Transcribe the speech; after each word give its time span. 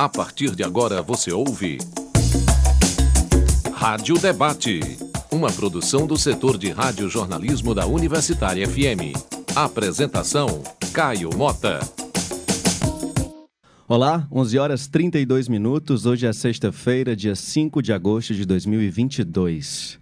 A 0.00 0.08
partir 0.08 0.56
de 0.56 0.64
agora 0.64 1.02
você 1.02 1.30
ouve. 1.30 1.76
Rádio 3.74 4.18
Debate. 4.18 4.80
Uma 5.30 5.52
produção 5.52 6.06
do 6.06 6.16
setor 6.16 6.56
de 6.56 6.70
rádio-jornalismo 6.70 7.74
da 7.74 7.84
Universitária 7.84 8.66
FM. 8.66 9.12
Apresentação: 9.54 10.62
Caio 10.94 11.28
Mota. 11.36 11.80
Olá, 13.86 14.26
11 14.32 14.58
horas 14.58 14.88
32 14.88 15.48
minutos. 15.48 16.06
Hoje 16.06 16.26
é 16.26 16.32
sexta-feira, 16.32 17.14
dia 17.14 17.34
5 17.34 17.82
de 17.82 17.92
agosto 17.92 18.34
de 18.34 18.46
2022. 18.46 20.00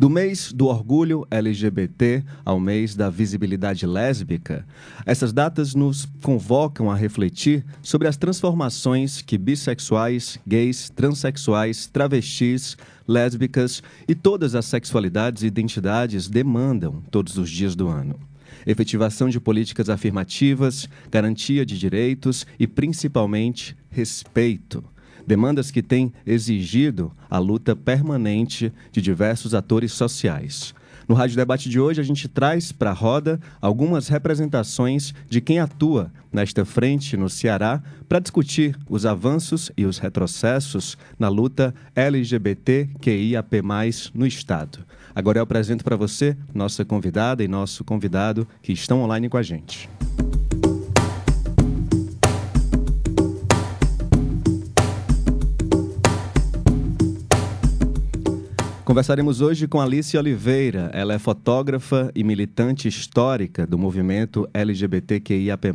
Do 0.00 0.08
mês 0.08 0.50
do 0.50 0.64
orgulho 0.64 1.26
LGBT 1.30 2.24
ao 2.42 2.58
mês 2.58 2.96
da 2.96 3.10
visibilidade 3.10 3.84
lésbica, 3.86 4.66
essas 5.04 5.30
datas 5.30 5.74
nos 5.74 6.08
convocam 6.22 6.90
a 6.90 6.94
refletir 6.94 7.62
sobre 7.82 8.08
as 8.08 8.16
transformações 8.16 9.20
que 9.20 9.36
bissexuais, 9.36 10.38
gays, 10.46 10.88
transexuais, 10.88 11.86
travestis, 11.86 12.78
lésbicas 13.06 13.82
e 14.08 14.14
todas 14.14 14.54
as 14.54 14.64
sexualidades 14.64 15.42
e 15.42 15.48
identidades 15.48 16.28
demandam 16.28 17.02
todos 17.10 17.36
os 17.36 17.50
dias 17.50 17.76
do 17.76 17.86
ano. 17.86 18.18
Efetivação 18.66 19.28
de 19.28 19.38
políticas 19.38 19.90
afirmativas, 19.90 20.88
garantia 21.10 21.66
de 21.66 21.78
direitos 21.78 22.46
e, 22.58 22.66
principalmente, 22.66 23.76
respeito 23.90 24.82
demandas 25.30 25.70
que 25.70 25.80
têm 25.80 26.12
exigido 26.26 27.12
a 27.30 27.38
luta 27.38 27.76
permanente 27.76 28.72
de 28.90 29.00
diversos 29.00 29.54
atores 29.54 29.92
sociais. 29.92 30.74
No 31.08 31.14
Rádio 31.14 31.36
Debate 31.36 31.68
de 31.68 31.78
hoje, 31.78 32.00
a 32.00 32.04
gente 32.04 32.26
traz 32.26 32.72
para 32.72 32.90
a 32.90 32.92
roda 32.92 33.40
algumas 33.60 34.08
representações 34.08 35.14
de 35.28 35.40
quem 35.40 35.60
atua 35.60 36.12
nesta 36.32 36.64
frente 36.64 37.16
no 37.16 37.30
Ceará 37.30 37.80
para 38.08 38.18
discutir 38.18 38.76
os 38.88 39.06
avanços 39.06 39.70
e 39.76 39.86
os 39.86 39.98
retrocessos 39.98 40.98
na 41.16 41.28
luta 41.28 41.72
LGBTQIAP+, 41.94 43.62
no 44.12 44.26
Estado. 44.26 44.80
Agora 45.14 45.38
eu 45.38 45.44
apresento 45.44 45.84
para 45.84 45.94
você 45.94 46.36
nossa 46.52 46.84
convidada 46.84 47.44
e 47.44 47.48
nosso 47.48 47.84
convidado 47.84 48.48
que 48.60 48.72
estão 48.72 49.02
online 49.02 49.28
com 49.28 49.36
a 49.36 49.42
gente. 49.42 49.88
Conversaremos 58.90 59.40
hoje 59.40 59.68
com 59.68 59.80
Alice 59.80 60.18
Oliveira. 60.18 60.90
Ela 60.92 61.14
é 61.14 61.18
fotógrafa 61.20 62.10
e 62.12 62.24
militante 62.24 62.88
histórica 62.88 63.64
do 63.64 63.78
movimento 63.78 64.50
LGBTQIAP+. 64.52 65.68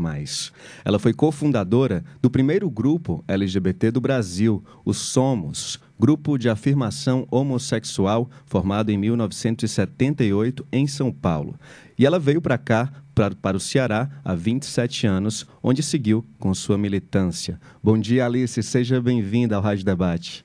Ela 0.83 0.99
foi 0.99 1.13
cofundadora 1.13 2.03
do 2.21 2.29
primeiro 2.29 2.69
grupo 2.69 3.23
LGBT 3.25 3.89
do 3.89 4.01
Brasil, 4.01 4.61
o 4.83 4.93
Somos, 4.93 5.79
grupo 5.97 6.37
de 6.37 6.49
afirmação 6.49 7.25
homossexual 7.31 8.29
formado 8.45 8.91
em 8.91 8.97
1978 8.97 10.67
em 10.69 10.85
São 10.85 11.09
Paulo. 11.09 11.57
E 11.97 12.05
ela 12.05 12.19
veio 12.19 12.41
para 12.41 12.57
cá, 12.57 12.91
pra, 13.15 13.31
para 13.31 13.55
o 13.55 13.61
Ceará, 13.61 14.09
há 14.25 14.35
27 14.35 15.07
anos, 15.07 15.47
onde 15.63 15.81
seguiu 15.81 16.25
com 16.37 16.53
sua 16.53 16.77
militância. 16.77 17.61
Bom 17.81 17.97
dia, 17.97 18.25
Alice. 18.25 18.61
Seja 18.61 19.01
bem-vinda 19.01 19.55
ao 19.55 19.61
Rádio 19.61 19.85
Debate. 19.85 20.44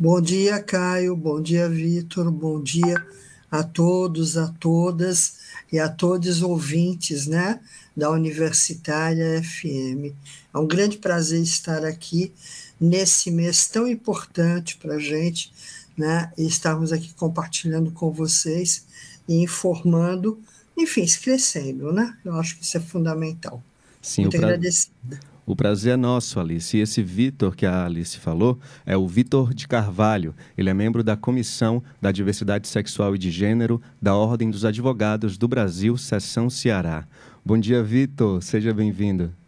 Bom 0.00 0.18
dia, 0.18 0.62
Caio. 0.62 1.14
Bom 1.14 1.42
dia, 1.42 1.68
Vitor. 1.68 2.30
Bom 2.30 2.62
dia 2.62 3.06
a 3.50 3.62
todos, 3.62 4.38
a 4.38 4.48
todas 4.48 5.34
e 5.70 5.78
a 5.78 5.90
todos 5.90 6.36
os 6.36 6.42
ouvintes, 6.42 7.26
né, 7.26 7.60
da 7.94 8.10
Universitária 8.10 9.42
FM. 9.42 10.16
É 10.54 10.58
um 10.58 10.66
grande 10.66 10.96
prazer 10.96 11.42
estar 11.42 11.84
aqui 11.84 12.32
nesse 12.80 13.30
mês 13.30 13.68
tão 13.68 13.86
importante 13.86 14.78
para 14.78 14.94
a 14.94 14.98
gente, 14.98 15.52
né, 15.94 16.32
e 16.34 16.46
estarmos 16.46 16.94
aqui 16.94 17.12
compartilhando 17.12 17.90
com 17.90 18.10
vocês 18.10 18.86
e 19.28 19.42
informando, 19.42 20.40
enfim, 20.74 21.04
crescendo, 21.22 21.92
né? 21.92 22.16
Eu 22.24 22.36
acho 22.36 22.56
que 22.56 22.64
isso 22.64 22.78
é 22.78 22.80
fundamental. 22.80 23.62
Sim, 24.00 24.22
Muito 24.22 24.38
pra... 24.38 24.46
agradecida. 24.46 25.29
O 25.50 25.56
prazer 25.56 25.94
é 25.94 25.96
nosso, 25.96 26.38
Alice. 26.38 26.76
E 26.76 26.80
esse 26.80 27.02
Vitor 27.02 27.56
que 27.56 27.66
a 27.66 27.84
Alice 27.84 28.16
falou 28.20 28.60
é 28.86 28.96
o 28.96 29.08
Vitor 29.08 29.52
de 29.52 29.66
Carvalho. 29.66 30.32
Ele 30.56 30.70
é 30.70 30.74
membro 30.74 31.02
da 31.02 31.16
Comissão 31.16 31.82
da 32.00 32.12
Diversidade 32.12 32.68
Sexual 32.68 33.16
e 33.16 33.18
de 33.18 33.32
Gênero 33.32 33.82
da 34.00 34.14
Ordem 34.14 34.48
dos 34.48 34.64
Advogados 34.64 35.36
do 35.36 35.48
Brasil, 35.48 35.96
Seção 35.96 36.48
Ceará. 36.48 37.04
Bom 37.44 37.58
dia, 37.58 37.82
Vitor. 37.82 38.40
Seja 38.40 38.72
bem-vindo. 38.72 39.39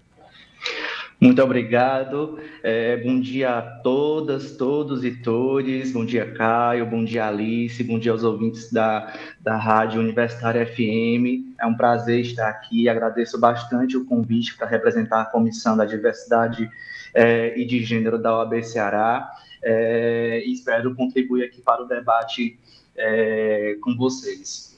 Muito 1.22 1.40
obrigado. 1.40 2.36
É, 2.64 2.96
bom 2.96 3.20
dia 3.20 3.58
a 3.58 3.62
todas, 3.62 4.56
todos 4.56 5.04
e 5.04 5.12
todes. 5.12 5.92
Bom 5.92 6.04
dia, 6.04 6.28
Caio. 6.32 6.84
Bom 6.84 7.04
dia, 7.04 7.28
Alice. 7.28 7.80
Bom 7.84 7.96
dia 7.96 8.10
aos 8.10 8.24
ouvintes 8.24 8.72
da, 8.72 9.16
da 9.40 9.56
Rádio 9.56 10.00
Universitária 10.00 10.66
FM. 10.66 11.54
É 11.60 11.64
um 11.64 11.76
prazer 11.76 12.22
estar 12.22 12.48
aqui. 12.48 12.88
Agradeço 12.88 13.38
bastante 13.38 13.96
o 13.96 14.04
convite 14.04 14.56
para 14.56 14.66
representar 14.66 15.20
a 15.20 15.26
Comissão 15.26 15.76
da 15.76 15.84
Diversidade 15.84 16.68
é, 17.14 17.56
e 17.56 17.64
de 17.64 17.84
Gênero 17.84 18.20
da 18.20 18.38
OAB 18.38 18.60
Ceará. 18.64 19.30
É, 19.62 20.42
espero 20.44 20.92
contribuir 20.92 21.44
aqui 21.44 21.60
para 21.60 21.84
o 21.84 21.86
debate 21.86 22.58
é, 22.96 23.76
com 23.80 23.96
vocês. 23.96 24.71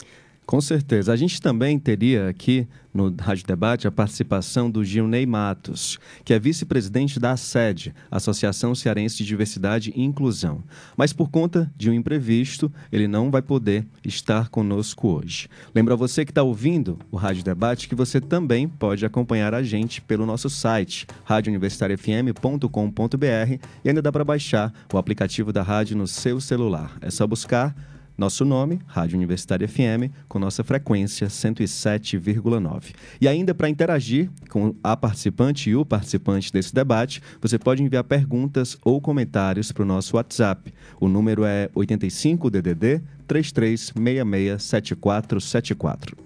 Com 0.46 0.60
certeza. 0.60 1.12
A 1.12 1.16
gente 1.16 1.40
também 1.40 1.78
teria 1.78 2.28
aqui 2.28 2.68
no 2.92 3.12
Rádio 3.18 3.46
Debate 3.46 3.88
a 3.88 3.90
participação 3.90 4.70
do 4.70 4.84
Gilney 4.84 5.26
Matos, 5.26 5.98
que 6.24 6.32
é 6.32 6.38
vice-presidente 6.38 7.18
da 7.18 7.32
ASED, 7.32 7.92
Associação 8.10 8.74
Cearense 8.74 9.16
de 9.16 9.24
Diversidade 9.24 9.92
e 9.96 10.02
Inclusão. 10.02 10.62
Mas 10.96 11.12
por 11.12 11.28
conta 11.28 11.72
de 11.76 11.90
um 11.90 11.92
imprevisto, 11.92 12.72
ele 12.92 13.08
não 13.08 13.30
vai 13.30 13.42
poder 13.42 13.86
estar 14.04 14.48
conosco 14.48 15.08
hoje. 15.08 15.48
Lembra 15.74 15.96
você 15.96 16.24
que 16.24 16.30
está 16.30 16.42
ouvindo 16.42 16.98
o 17.10 17.16
Rádio 17.16 17.42
Debate 17.42 17.88
que 17.88 17.94
você 17.94 18.20
também 18.20 18.68
pode 18.68 19.04
acompanhar 19.04 19.54
a 19.54 19.62
gente 19.62 20.00
pelo 20.00 20.26
nosso 20.26 20.48
site, 20.48 21.06
radiouniversitariafm.com.br 21.24 23.66
e 23.84 23.88
ainda 23.88 24.02
dá 24.02 24.12
para 24.12 24.24
baixar 24.24 24.72
o 24.92 24.98
aplicativo 24.98 25.52
da 25.52 25.62
rádio 25.62 25.96
no 25.96 26.06
seu 26.06 26.40
celular. 26.40 26.96
É 27.00 27.10
só 27.10 27.26
buscar 27.26 27.74
nosso 28.16 28.44
nome, 28.44 28.78
Rádio 28.86 29.16
Universitária 29.16 29.66
FM, 29.66 30.12
com 30.28 30.38
nossa 30.38 30.62
frequência 30.62 31.26
107,9. 31.26 32.94
E 33.20 33.26
ainda 33.26 33.52
para 33.54 33.68
interagir 33.68 34.30
com 34.48 34.74
a 34.82 34.96
participante 34.96 35.70
e 35.70 35.76
o 35.76 35.84
participante 35.84 36.52
desse 36.52 36.74
debate, 36.74 37.20
você 37.40 37.58
pode 37.58 37.82
enviar 37.82 38.04
perguntas 38.04 38.78
ou 38.84 39.00
comentários 39.00 39.72
para 39.72 39.82
o 39.82 39.86
nosso 39.86 40.16
WhatsApp. 40.16 40.72
O 41.00 41.08
número 41.08 41.44
é 41.44 41.68
85 41.74 42.50
DDD 42.50 43.02
3366 43.26 46.23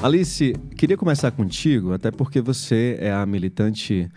Alice, 0.00 0.54
queria 0.76 0.96
começar 0.96 1.32
contigo, 1.32 1.92
até 1.92 2.12
porque 2.12 2.40
você 2.40 2.96
é 3.00 3.12
a 3.12 3.26
militante 3.26 4.08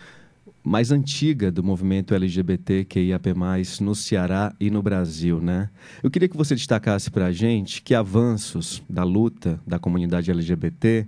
mais 0.64 0.92
antiga 0.92 1.52
do 1.52 1.64
movimento 1.64 2.14
LGBTQIAP+, 2.14 3.34
no 3.82 3.96
Ceará 3.96 4.54
e 4.60 4.70
no 4.70 4.84
Brasil, 4.84 5.42
né? 5.42 5.72
Eu 6.04 6.12
queria 6.12 6.30
que 6.30 6.38
você 6.38 6.54
destacasse 6.54 7.10
para 7.10 7.26
a 7.26 7.32
gente 7.32 7.82
que 7.82 7.96
avanços 7.96 8.84
da 8.88 9.04
luta 9.04 9.60
da 9.66 9.80
comunidade 9.80 10.30
LGBT 10.30 11.08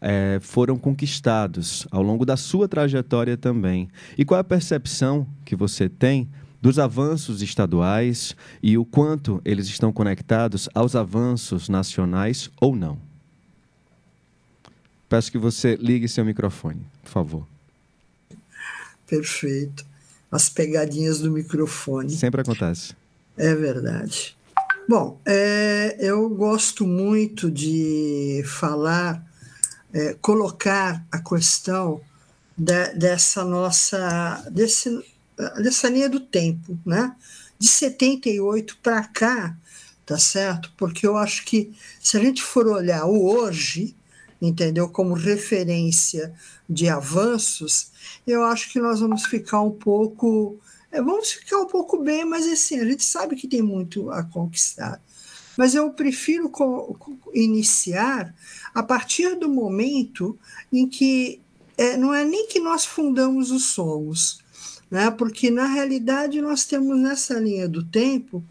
é, 0.00 0.38
foram 0.40 0.78
conquistados 0.78 1.86
ao 1.90 2.02
longo 2.02 2.24
da 2.24 2.38
sua 2.38 2.66
trajetória 2.66 3.36
também. 3.36 3.90
E 4.16 4.24
qual 4.24 4.38
é 4.38 4.40
a 4.40 4.44
percepção 4.44 5.26
que 5.44 5.54
você 5.54 5.86
tem 5.86 6.30
dos 6.62 6.78
avanços 6.78 7.42
estaduais 7.42 8.34
e 8.62 8.78
o 8.78 8.86
quanto 8.86 9.38
eles 9.44 9.66
estão 9.66 9.92
conectados 9.92 10.66
aos 10.74 10.96
avanços 10.96 11.68
nacionais 11.68 12.50
ou 12.58 12.74
não? 12.74 13.03
Peço 15.14 15.30
que 15.30 15.38
você 15.38 15.76
ligue 15.76 16.08
seu 16.08 16.24
microfone, 16.24 16.84
por 17.04 17.08
favor. 17.08 17.46
Perfeito. 19.06 19.86
As 20.28 20.48
pegadinhas 20.48 21.20
do 21.20 21.30
microfone. 21.30 22.10
Sempre 22.10 22.40
acontece. 22.40 22.96
É 23.36 23.54
verdade. 23.54 24.36
Bom, 24.88 25.20
é, 25.24 25.96
eu 26.00 26.28
gosto 26.30 26.84
muito 26.84 27.48
de 27.48 28.42
falar, 28.44 29.24
é, 29.92 30.14
colocar 30.14 31.06
a 31.12 31.20
questão 31.20 32.00
de, 32.58 32.94
dessa 32.94 33.44
nossa, 33.44 34.44
desse, 34.50 35.00
dessa 35.62 35.88
linha 35.88 36.08
do 36.08 36.18
tempo, 36.18 36.76
né? 36.84 37.14
De 37.56 37.68
78 37.68 38.78
para 38.82 39.04
cá, 39.04 39.56
tá 40.04 40.18
certo? 40.18 40.72
Porque 40.76 41.06
eu 41.06 41.16
acho 41.16 41.44
que 41.44 41.72
se 42.00 42.16
a 42.16 42.20
gente 42.20 42.42
for 42.42 42.66
olhar 42.66 43.04
o 43.04 43.24
hoje, 43.24 43.94
entendeu? 44.40 44.88
Como 44.88 45.14
referência 45.14 46.34
de 46.68 46.88
avanços, 46.88 47.90
eu 48.26 48.42
acho 48.44 48.72
que 48.72 48.80
nós 48.80 49.00
vamos 49.00 49.24
ficar 49.24 49.60
um 49.60 49.70
pouco 49.70 50.58
é, 50.94 51.02
vamos 51.02 51.32
ficar 51.32 51.58
um 51.58 51.66
pouco 51.66 51.98
bem, 51.98 52.24
mas 52.24 52.46
assim, 52.46 52.78
a 52.78 52.84
gente 52.84 53.04
sabe 53.04 53.34
que 53.34 53.48
tem 53.48 53.60
muito 53.60 54.12
a 54.12 54.22
conquistar. 54.22 55.02
Mas 55.56 55.74
eu 55.74 55.90
prefiro 55.90 56.52
iniciar 57.32 58.32
a 58.72 58.80
partir 58.80 59.34
do 59.34 59.48
momento 59.48 60.38
em 60.72 60.88
que 60.88 61.40
é, 61.76 61.96
não 61.96 62.14
é 62.14 62.24
nem 62.24 62.46
que 62.46 62.60
nós 62.60 62.84
fundamos 62.84 63.50
os 63.50 63.72
Somos, 63.72 64.38
né? 64.88 65.10
porque 65.10 65.50
na 65.50 65.66
realidade 65.66 66.40
nós 66.40 66.64
temos 66.64 66.96
nessa 66.96 67.34
linha 67.40 67.68
do 67.68 67.84
tempo 67.84 68.44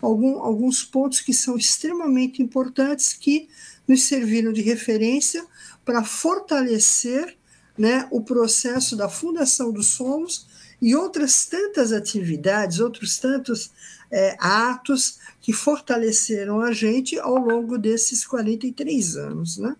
algum, 0.00 0.38
alguns 0.38 0.84
pontos 0.84 1.20
que 1.20 1.34
são 1.34 1.56
extremamente 1.56 2.40
importantes 2.40 3.12
que 3.12 3.48
nos 3.88 4.02
serviram 4.02 4.52
de 4.52 4.60
referência 4.60 5.44
para 5.84 6.04
fortalecer 6.04 7.36
né, 7.76 8.06
o 8.10 8.20
processo 8.20 8.94
da 8.94 9.08
fundação 9.08 9.72
dos 9.72 9.88
Somos 9.88 10.46
e 10.80 10.94
outras 10.94 11.46
tantas 11.46 11.92
atividades, 11.92 12.78
outros 12.78 13.18
tantos 13.18 13.70
é, 14.10 14.36
atos 14.38 15.18
que 15.40 15.52
fortaleceram 15.52 16.60
a 16.60 16.72
gente 16.72 17.18
ao 17.18 17.36
longo 17.36 17.78
desses 17.78 18.26
43 18.26 19.16
anos. 19.16 19.58
Né? 19.58 19.74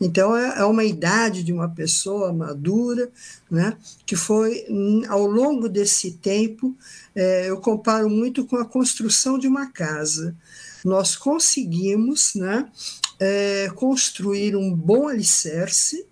Então, 0.00 0.36
é, 0.36 0.58
é 0.58 0.64
uma 0.64 0.84
idade 0.84 1.42
de 1.42 1.52
uma 1.52 1.68
pessoa 1.68 2.32
madura, 2.32 3.10
né, 3.50 3.76
que 4.04 4.16
foi, 4.16 4.66
ao 5.08 5.26
longo 5.26 5.68
desse 5.68 6.12
tempo, 6.12 6.76
é, 7.14 7.48
eu 7.48 7.58
comparo 7.58 8.10
muito 8.10 8.44
com 8.44 8.56
a 8.56 8.64
construção 8.64 9.38
de 9.38 9.46
uma 9.46 9.70
casa. 9.70 10.36
Nós 10.84 11.16
conseguimos 11.16 12.34
né, 12.34 12.68
é, 13.24 13.70
construir 13.74 14.54
um 14.54 14.74
bom 14.74 15.08
alicerce, 15.08 16.06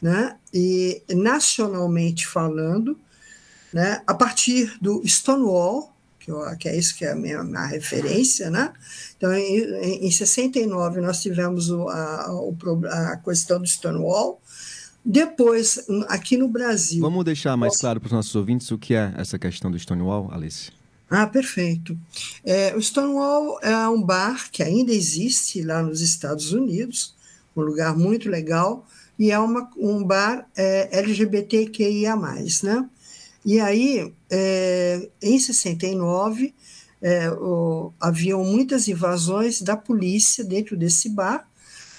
né, 0.00 0.36
e 0.54 1.02
nacionalmente 1.10 2.26
falando, 2.26 2.98
né, 3.72 4.02
a 4.06 4.14
partir 4.14 4.76
do 4.80 5.02
Stonewall, 5.06 5.92
que, 6.18 6.30
eu, 6.30 6.40
que 6.56 6.68
é 6.68 6.76
isso 6.76 6.96
que 6.96 7.04
é 7.04 7.12
a 7.12 7.16
minha, 7.16 7.42
minha 7.42 7.66
referência, 7.66 8.48
né? 8.48 8.72
Então, 9.16 9.32
em, 9.32 10.06
em 10.06 10.10
69, 10.10 11.00
nós 11.00 11.20
tivemos 11.20 11.68
o, 11.68 11.88
a, 11.88 12.52
a 12.90 13.16
questão 13.16 13.60
do 13.60 13.66
Stonewall, 13.66 14.40
depois, 15.04 15.84
aqui 16.08 16.36
no 16.36 16.46
Brasil. 16.46 17.00
Vamos 17.00 17.24
deixar 17.24 17.56
mais 17.56 17.76
claro 17.76 17.98
para 17.98 18.06
os 18.06 18.12
nossos 18.12 18.34
ouvintes 18.36 18.70
o 18.70 18.78
que 18.78 18.94
é 18.94 19.12
essa 19.16 19.36
questão 19.36 19.68
do 19.68 19.76
Stonewall, 19.76 20.30
Alice. 20.32 20.70
Ah, 21.14 21.26
perfeito. 21.26 21.94
É, 22.42 22.74
o 22.74 22.80
Stonewall 22.80 23.58
é 23.60 23.86
um 23.86 24.00
bar 24.02 24.50
que 24.50 24.62
ainda 24.62 24.94
existe 24.94 25.60
lá 25.60 25.82
nos 25.82 26.00
Estados 26.00 26.52
Unidos, 26.52 27.14
um 27.54 27.60
lugar 27.60 27.94
muito 27.94 28.30
legal, 28.30 28.86
e 29.18 29.30
é 29.30 29.38
uma, 29.38 29.70
um 29.76 30.02
bar 30.02 30.48
é, 30.56 30.88
LGBTQIA, 30.90 32.16
né? 32.16 32.88
E 33.44 33.60
aí, 33.60 34.10
é, 34.30 35.06
em 35.20 35.38
69, 35.38 36.54
é, 37.02 37.30
o, 37.30 37.92
haviam 38.00 38.42
muitas 38.42 38.88
invasões 38.88 39.60
da 39.60 39.76
polícia 39.76 40.42
dentro 40.42 40.78
desse 40.78 41.10
bar, 41.10 41.46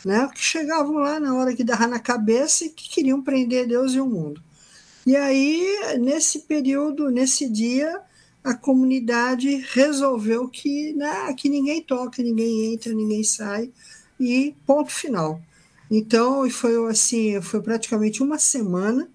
né, 0.04 0.28
que 0.34 0.42
chegavam 0.42 0.96
lá 0.96 1.20
na 1.20 1.36
hora 1.36 1.56
que 1.56 1.64
dava 1.64 1.86
na 1.86 2.00
cabeça 2.00 2.66
e 2.66 2.70
que 2.70 2.90
queriam 2.90 3.22
prender 3.22 3.68
Deus 3.68 3.94
e 3.94 4.00
o 4.00 4.08
mundo. 4.08 4.42
E 5.06 5.16
aí, 5.16 5.98
nesse 6.00 6.40
período, 6.40 7.12
nesse 7.12 7.48
dia, 7.48 8.02
a 8.44 8.54
comunidade 8.54 9.64
resolveu 9.74 10.48
que, 10.50 10.94
né, 10.94 11.34
que 11.34 11.48
ninguém 11.48 11.82
toca, 11.82 12.22
ninguém 12.22 12.74
entra, 12.74 12.94
ninguém 12.94 13.24
sai, 13.24 13.72
e 14.20 14.56
ponto 14.66 14.92
final. 14.92 15.42
Então, 15.90 16.50
foi 16.50 16.90
assim, 16.90 17.40
foi 17.42 17.62
praticamente 17.62 18.22
uma 18.22 18.38
semana 18.38 19.08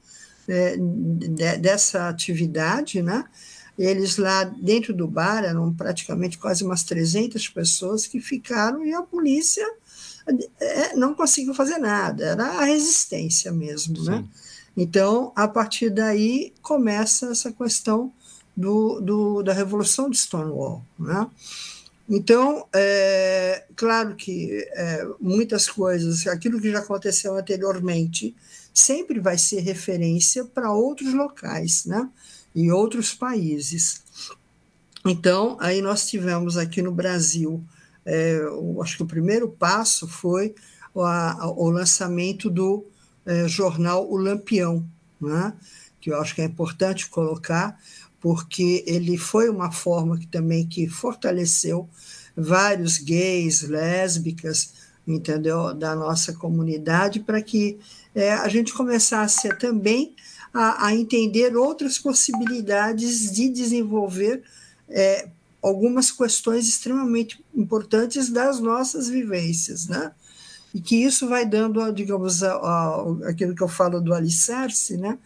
é, 0.46 0.76
de, 0.76 1.56
dessa 1.58 2.08
atividade, 2.08 3.02
né? 3.02 3.25
Eles 3.78 4.16
lá 4.16 4.44
dentro 4.44 4.92
do 4.94 5.06
bar 5.06 5.44
eram 5.44 5.72
praticamente 5.72 6.38
quase 6.38 6.64
umas 6.64 6.82
300 6.82 7.48
pessoas 7.48 8.06
que 8.06 8.20
ficaram 8.20 8.84
e 8.84 8.92
a 8.92 9.02
polícia 9.02 9.64
é, 10.60 10.96
não 10.96 11.14
conseguiu 11.14 11.54
fazer 11.54 11.78
nada, 11.78 12.25
era 12.25 12.44
a 12.44 12.64
resistência 12.64 13.52
mesmo, 13.52 14.02
né? 14.04 14.25
Então, 14.76 15.32
a 15.34 15.48
partir 15.48 15.90
daí 15.90 16.52
começa 16.62 17.30
essa 17.30 17.50
questão 17.52 18.12
do, 18.58 19.00
do, 19.00 19.43
da 19.44 19.52
revolução 19.52 20.10
de 20.10 20.19
Stonewall, 20.19 20.84
né? 20.99 21.31
Então, 22.10 22.66
é 22.75 23.64
claro 23.76 24.16
que 24.16 24.66
é, 24.72 25.06
muitas 25.20 25.69
coisas, 25.69 26.26
aquilo 26.26 26.60
que 26.60 26.72
já 26.72 26.81
aconteceu 26.81 27.37
anteriormente, 27.37 28.34
sempre 28.75 29.20
vai 29.20 29.38
ser 29.38 29.60
referência 29.60 30.44
para 30.44 30.72
outros 30.72 31.14
locais, 31.14 31.84
né? 31.84 32.08
E 32.52 32.72
outros 32.72 33.14
países. 33.14 34.02
Então, 35.06 35.56
aí 35.61 35.81
nós 35.81 36.08
tivemos 36.08 36.56
aqui 36.56 36.82
no 36.82 36.90
Brasil, 36.90 37.62
é, 38.04 38.40
acho 38.82 38.96
que 38.96 39.02
o 39.04 39.06
primeiro 39.06 39.49
passo 39.49 40.08
foi 40.08 40.52
o, 40.93 41.02
a, 41.02 41.46
o 41.56 41.70
lançamento 41.70 42.50
do 42.50 42.84
é, 43.25 43.46
jornal 43.46 44.11
O 44.11 44.16
Lampião, 44.16 44.84
né? 45.20 45.52
que 46.00 46.11
eu 46.11 46.20
acho 46.20 46.34
que 46.34 46.40
é 46.40 46.44
importante 46.44 47.08
colocar, 47.08 47.78
porque 48.20 48.84
ele 48.86 49.16
foi 49.16 49.48
uma 49.48 49.70
forma 49.70 50.18
que 50.18 50.26
também 50.26 50.66
que 50.66 50.88
fortaleceu 50.88 51.88
vários 52.36 52.98
gays, 52.98 53.62
lésbicas, 53.62 54.72
entendeu, 55.06 55.74
da 55.74 55.94
nossa 55.96 56.32
comunidade, 56.32 57.20
para 57.20 57.40
que 57.40 57.78
é, 58.14 58.32
a 58.32 58.48
gente 58.48 58.72
começasse 58.72 59.48
também 59.56 60.14
a, 60.52 60.86
a, 60.86 60.94
entender 60.94 61.56
outras 61.56 61.98
possibilidades 61.98 63.32
de 63.32 63.48
desenvolver 63.48 64.42
é, 64.88 65.28
algumas 65.62 66.10
questões 66.10 66.68
extremamente 66.68 67.42
importantes 67.54 68.30
das 68.30 68.60
nossas 68.60 69.08
vivências, 69.08 69.86
né? 69.86 70.12
E 70.74 70.80
que 70.80 70.96
isso 70.96 71.26
vai 71.26 71.46
dando, 71.46 71.90
digamos, 71.92 72.42
a, 72.42 72.52
a, 72.52 73.28
aquilo 73.28 73.54
que 73.54 73.62
eu 73.62 73.68
falo 73.68 74.00
do 74.00 74.12
alicerce, 74.12 74.96
né? 74.96 75.18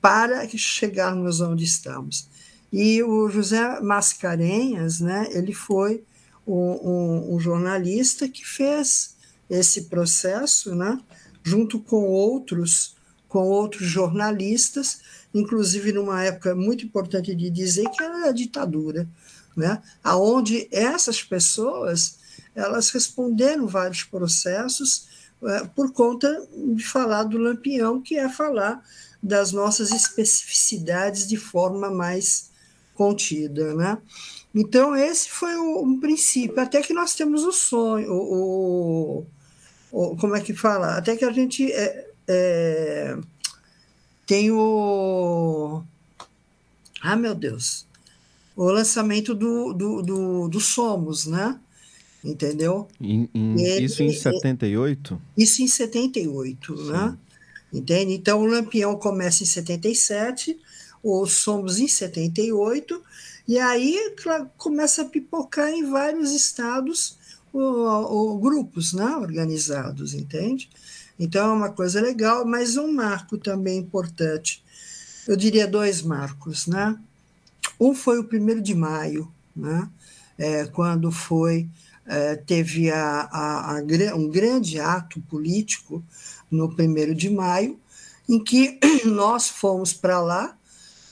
Para 0.00 0.48
chegarmos 0.48 1.40
onde 1.40 1.64
estamos. 1.64 2.28
E 2.72 3.02
o 3.02 3.28
José 3.28 3.80
Mascarenhas, 3.80 5.00
né? 5.00 5.28
Ele 5.32 5.52
foi 5.52 6.02
um, 6.46 6.54
um, 6.54 7.34
um 7.34 7.40
jornalista 7.40 8.28
que 8.28 8.46
fez 8.46 9.16
esse 9.48 9.82
processo, 9.82 10.74
né? 10.74 10.98
junto 11.42 11.80
com 11.80 12.04
outros, 12.04 12.96
com 13.28 13.46
outros 13.46 13.86
jornalistas, 13.86 15.00
inclusive 15.32 15.92
numa 15.92 16.22
época 16.22 16.54
muito 16.54 16.84
importante 16.84 17.34
de 17.34 17.50
dizer 17.50 17.88
que 17.90 18.02
era 18.02 18.28
a 18.28 18.32
ditadura, 18.32 19.08
né? 19.56 19.82
Aonde 20.02 20.68
essas 20.70 21.22
pessoas 21.22 22.18
elas 22.54 22.90
responderam 22.90 23.66
vários 23.66 24.02
processos 24.02 25.08
é, 25.42 25.64
por 25.74 25.92
conta 25.92 26.46
de 26.74 26.84
falar 26.84 27.24
do 27.24 27.38
lampião, 27.38 28.00
que 28.00 28.16
é 28.16 28.28
falar 28.28 28.84
das 29.22 29.52
nossas 29.52 29.92
especificidades 29.92 31.26
de 31.26 31.36
forma 31.36 31.90
mais 31.90 32.50
contida, 32.94 33.74
né? 33.74 33.98
Então 34.54 34.96
esse 34.96 35.30
foi 35.30 35.54
o, 35.56 35.82
um 35.82 36.00
princípio, 36.00 36.60
até 36.60 36.82
que 36.82 36.92
nós 36.92 37.14
temos 37.14 37.44
o 37.44 37.52
sonho, 37.52 38.12
o, 38.12 39.26
o 39.92 40.16
como 40.16 40.34
é 40.36 40.40
que 40.40 40.54
fala? 40.54 40.96
Até 40.96 41.16
que 41.16 41.24
a 41.24 41.32
gente 41.32 41.70
é, 41.70 42.08
é, 42.26 43.18
tem 44.26 44.50
o. 44.50 45.82
Ah, 47.02 47.16
meu 47.16 47.34
Deus! 47.34 47.86
O 48.56 48.64
lançamento 48.64 49.34
do, 49.34 49.72
do, 49.72 50.02
do, 50.02 50.48
do 50.48 50.60
Somos, 50.60 51.26
né? 51.26 51.58
Entendeu? 52.22 52.86
Em, 53.00 53.28
em, 53.32 53.60
Ele, 53.60 53.86
isso 53.86 54.02
em 54.02 54.12
78? 54.12 55.20
Isso 55.36 55.62
em 55.62 55.66
78, 55.66 56.76
Sim. 56.76 56.92
né? 56.92 57.18
Entende? 57.72 58.12
Então, 58.12 58.40
o 58.40 58.46
Lampião 58.46 58.96
começa 58.96 59.42
em 59.42 59.46
77, 59.46 60.58
o 61.02 61.26
Somos 61.26 61.78
em 61.78 61.88
78, 61.88 63.02
e 63.46 63.58
aí 63.58 64.14
começa 64.56 65.02
a 65.02 65.06
pipocar 65.06 65.68
em 65.70 65.90
vários 65.90 66.32
estados 66.32 67.18
o, 67.52 68.38
grupos 68.38 68.92
né, 68.92 69.16
organizados, 69.16 70.14
entende? 70.14 70.70
Então 71.18 71.50
é 71.50 71.54
uma 71.54 71.70
coisa 71.70 72.00
legal, 72.00 72.46
mas 72.46 72.76
um 72.76 72.92
marco 72.92 73.36
também 73.36 73.78
importante. 73.78 74.62
Eu 75.26 75.36
diria 75.36 75.66
dois 75.66 76.00
marcos, 76.00 76.66
né? 76.66 76.96
Um 77.78 77.94
foi 77.94 78.18
o 78.18 78.24
primeiro 78.24 78.60
de 78.60 78.74
maio, 78.74 79.30
né? 79.54 79.88
É, 80.38 80.66
quando 80.66 81.10
foi 81.12 81.68
é, 82.06 82.36
teve 82.36 82.90
a, 82.90 83.28
a, 83.30 83.78
a, 83.78 84.14
um 84.14 84.28
grande 84.28 84.80
ato 84.80 85.20
político 85.22 86.02
no 86.50 86.74
primeiro 86.74 87.14
de 87.14 87.30
maio, 87.30 87.78
em 88.28 88.42
que 88.42 88.78
nós 89.04 89.48
fomos 89.48 89.92
para 89.92 90.20
lá, 90.20 90.56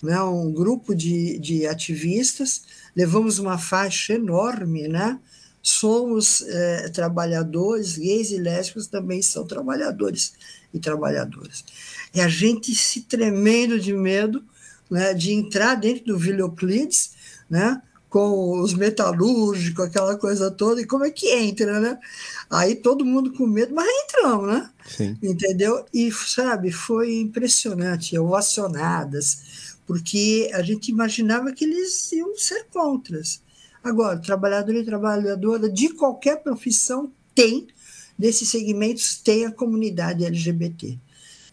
né, 0.03 0.21
um 0.23 0.53
grupo 0.53 0.95
de, 0.95 1.39
de 1.39 1.67
ativistas, 1.67 2.63
levamos 2.95 3.39
uma 3.39 3.59
faixa 3.59 4.15
enorme, 4.15 4.89
né, 4.89 5.19
somos 5.63 6.43
é, 6.43 6.89
trabalhadores, 6.89 7.99
gays 7.99 8.31
e 8.31 8.39
lésbicas 8.39 8.87
também 8.87 9.21
são 9.21 9.47
trabalhadores 9.47 10.33
e 10.73 10.79
trabalhadoras. 10.79 11.65
E 12.15 12.21
a 12.21 12.29
gente 12.29 12.75
se 12.75 13.03
tremendo 13.03 13.79
de 13.79 13.93
medo, 13.93 14.45
né, 14.91 15.13
de 15.13 15.33
entrar 15.33 15.75
dentro 15.75 16.05
do 16.07 16.19
Vila 16.19 16.41
Euclides, 16.41 17.11
né, 17.51 17.83
com 18.09 18.61
os 18.61 18.73
metalúrgicos, 18.73 19.85
aquela 19.85 20.17
coisa 20.17 20.51
toda, 20.51 20.81
e 20.81 20.87
como 20.87 21.05
é 21.05 21.11
que 21.11 21.31
entra, 21.31 21.79
né? 21.79 21.99
Aí 22.49 22.75
todo 22.75 23.05
mundo 23.05 23.33
com 23.33 23.47
medo, 23.47 23.75
mas 23.75 23.87
entramos, 24.05 24.49
né? 24.49 24.71
Sim. 24.87 25.19
Entendeu? 25.23 25.85
E, 25.93 26.11
sabe, 26.11 26.71
foi 26.71 27.21
impressionante, 27.21 28.19
ovacionadas, 28.19 29.77
porque 29.87 30.51
a 30.55 30.63
gente 30.63 30.91
imaginava 30.91 31.53
que 31.53 31.65
eles 31.65 32.11
iam 32.13 32.37
ser 32.37 32.67
contras. 32.73 33.43
Agora, 33.85 34.19
trabalhador 34.19 34.75
e 34.75 34.85
trabalhadora 34.85 35.69
de 35.69 35.91
qualquer 35.91 36.43
profissão 36.43 37.13
tem, 37.35 37.69
desses 38.19 38.49
segmentos, 38.49 39.19
tem 39.19 39.45
a 39.47 39.53
comunidade 39.53 40.25
LGBT, 40.25 40.99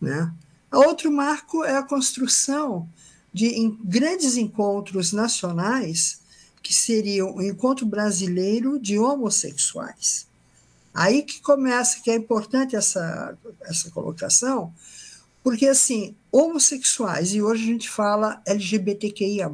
né? 0.02 0.34
Outro 0.72 1.12
marco 1.12 1.64
é 1.64 1.78
a 1.78 1.84
construção 1.84 2.90
de 3.32 3.78
grandes 3.84 4.36
encontros 4.38 5.12
nacionais 5.12 6.25
que 6.66 6.74
seria 6.74 7.24
o 7.24 7.44
encontro 7.44 7.86
brasileiro 7.86 8.80
de 8.80 8.98
homossexuais. 8.98 10.26
Aí 10.92 11.22
que 11.22 11.40
começa, 11.40 12.00
que 12.02 12.10
é 12.10 12.16
importante 12.16 12.76
essa, 12.76 13.38
essa 13.62 13.92
colocação, 13.92 14.74
porque, 15.44 15.68
assim, 15.68 16.16
homossexuais, 16.32 17.36
e 17.36 17.42
hoje 17.44 17.62
a 17.62 17.68
gente 17.68 17.88
fala 17.88 18.42
LGBTQIA+. 18.48 19.48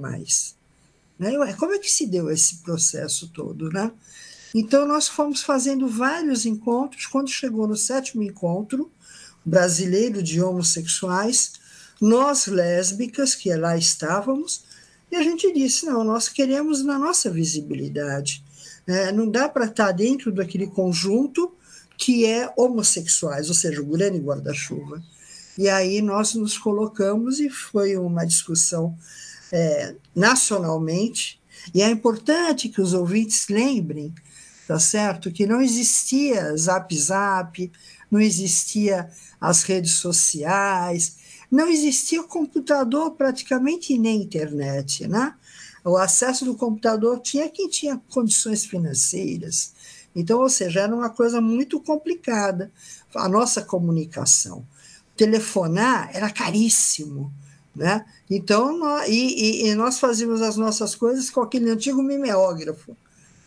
Né? 1.20 1.54
Como 1.60 1.74
é 1.74 1.80
que 1.80 1.92
se 1.92 2.08
deu 2.08 2.32
esse 2.32 2.60
processo 2.60 3.28
todo, 3.28 3.70
né? 3.70 3.92
Então, 4.56 4.88
nós 4.88 5.10
fomos 5.10 5.42
fazendo 5.42 5.90
vários 5.90 6.46
encontros. 6.46 7.08
Quando 7.08 7.30
chegou 7.30 7.68
no 7.68 7.76
sétimo 7.76 8.24
encontro 8.24 8.90
brasileiro 9.44 10.24
de 10.24 10.42
homossexuais, 10.42 11.54
nós 12.00 12.48
lésbicas, 12.48 13.36
que 13.36 13.54
lá 13.54 13.76
estávamos, 13.76 14.64
e 15.12 15.16
a 15.16 15.22
gente 15.22 15.52
disse: 15.54 15.86
não, 15.86 16.04
nós 16.04 16.30
queremos 16.30 16.84
na 16.84 16.98
nossa 16.98 17.30
visibilidade. 17.30 18.44
Né? 18.88 19.12
Não 19.12 19.30
dá 19.30 19.50
para 19.50 19.66
estar 19.66 19.88
tá 19.88 19.92
dentro 19.92 20.32
daquele 20.32 20.68
conjunto 20.68 21.54
que 21.98 22.26
é 22.26 22.52
homossexuais, 22.58 23.50
ou 23.50 23.54
seja, 23.54 23.82
o 23.82 23.86
grande 23.86 24.18
guarda-chuva. 24.18 25.04
E 25.58 25.70
aí 25.70 26.02
nós 26.02 26.34
nos 26.34 26.58
colocamos 26.58 27.40
e 27.40 27.50
foi 27.50 27.96
uma 27.98 28.26
discussão 28.26 28.98
é, 29.52 29.96
nacionalmente. 30.16 31.40
E 31.74 31.82
é 31.82 31.90
importante 31.90 32.70
que 32.70 32.82
os 32.82 32.94
ouvintes 32.94 33.48
lembrem, 33.50 34.14
tá 34.68 34.80
certo, 34.80 35.32
que 35.32 35.46
não 35.46 35.62
existia 35.62 36.56
Zap 36.58 36.98
Zap, 36.98 37.72
não 38.10 38.20
existia 38.20 39.10
as 39.40 39.64
redes 39.64 39.94
sociais, 39.94 41.18
não 41.52 41.68
existia 41.68 42.24
computador 42.24 43.12
praticamente 43.12 43.98
nem 43.98 44.22
internet, 44.22 45.06
né? 45.08 45.36
O 45.84 45.98
acesso 45.98 46.46
do 46.46 46.56
computador 46.56 47.20
tinha 47.20 47.50
quem 47.50 47.68
tinha 47.68 48.02
condições 48.10 48.64
financeiras. 48.66 49.74
Então, 50.16 50.40
ou 50.40 50.50
seja, 50.50 50.82
era 50.82 50.96
uma 50.96 51.10
coisa 51.10 51.42
muito 51.42 51.80
complicada 51.80 52.72
a 53.14 53.28
nossa 53.28 53.62
comunicação. 53.62 54.66
Telefonar 55.18 56.10
era 56.14 56.30
caríssimo, 56.30 57.32
né? 57.76 58.06
Então, 58.30 58.78
nós, 58.78 59.10
e, 59.10 59.68
e, 59.68 59.76
nós 59.76 60.00
fazíamos 60.00 60.42
as 60.42 60.56
nossas 60.56 60.96
coisas 60.96 61.30
com 61.30 61.42
aquele 61.42 61.70
antigo 61.70 62.02
mimeógrafo 62.02 62.96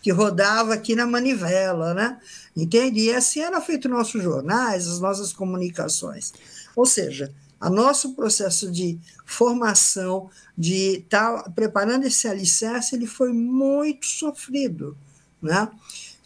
que 0.02 0.10
rodava 0.10 0.74
aqui 0.74 0.94
na 0.94 1.06
manivela, 1.06 1.94
né? 1.94 2.18
Entende? 2.54 3.00
E 3.00 3.14
assim 3.14 3.40
era 3.40 3.60
feito 3.60 3.88
nossos 3.88 4.22
jornais, 4.22 4.86
as 4.86 5.00
nossas 5.00 5.32
comunicações. 5.32 6.32
Ou 6.76 6.84
seja, 6.84 7.32
a 7.64 7.70
nosso 7.70 8.12
processo 8.14 8.70
de 8.70 9.00
formação, 9.24 10.28
de 10.56 10.98
estar 10.98 11.44
tá 11.44 11.50
preparando 11.50 12.04
esse 12.04 12.28
alicerce, 12.28 12.94
ele 12.94 13.06
foi 13.06 13.32
muito 13.32 14.04
sofrido. 14.04 14.94
Né? 15.40 15.66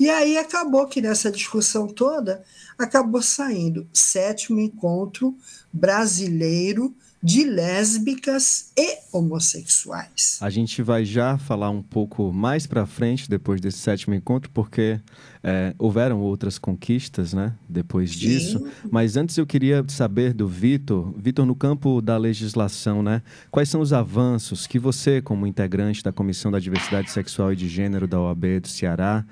E 0.01 0.11
aí 0.11 0.37
acabou 0.37 0.85
que 0.89 1.01
nessa 1.01 1.31
discussão 1.31 1.87
toda, 1.87 2.43
acabou 2.77 3.23
saindo 3.23 3.87
sétimo 3.93 4.59
encontro 4.59 5.33
brasileiro 5.73 6.93
de 7.23 7.45
lésbicas 7.45 8.71
e 8.77 8.99
homossexuais. 9.13 10.39
A 10.41 10.49
gente 10.51 10.83
vai 10.83 11.05
já 11.05 11.37
falar 11.37 11.71
um 11.71 11.83
pouco 11.83 12.33
mais 12.33 12.67
para 12.67 12.87
frente 12.87 13.29
depois 13.29 13.61
desse 13.61 13.79
sétimo 13.79 14.15
encontro, 14.15 14.51
porque 14.51 15.01
é, 15.43 15.75
houveram 15.79 16.21
outras 16.21 16.59
conquistas, 16.59 17.33
né? 17.33 17.55
Depois 17.69 18.13
Sim. 18.13 18.19
disso. 18.19 18.67
Mas 18.91 19.17
antes 19.17 19.37
eu 19.37 19.47
queria 19.47 19.85
saber 19.89 20.33
do 20.33 20.47
Vitor, 20.47 21.13
Vitor, 21.17 21.45
no 21.45 21.57
campo 21.57 22.01
da 22.01 22.17
legislação, 22.17 23.03
né? 23.03 23.23
Quais 23.51 23.69
são 23.69 23.81
os 23.81 23.93
avanços 23.93 24.67
que 24.67 24.79
você, 24.79 25.21
como 25.21 25.47
integrante 25.47 26.03
da 26.05 26.13
Comissão 26.13 26.53
da 26.53 26.61
Diversidade 26.61 27.11
Sexual 27.11 27.53
e 27.53 27.57
de 27.57 27.69
Gênero 27.69 28.07
da 28.07 28.21
OAB 28.21 28.61
do 28.61 28.69
Ceará, 28.69 29.25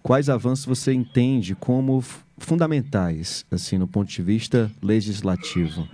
quais 0.00 0.28
avanços 0.28 0.64
você 0.64 0.92
entende 0.92 1.56
como 1.56 2.04
fundamentais, 2.38 3.44
assim, 3.50 3.78
no 3.78 3.88
ponto 3.88 4.08
de 4.08 4.22
vista 4.22 4.70
legislativo? 4.80 5.88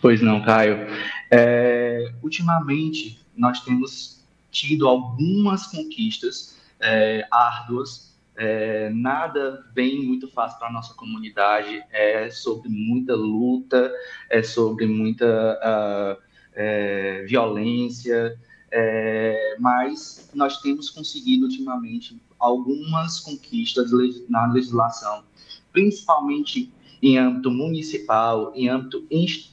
Pois 0.00 0.20
não, 0.20 0.42
Caio. 0.42 0.86
É, 1.30 2.12
ultimamente, 2.22 3.20
nós 3.36 3.60
temos 3.60 4.24
tido 4.50 4.86
algumas 4.86 5.66
conquistas 5.66 6.56
é, 6.80 7.26
árduas. 7.30 8.16
É, 8.36 8.88
nada 8.90 9.66
vem 9.74 10.04
muito 10.04 10.28
fácil 10.28 10.58
para 10.58 10.68
a 10.68 10.72
nossa 10.72 10.94
comunidade. 10.94 11.82
É 11.90 12.30
sobre 12.30 12.68
muita 12.68 13.14
luta, 13.14 13.92
é 14.30 14.42
sobre 14.42 14.86
muita 14.86 15.58
uh, 15.58 17.26
violência. 17.26 18.38
É, 18.70 19.56
mas 19.58 20.30
nós 20.34 20.60
temos 20.60 20.90
conseguido 20.90 21.46
ultimamente 21.46 22.20
algumas 22.38 23.18
conquistas 23.18 23.90
na 24.28 24.46
legislação, 24.52 25.24
principalmente 25.72 26.72
em 27.02 27.16
âmbito 27.16 27.50
municipal, 27.50 28.52
em 28.54 28.68
âmbito 28.68 29.06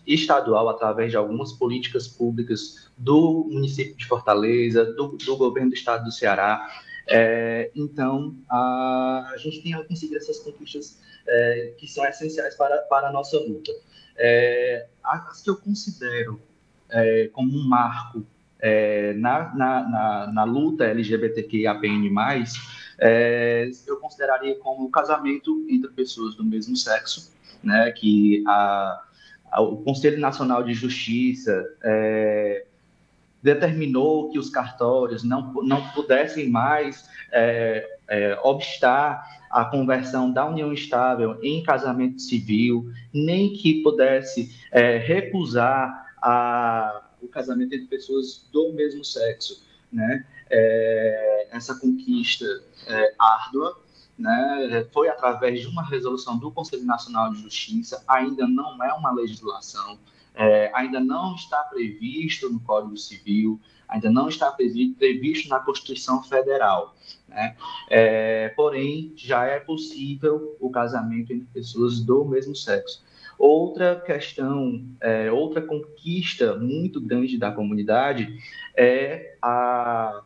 estadual, 0.05 0.69
através 0.69 1.11
de 1.11 1.17
algumas 1.17 1.53
políticas 1.53 2.07
públicas 2.07 2.89
do 2.97 3.47
município 3.51 3.95
de 3.95 4.05
Fortaleza, 4.05 4.85
do, 4.85 5.09
do 5.17 5.37
governo 5.37 5.69
do 5.69 5.75
estado 5.75 6.05
do 6.05 6.11
Ceará. 6.11 6.67
É, 7.07 7.69
então, 7.75 8.35
a, 8.49 9.31
a, 9.33 9.37
gente 9.37 9.61
tem 9.61 9.73
conseguido 9.85 10.17
essas 10.17 10.39
conquistas 10.39 10.99
é, 11.27 11.73
que 11.77 11.87
são 11.87 12.03
essenciais 12.05 12.55
para, 12.55 12.77
para 12.83 13.09
a 13.09 13.11
nossa 13.11 13.37
luta. 13.37 13.71
É, 14.17 14.87
as 15.03 15.41
que 15.41 15.49
eu 15.49 15.57
considero 15.57 16.41
é, 16.89 17.29
como 17.33 17.55
um 17.55 17.67
marco 17.67 18.25
é, 18.59 19.13
na, 19.13 19.53
na, 19.53 19.89
na, 19.89 20.31
na, 20.33 20.43
luta 20.43 20.85
LGBTQIAPN+, 20.85 22.09
é, 22.97 23.69
eu 23.85 23.97
consideraria 23.97 24.55
como 24.55 24.85
o 24.85 24.89
casamento 24.89 25.65
entre 25.69 25.91
pessoas 25.91 26.35
do 26.35 26.43
mesmo 26.43 26.75
sexo, 26.75 27.34
né, 27.65 27.91
que 27.91 28.43
a, 28.47 29.01
a, 29.51 29.61
o 29.61 29.77
Conselho 29.77 30.19
Nacional 30.19 30.63
de 30.63 30.73
Justiça 30.73 31.65
é, 31.83 32.65
determinou 33.41 34.29
que 34.29 34.39
os 34.39 34.49
cartórios 34.49 35.23
não, 35.23 35.53
não 35.63 35.87
pudessem 35.89 36.49
mais 36.49 37.09
é, 37.31 37.97
é, 38.07 38.39
obstar 38.43 39.23
a 39.49 39.65
conversão 39.65 40.31
da 40.31 40.45
união 40.45 40.73
estável 40.73 41.39
em 41.41 41.63
casamento 41.63 42.21
civil, 42.21 42.91
nem 43.13 43.53
que 43.53 43.81
pudesse 43.81 44.53
é, 44.71 44.97
recusar 44.97 46.13
a, 46.21 47.03
o 47.21 47.27
casamento 47.27 47.73
entre 47.73 47.87
pessoas 47.87 48.47
do 48.51 48.73
mesmo 48.73 49.03
sexo. 49.03 49.63
Né? 49.91 50.25
É, 50.49 51.47
essa 51.51 51.79
conquista 51.79 52.45
é, 52.87 53.13
árdua 53.17 53.77
né, 54.17 54.87
foi 54.93 55.09
através 55.09 55.61
de 55.61 55.67
uma 55.67 55.83
resolução 55.83 56.37
do 56.37 56.51
Conselho 56.51 56.85
Nacional 56.85 57.31
de 57.33 57.41
Justiça, 57.41 58.03
ainda 58.07 58.47
não 58.47 58.81
é 58.83 58.93
uma 58.93 59.11
legislação, 59.11 59.99
é, 60.33 60.71
ainda 60.73 60.99
não 60.99 61.35
está 61.35 61.63
previsto 61.63 62.49
no 62.49 62.59
Código 62.59 62.97
Civil, 62.97 63.59
ainda 63.87 64.09
não 64.09 64.27
está 64.27 64.51
previsto 64.51 65.49
na 65.49 65.59
Constituição 65.59 66.23
Federal. 66.23 66.95
Né? 67.27 67.55
É, 67.89 68.49
porém, 68.49 69.13
já 69.15 69.45
é 69.45 69.59
possível 69.59 70.55
o 70.59 70.69
casamento 70.69 71.31
entre 71.31 71.47
pessoas 71.53 71.99
do 71.99 72.25
mesmo 72.25 72.55
sexo. 72.55 73.03
Outra 73.37 73.99
questão, 73.99 74.81
é, 75.01 75.31
outra 75.31 75.61
conquista 75.61 76.55
muito 76.55 77.01
grande 77.01 77.37
da 77.37 77.51
comunidade 77.51 78.39
é 78.75 79.35
a, 79.41 80.21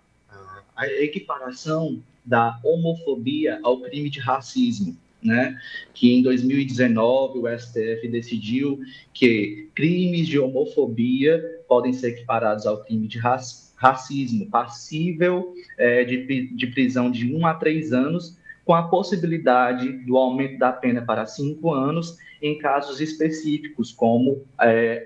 a 0.76 0.88
equiparação 0.88 2.02
da 2.30 2.60
homofobia 2.64 3.60
ao 3.64 3.82
crime 3.82 4.10
de 4.10 4.20
racismo, 4.20 4.96
né? 5.22 5.60
Que 5.94 6.14
em 6.14 6.22
2019 6.22 7.40
o 7.40 7.60
STF 7.60 8.08
decidiu 8.08 8.80
que 9.14 9.68
crimes 9.74 10.28
de 10.28 10.40
homofobia 10.40 11.44
podem 11.68 11.92
ser 11.92 12.10
equiparados 12.10 12.68
ao 12.68 12.84
crime 12.84 13.08
de 13.08 13.18
racismo, 13.18 14.50
passível 14.50 15.54
é, 15.78 16.04
de, 16.04 16.48
de 16.56 16.68
prisão 16.68 17.10
de 17.10 17.34
um 17.34 17.46
a 17.48 17.56
três 17.56 17.92
anos, 17.92 18.38
com 18.64 18.76
a 18.76 18.84
possibilidade 18.84 19.90
do 20.06 20.16
aumento 20.16 20.60
da 20.60 20.72
pena 20.72 21.02
para 21.02 21.26
cinco 21.26 21.74
anos 21.74 22.18
em 22.40 22.60
casos 22.60 23.02
específicos, 23.02 23.92
como 23.92 24.44
é, 24.62 25.04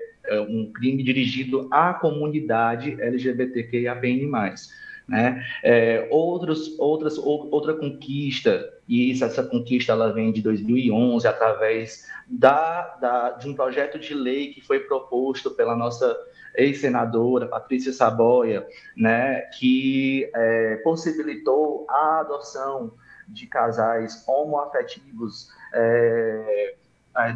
um 0.48 0.70
crime 0.72 1.02
dirigido 1.02 1.68
à 1.70 1.94
comunidade 1.94 3.00
LGBTQIAPN+. 3.00 4.30
Né? 5.06 5.44
É, 5.62 6.08
outros, 6.10 6.78
outras, 6.78 7.18
outra 7.18 7.74
conquista, 7.74 8.72
e 8.88 9.10
isso, 9.10 9.24
essa 9.24 9.42
conquista 9.42 9.92
ela 9.92 10.12
vem 10.12 10.32
de 10.32 10.40
2011, 10.40 11.26
através 11.26 12.08
da, 12.26 12.96
da, 13.00 13.30
de 13.32 13.48
um 13.48 13.54
projeto 13.54 13.98
de 13.98 14.14
lei 14.14 14.52
que 14.52 14.62
foi 14.62 14.80
proposto 14.80 15.50
pela 15.50 15.76
nossa 15.76 16.16
ex-senadora 16.54 17.46
Patrícia 17.46 17.92
Saboia, 17.92 18.66
né, 18.96 19.42
que 19.58 20.30
é, 20.34 20.76
possibilitou 20.76 21.86
a 21.88 22.20
adoção 22.20 22.92
de 23.28 23.46
casais 23.46 24.24
homoafetivos 24.26 25.48
é, 25.72 26.74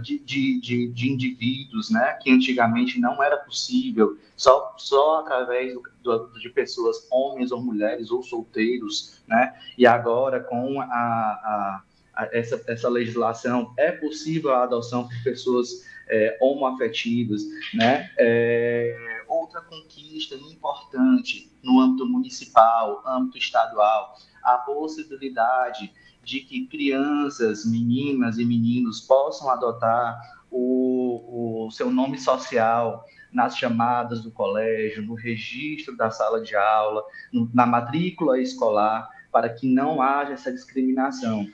de, 0.03 0.19
de, 0.19 0.61
de, 0.61 0.89
de, 0.89 1.13
indivíduos, 1.13 1.91
né, 1.91 2.19
que 2.21 2.31
antigamente 2.31 2.99
não 2.99 3.23
era 3.23 3.37
possível, 3.37 4.19
só, 4.37 4.75
só 4.77 5.21
através 5.21 5.73
do, 5.75 5.83
do, 6.03 6.39
de 6.41 6.49
pessoas, 6.51 7.07
homens 7.11 7.53
ou 7.53 7.63
mulheres 7.63 8.11
ou 8.11 8.23
solteiros, 8.23 9.23
né, 9.27 9.55
e 9.77 9.87
agora 9.87 10.41
com 10.41 10.81
a, 10.81 10.85
a, 10.85 11.83
a 12.15 12.29
essa, 12.33 12.61
essa 12.67 12.89
legislação 12.89 13.73
é 13.77 13.93
possível 13.93 14.53
a 14.53 14.65
adoção 14.65 15.07
por 15.07 15.23
pessoas 15.23 15.87
é, 16.09 16.37
homoafetivas, 16.41 17.43
né, 17.73 18.11
é, 18.19 19.23
outra 19.29 19.61
conquista 19.61 20.35
importante 20.35 21.53
no 21.63 21.81
âmbito 21.81 22.07
municipal, 22.07 23.03
âmbito 23.07 23.39
estadual, 23.39 24.17
a 24.43 24.59
possibilidade 24.59 25.93
de 26.29 26.41
que 26.41 26.67
crianças, 26.67 27.65
meninas 27.65 28.37
e 28.37 28.45
meninos 28.45 29.01
possam 29.01 29.49
adotar 29.49 30.21
o, 30.51 31.65
o 31.65 31.71
seu 31.71 31.91
nome 31.91 32.19
social 32.19 33.03
nas 33.33 33.57
chamadas 33.57 34.21
do 34.23 34.31
colégio, 34.31 35.03
no 35.03 35.15
registro 35.15 35.97
da 35.97 36.11
sala 36.11 36.43
de 36.43 36.55
aula, 36.55 37.03
no, 37.33 37.51
na 37.55 37.65
matrícula 37.65 38.39
escolar, 38.39 39.09
para 39.33 39.49
que 39.49 39.67
não 39.67 40.03
haja 40.03 40.35
essa 40.35 40.53
discriminação. 40.53 41.49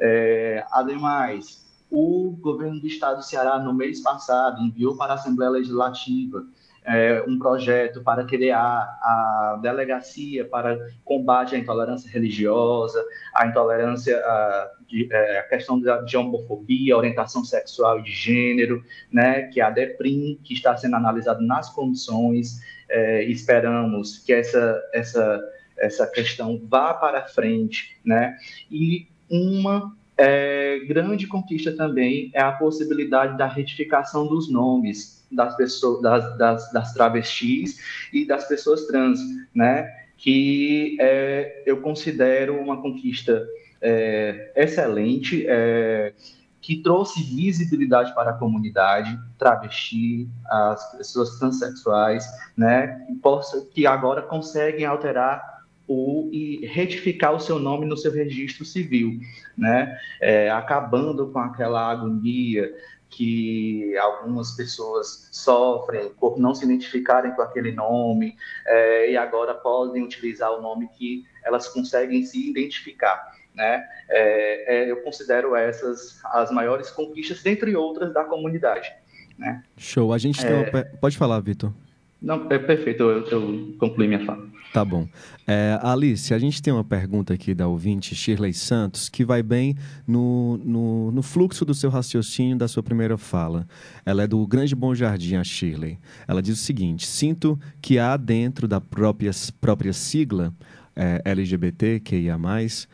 É, 0.00 0.66
ademais, 0.72 1.64
o 1.88 2.36
governo 2.40 2.80
do 2.80 2.86
estado 2.88 3.18
do 3.18 3.24
Ceará, 3.24 3.60
no 3.60 3.72
mês 3.72 4.00
passado, 4.00 4.60
enviou 4.60 4.96
para 4.96 5.12
a 5.12 5.14
Assembleia 5.14 5.52
Legislativa 5.52 6.44
é, 6.86 7.22
um 7.26 7.36
projeto 7.38 8.00
para 8.00 8.24
criar 8.24 8.58
a 8.62 9.58
delegacia 9.60 10.44
para 10.44 10.78
combate 11.04 11.56
à 11.56 11.58
intolerância 11.58 12.08
religiosa, 12.08 13.04
à 13.34 13.46
intolerância, 13.46 14.16
a, 14.16 14.70
de, 14.86 15.08
é, 15.12 15.40
a 15.40 15.42
questão 15.42 15.80
de, 15.80 16.16
homofobia, 16.16 16.96
orientação 16.96 17.44
sexual 17.44 17.98
e 17.98 18.04
de 18.04 18.12
gênero, 18.12 18.84
né, 19.12 19.42
que 19.48 19.60
é 19.60 19.64
a 19.64 19.70
DEPRIM, 19.70 20.38
que 20.44 20.54
está 20.54 20.76
sendo 20.76 20.94
analisado 20.94 21.42
nas 21.42 21.68
comissões, 21.70 22.60
é, 22.88 23.24
esperamos 23.24 24.18
que 24.18 24.32
essa, 24.32 24.80
essa, 24.94 25.42
essa 25.76 26.06
questão 26.06 26.60
vá 26.68 26.94
para 26.94 27.26
frente, 27.26 27.98
né, 28.04 28.36
e 28.70 29.08
uma 29.28 29.92
é, 30.16 30.78
grande 30.86 31.26
conquista 31.26 31.72
também 31.76 32.30
é 32.32 32.40
a 32.40 32.52
possibilidade 32.52 33.36
da 33.36 33.46
retificação 33.46 34.26
dos 34.26 34.48
nomes, 34.48 35.15
das 35.30 35.56
pessoas, 35.56 36.02
das, 36.02 36.38
das, 36.38 36.72
das 36.72 36.92
travestis 36.92 37.78
e 38.12 38.26
das 38.26 38.46
pessoas 38.48 38.86
trans, 38.86 39.20
né? 39.54 39.88
Que 40.16 40.96
é, 41.00 41.62
eu 41.66 41.80
considero 41.80 42.58
uma 42.58 42.80
conquista 42.80 43.46
é, 43.80 44.52
excelente, 44.56 45.44
é, 45.48 46.14
que 46.60 46.82
trouxe 46.82 47.22
visibilidade 47.22 48.12
para 48.14 48.30
a 48.30 48.34
comunidade 48.34 49.16
travesti, 49.38 50.28
as 50.46 50.96
pessoas 50.96 51.38
transexuais, 51.38 52.26
né? 52.56 53.04
Que, 53.06 53.14
possa, 53.14 53.64
que 53.72 53.86
agora 53.86 54.22
conseguem 54.22 54.84
alterar 54.84 55.56
o, 55.86 56.28
e 56.32 56.66
retificar 56.66 57.34
o 57.34 57.40
seu 57.40 57.58
nome 57.58 57.86
no 57.86 57.96
seu 57.96 58.12
registro 58.12 58.64
civil, 58.64 59.20
né? 59.56 59.96
É, 60.20 60.50
acabando 60.50 61.28
com 61.28 61.38
aquela 61.38 61.88
agonia 61.90 62.72
que 63.16 63.96
algumas 63.96 64.52
pessoas 64.52 65.30
sofrem 65.32 66.10
por 66.20 66.38
não 66.38 66.54
se 66.54 66.66
identificarem 66.66 67.32
com 67.32 67.40
aquele 67.40 67.72
nome 67.72 68.36
é, 68.66 69.10
e 69.10 69.16
agora 69.16 69.54
podem 69.54 70.04
utilizar 70.04 70.52
o 70.52 70.60
nome 70.60 70.86
que 70.98 71.24
elas 71.42 71.66
conseguem 71.66 72.22
se 72.24 72.50
identificar. 72.50 73.32
Né? 73.54 73.82
É, 74.10 74.84
é, 74.84 74.90
eu 74.90 74.98
considero 74.98 75.56
essas 75.56 76.20
as 76.26 76.50
maiores 76.50 76.90
conquistas, 76.90 77.42
dentre 77.42 77.74
outras, 77.74 78.12
da 78.12 78.22
comunidade. 78.22 78.92
Né? 79.38 79.62
Show. 79.78 80.12
A 80.12 80.18
gente 80.18 80.38
tem 80.38 80.52
uma... 80.54 80.80
É. 80.80 80.84
Pode 80.84 81.16
falar, 81.16 81.40
Vitor. 81.40 81.72
Não, 82.20 82.46
é 82.50 82.58
perfeito, 82.58 83.02
eu, 83.02 83.26
eu 83.28 83.74
concluí 83.78 84.06
minha 84.08 84.26
fala. 84.26 84.46
Tá 84.76 84.84
bom. 84.84 85.08
É, 85.46 85.80
Alice, 85.82 86.34
a 86.34 86.38
gente 86.38 86.60
tem 86.60 86.70
uma 86.70 86.84
pergunta 86.84 87.32
aqui 87.32 87.54
da 87.54 87.66
ouvinte 87.66 88.14
Shirley 88.14 88.52
Santos 88.52 89.08
que 89.08 89.24
vai 89.24 89.42
bem 89.42 89.74
no, 90.06 90.60
no, 90.62 91.10
no, 91.12 91.22
fluxo 91.22 91.64
do 91.64 91.72
seu 91.72 91.88
raciocínio 91.88 92.58
da 92.58 92.68
sua 92.68 92.82
primeira 92.82 93.16
fala. 93.16 93.66
Ela 94.04 94.24
é 94.24 94.26
do 94.26 94.46
Grande 94.46 94.74
Bom 94.74 94.94
Jardim, 94.94 95.36
a 95.36 95.44
Shirley. 95.44 95.98
Ela 96.28 96.42
diz 96.42 96.60
o 96.60 96.62
seguinte: 96.62 97.06
sinto 97.06 97.58
que 97.80 97.98
há 97.98 98.18
dentro 98.18 98.68
da 98.68 98.78
própria, 98.78 99.30
própria 99.58 99.94
sigla 99.94 100.52
é, 100.94 101.22
LGBT, 101.24 101.98
que 102.00 102.14
ia 102.14 102.36
mais, 102.36 102.86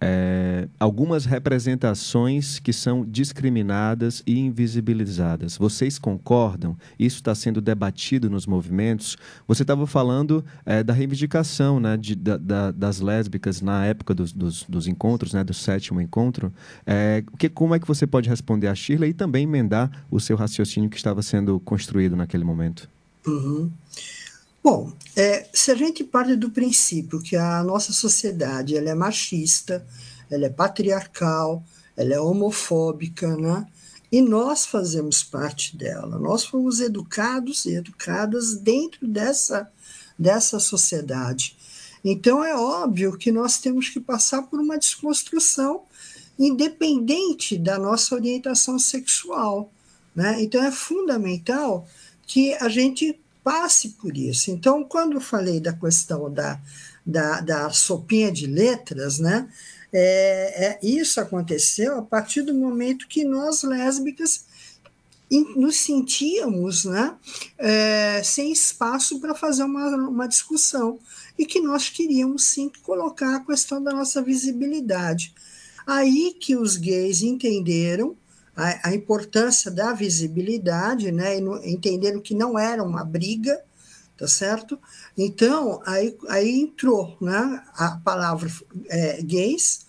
é, 0.00 0.68
algumas 0.78 1.24
representações 1.24 2.58
que 2.58 2.72
são 2.72 3.04
discriminadas 3.04 4.22
e 4.26 4.38
invisibilizadas. 4.38 5.56
Vocês 5.56 5.98
concordam? 5.98 6.76
Isso 6.98 7.16
está 7.16 7.34
sendo 7.34 7.60
debatido 7.60 8.28
nos 8.28 8.46
movimentos? 8.46 9.16
Você 9.46 9.62
estava 9.62 9.86
falando 9.86 10.44
é, 10.66 10.82
da 10.82 10.92
reivindicação 10.92 11.80
né, 11.80 11.96
de, 11.96 12.14
da, 12.14 12.36
da, 12.36 12.70
das 12.70 13.00
lésbicas 13.00 13.60
na 13.60 13.86
época 13.86 14.14
dos, 14.14 14.32
dos, 14.32 14.64
dos, 14.68 14.86
encontros, 14.86 15.32
né, 15.32 15.42
do 15.42 15.54
sétimo 15.54 16.00
encontro. 16.00 16.52
É, 16.86 17.24
que, 17.38 17.48
como 17.48 17.74
é 17.74 17.78
que 17.78 17.86
você 17.86 18.06
pode 18.06 18.28
responder 18.28 18.68
a 18.68 18.74
Shirley 18.74 19.10
e 19.10 19.14
também 19.14 19.44
emendar 19.44 20.04
o 20.10 20.20
seu 20.20 20.36
raciocínio 20.36 20.90
que 20.90 20.96
estava 20.96 21.22
sendo 21.22 21.58
construído 21.60 22.16
naquele 22.16 22.44
momento? 22.44 22.88
Uhum. 23.26 23.70
Bom, 24.64 24.90
é, 25.14 25.46
se 25.52 25.70
a 25.70 25.74
gente 25.74 26.02
parte 26.02 26.34
do 26.34 26.48
princípio 26.48 27.20
que 27.20 27.36
a 27.36 27.62
nossa 27.62 27.92
sociedade 27.92 28.74
ela 28.74 28.88
é 28.88 28.94
machista, 28.94 29.86
ela 30.30 30.46
é 30.46 30.48
patriarcal, 30.48 31.62
ela 31.94 32.14
é 32.14 32.18
homofóbica, 32.18 33.36
né? 33.36 33.66
E 34.10 34.22
nós 34.22 34.64
fazemos 34.64 35.22
parte 35.22 35.76
dela. 35.76 36.18
Nós 36.18 36.46
fomos 36.46 36.80
educados 36.80 37.66
e 37.66 37.74
educadas 37.74 38.54
dentro 38.54 39.06
dessa, 39.06 39.70
dessa 40.18 40.58
sociedade. 40.58 41.58
Então 42.02 42.42
é 42.42 42.56
óbvio 42.56 43.18
que 43.18 43.30
nós 43.30 43.58
temos 43.58 43.90
que 43.90 44.00
passar 44.00 44.44
por 44.44 44.58
uma 44.58 44.78
desconstrução 44.78 45.82
independente 46.38 47.58
da 47.58 47.78
nossa 47.78 48.14
orientação 48.14 48.78
sexual. 48.78 49.70
Né? 50.16 50.42
Então 50.42 50.64
é 50.64 50.72
fundamental 50.72 51.86
que 52.26 52.54
a 52.54 52.70
gente 52.70 53.20
passe 53.44 53.90
por 53.90 54.16
isso. 54.16 54.50
Então, 54.50 54.82
quando 54.82 55.12
eu 55.12 55.20
falei 55.20 55.60
da 55.60 55.72
questão 55.72 56.32
da, 56.32 56.58
da, 57.04 57.40
da 57.42 57.70
sopinha 57.70 58.32
de 58.32 58.46
letras, 58.46 59.18
né, 59.18 59.48
é, 59.92 60.66
é, 60.66 60.78
isso 60.82 61.20
aconteceu 61.20 61.98
a 61.98 62.02
partir 62.02 62.42
do 62.42 62.54
momento 62.54 63.06
que 63.06 63.22
nós, 63.24 63.62
lésbicas, 63.62 64.46
nos 65.56 65.76
sentíamos 65.76 66.84
né, 66.84 67.14
é, 67.58 68.22
sem 68.22 68.50
espaço 68.52 69.20
para 69.20 69.34
fazer 69.34 69.64
uma, 69.64 69.88
uma 70.08 70.26
discussão 70.26 70.98
e 71.38 71.44
que 71.44 71.60
nós 71.60 71.88
queríamos 71.88 72.44
sim 72.44 72.70
colocar 72.82 73.36
a 73.36 73.44
questão 73.44 73.82
da 73.82 73.92
nossa 73.92 74.22
visibilidade. 74.22 75.34
Aí 75.86 76.34
que 76.38 76.56
os 76.56 76.76
gays 76.76 77.22
entenderam 77.22 78.16
a, 78.56 78.88
a 78.88 78.94
importância 78.94 79.70
da 79.70 79.92
visibilidade, 79.92 81.10
né, 81.10 81.40
no, 81.40 81.64
entenderam 81.64 82.20
que 82.20 82.34
não 82.34 82.58
era 82.58 82.82
uma 82.82 83.04
briga, 83.04 83.60
tá 84.16 84.28
certo? 84.28 84.78
Então, 85.16 85.82
aí, 85.84 86.16
aí 86.28 86.60
entrou 86.60 87.16
né, 87.20 87.62
a 87.74 87.96
palavra 88.04 88.50
é, 88.88 89.22
gays, 89.22 89.84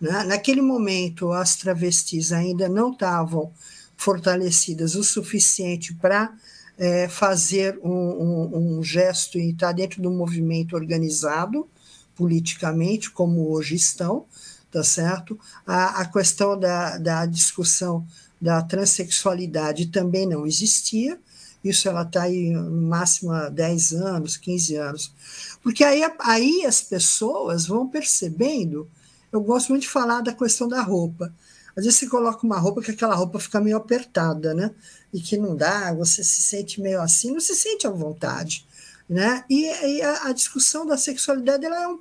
né? 0.00 0.24
naquele 0.24 0.62
momento 0.62 1.32
as 1.32 1.56
travestis 1.56 2.32
ainda 2.32 2.68
não 2.68 2.92
estavam 2.92 3.52
fortalecidas 3.96 4.94
o 4.94 5.04
suficiente 5.04 5.94
para 5.94 6.32
é, 6.78 7.06
fazer 7.08 7.78
um, 7.82 7.90
um, 7.90 8.78
um, 8.78 8.82
gesto 8.82 9.38
e 9.38 9.50
estar 9.50 9.72
dentro 9.72 10.00
do 10.00 10.10
movimento 10.10 10.74
organizado 10.74 11.68
politicamente, 12.16 13.10
como 13.10 13.50
hoje 13.50 13.74
estão, 13.74 14.24
tá 14.70 14.82
certo? 14.84 15.38
A, 15.66 16.00
a 16.00 16.06
questão 16.06 16.58
da, 16.58 16.96
da 16.98 17.26
discussão 17.26 18.06
da 18.40 18.62
transexualidade 18.62 19.86
também 19.86 20.26
não 20.26 20.46
existia, 20.46 21.18
isso 21.62 21.88
ela 21.88 22.02
está 22.02 22.22
aí 22.22 22.50
no 22.50 22.88
máximo 22.88 23.32
há 23.32 23.50
10 23.50 23.92
anos, 23.92 24.36
15 24.38 24.76
anos. 24.76 25.12
Porque 25.62 25.84
aí, 25.84 26.02
aí 26.20 26.64
as 26.64 26.80
pessoas 26.80 27.66
vão 27.66 27.86
percebendo, 27.86 28.88
eu 29.30 29.40
gosto 29.42 29.68
muito 29.68 29.82
de 29.82 29.88
falar 29.88 30.22
da 30.22 30.32
questão 30.32 30.66
da 30.66 30.80
roupa, 30.80 31.32
Às 31.76 31.84
vezes 31.84 31.98
você 31.98 32.06
coloca 32.08 32.46
uma 32.46 32.58
roupa 32.58 32.82
que 32.82 32.90
aquela 32.90 33.14
roupa 33.14 33.38
fica 33.38 33.60
meio 33.60 33.76
apertada, 33.76 34.54
né? 34.54 34.70
E 35.12 35.20
que 35.20 35.36
não 35.36 35.54
dá, 35.54 35.92
você 35.92 36.24
se 36.24 36.42
sente 36.42 36.80
meio 36.80 37.00
assim, 37.00 37.30
não 37.30 37.40
se 37.40 37.54
sente 37.54 37.86
à 37.86 37.90
vontade, 37.90 38.66
né? 39.08 39.44
E, 39.48 39.66
e 39.66 40.02
a, 40.02 40.28
a, 40.28 40.32
discussão 40.32 40.86
da 40.86 40.96
sexualidade, 40.96 41.64
ela 41.64 41.82
é 41.82 41.88
um, 41.88 42.00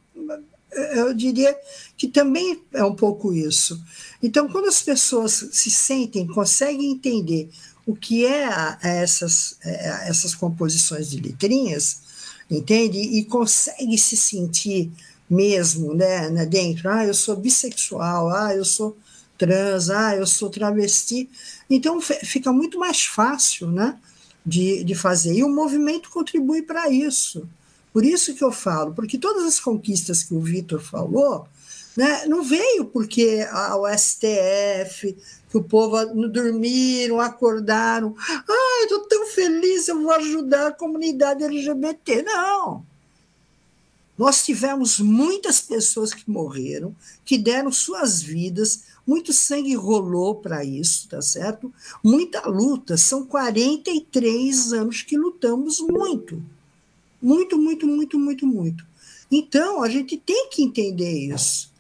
eu 0.72 1.14
diria 1.14 1.56
que 1.98 2.08
também 2.08 2.62
é 2.74 2.84
um 2.84 2.96
pouco 2.96 3.34
isso. 3.34 3.82
Então, 4.22 4.48
quando 4.48 4.68
as 4.68 4.82
pessoas 4.82 5.50
se 5.52 5.70
sentem, 5.70 6.28
conseguem 6.28 6.92
entender 6.92 7.50
o 7.86 7.96
que 7.96 8.26
é 8.26 8.78
essas, 8.84 9.58
é, 9.64 10.10
essas 10.10 10.36
composições 10.36 11.10
de 11.10 11.20
letrinhas, 11.20 12.02
entende? 12.50 13.00
E 13.00 13.26
consegue 13.26 13.98
se 13.98 14.16
sentir 14.16 14.92
mesmo 15.30 15.94
né, 15.94 16.30
né, 16.30 16.46
dentro. 16.46 16.90
Ah, 16.90 17.06
eu 17.06 17.14
sou 17.14 17.36
bissexual, 17.36 18.30
ah, 18.30 18.56
eu 18.56 18.66
sou 18.66 18.98
trans, 19.38 19.90
ah, 19.90 20.16
eu 20.16 20.28
sou 20.28 20.50
travesti. 20.50 21.30
Então 21.70 22.00
fica 22.02 22.52
muito 22.52 22.78
mais 22.78 23.06
fácil 23.06 23.68
né, 23.72 23.98
de, 24.46 24.84
de 24.84 24.96
fazer. 24.96 25.34
E 25.34 25.44
o 25.44 25.50
movimento 25.50 26.10
contribui 26.10 26.62
para 26.62 26.90
isso. 26.90 27.48
Por 27.91 28.06
isso 28.06 28.34
que 28.36 28.43
eu 28.43 28.52
falo, 28.52 28.93
porque 28.93 29.17
todas 29.17 29.43
as 29.45 29.60
conquistas 29.60 30.23
que 30.23 30.34
o 30.34 30.41
Vitor 30.41 30.80
falou, 30.80 31.47
né, 31.97 32.25
não 32.28 32.43
veio 32.43 32.86
porque 32.86 33.45
o 33.78 33.88
STF, 33.97 35.17
que 35.49 35.58
o 35.58 35.63
povo 35.63 35.97
dormiram, 36.30 37.19
acordaram, 37.19 38.15
ah, 38.19 38.84
estou 38.84 38.99
tão 39.08 39.25
feliz, 39.28 39.88
eu 39.88 40.02
vou 40.02 40.12
ajudar 40.12 40.67
a 40.67 40.71
comunidade 40.71 41.43
LGBT. 41.43 42.21
Não. 42.21 42.86
Nós 44.17 44.43
tivemos 44.45 44.99
muitas 44.99 45.62
pessoas 45.62 46.13
que 46.13 46.30
morreram, 46.30 46.95
que 47.23 47.38
deram 47.38 47.71
suas 47.71 48.21
vidas, 48.21 48.84
muito 49.08 49.34
sangue 49.34 49.73
rolou 49.75 50.36
para 50.36 50.63
isso, 50.63 51.08
tá 51.08 51.21
certo? 51.21 51.73
Muita 52.04 52.47
luta, 52.47 52.97
são 52.97 53.25
43 53.25 54.73
anos 54.73 55.02
que 55.02 55.17
lutamos 55.17 55.80
muito. 55.80 56.43
Muito, 57.22 57.58
muito, 57.58 57.86
muito, 57.88 58.18
muito, 58.18 58.48
muito. 58.48 58.86
Então, 59.32 59.84
a 59.84 59.90
gente 59.90 60.18
tem 60.18 60.50
que 60.50 60.64
entender 60.64 61.28
isso. 61.28 61.72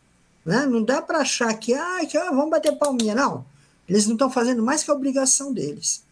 Né? 0.45 0.65
Não 0.65 0.83
dá 0.83 1.01
para 1.01 1.19
achar 1.19 1.53
que, 1.55 1.73
ah, 1.73 2.05
que 2.05 2.17
ah, 2.17 2.29
vamos 2.29 2.49
bater 2.49 2.75
palminha. 2.77 3.15
Não. 3.15 3.45
Eles 3.87 4.05
não 4.05 4.13
estão 4.13 4.29
fazendo 4.29 4.61
mais 4.61 4.83
que 4.83 4.91
a 4.91 4.93
obrigação 4.93 5.51
deles. 5.51 6.03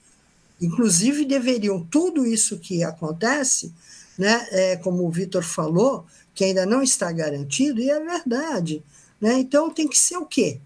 Inclusive, 0.59 1.25
deveriam, 1.25 1.85
tudo 1.91 2.25
isso 2.25 2.57
que 2.57 2.83
acontece, 2.83 3.71
né, 4.17 4.47
é, 4.51 4.75
como 4.77 5.05
o 5.05 5.11
Vitor 5.11 5.43
falou, 5.43 6.05
que 6.33 6.43
ainda 6.43 6.65
não 6.65 6.81
está 6.81 7.11
garantido, 7.11 7.79
e 7.79 7.89
é 7.89 7.99
verdade. 7.99 8.83
Né? 9.21 9.33
Então, 9.39 9.69
tem 9.69 9.87
que 9.87 9.97
ser 9.97 10.17
o 10.17 10.25
quê? 10.25 10.59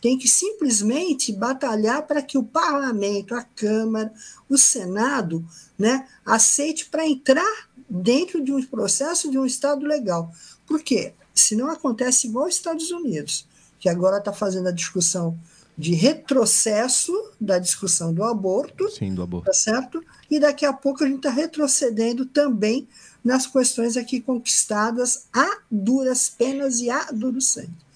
Tem 0.00 0.18
que 0.18 0.28
simplesmente 0.28 1.32
batalhar 1.32 2.06
para 2.06 2.22
que 2.22 2.38
o 2.38 2.42
parlamento, 2.42 3.34
a 3.34 3.42
Câmara, 3.42 4.12
o 4.48 4.56
Senado, 4.56 5.44
né, 5.78 6.06
aceite 6.24 6.86
para 6.86 7.06
entrar 7.06 7.65
dentro 7.88 8.42
de 8.42 8.52
um 8.52 8.62
processo 8.64 9.30
de 9.30 9.38
um 9.38 9.46
Estado 9.46 9.86
legal. 9.86 10.32
Por 10.66 10.82
quê? 10.82 11.12
Se 11.34 11.54
não 11.54 11.70
acontece 11.70 12.26
igual 12.26 12.46
aos 12.46 12.54
Estados 12.54 12.90
Unidos, 12.90 13.46
que 13.78 13.88
agora 13.88 14.18
está 14.18 14.32
fazendo 14.32 14.68
a 14.68 14.72
discussão 14.72 15.38
de 15.76 15.94
retrocesso 15.94 17.12
da 17.38 17.58
discussão 17.58 18.12
do 18.12 18.24
aborto. 18.24 18.88
Sim, 18.88 19.14
do 19.14 19.22
aborto. 19.22 19.46
Tá 19.46 19.52
certo? 19.52 20.02
E 20.30 20.40
daqui 20.40 20.64
a 20.64 20.72
pouco 20.72 21.04
a 21.04 21.06
gente 21.06 21.18
está 21.18 21.30
retrocedendo 21.30 22.24
também 22.24 22.88
nas 23.22 23.46
questões 23.46 23.96
aqui 23.96 24.20
conquistadas 24.20 25.26
a 25.34 25.58
duras 25.70 26.30
penas 26.30 26.80
e 26.80 26.88
a 26.88 27.04
duro 27.12 27.40
sangue. 27.40 27.86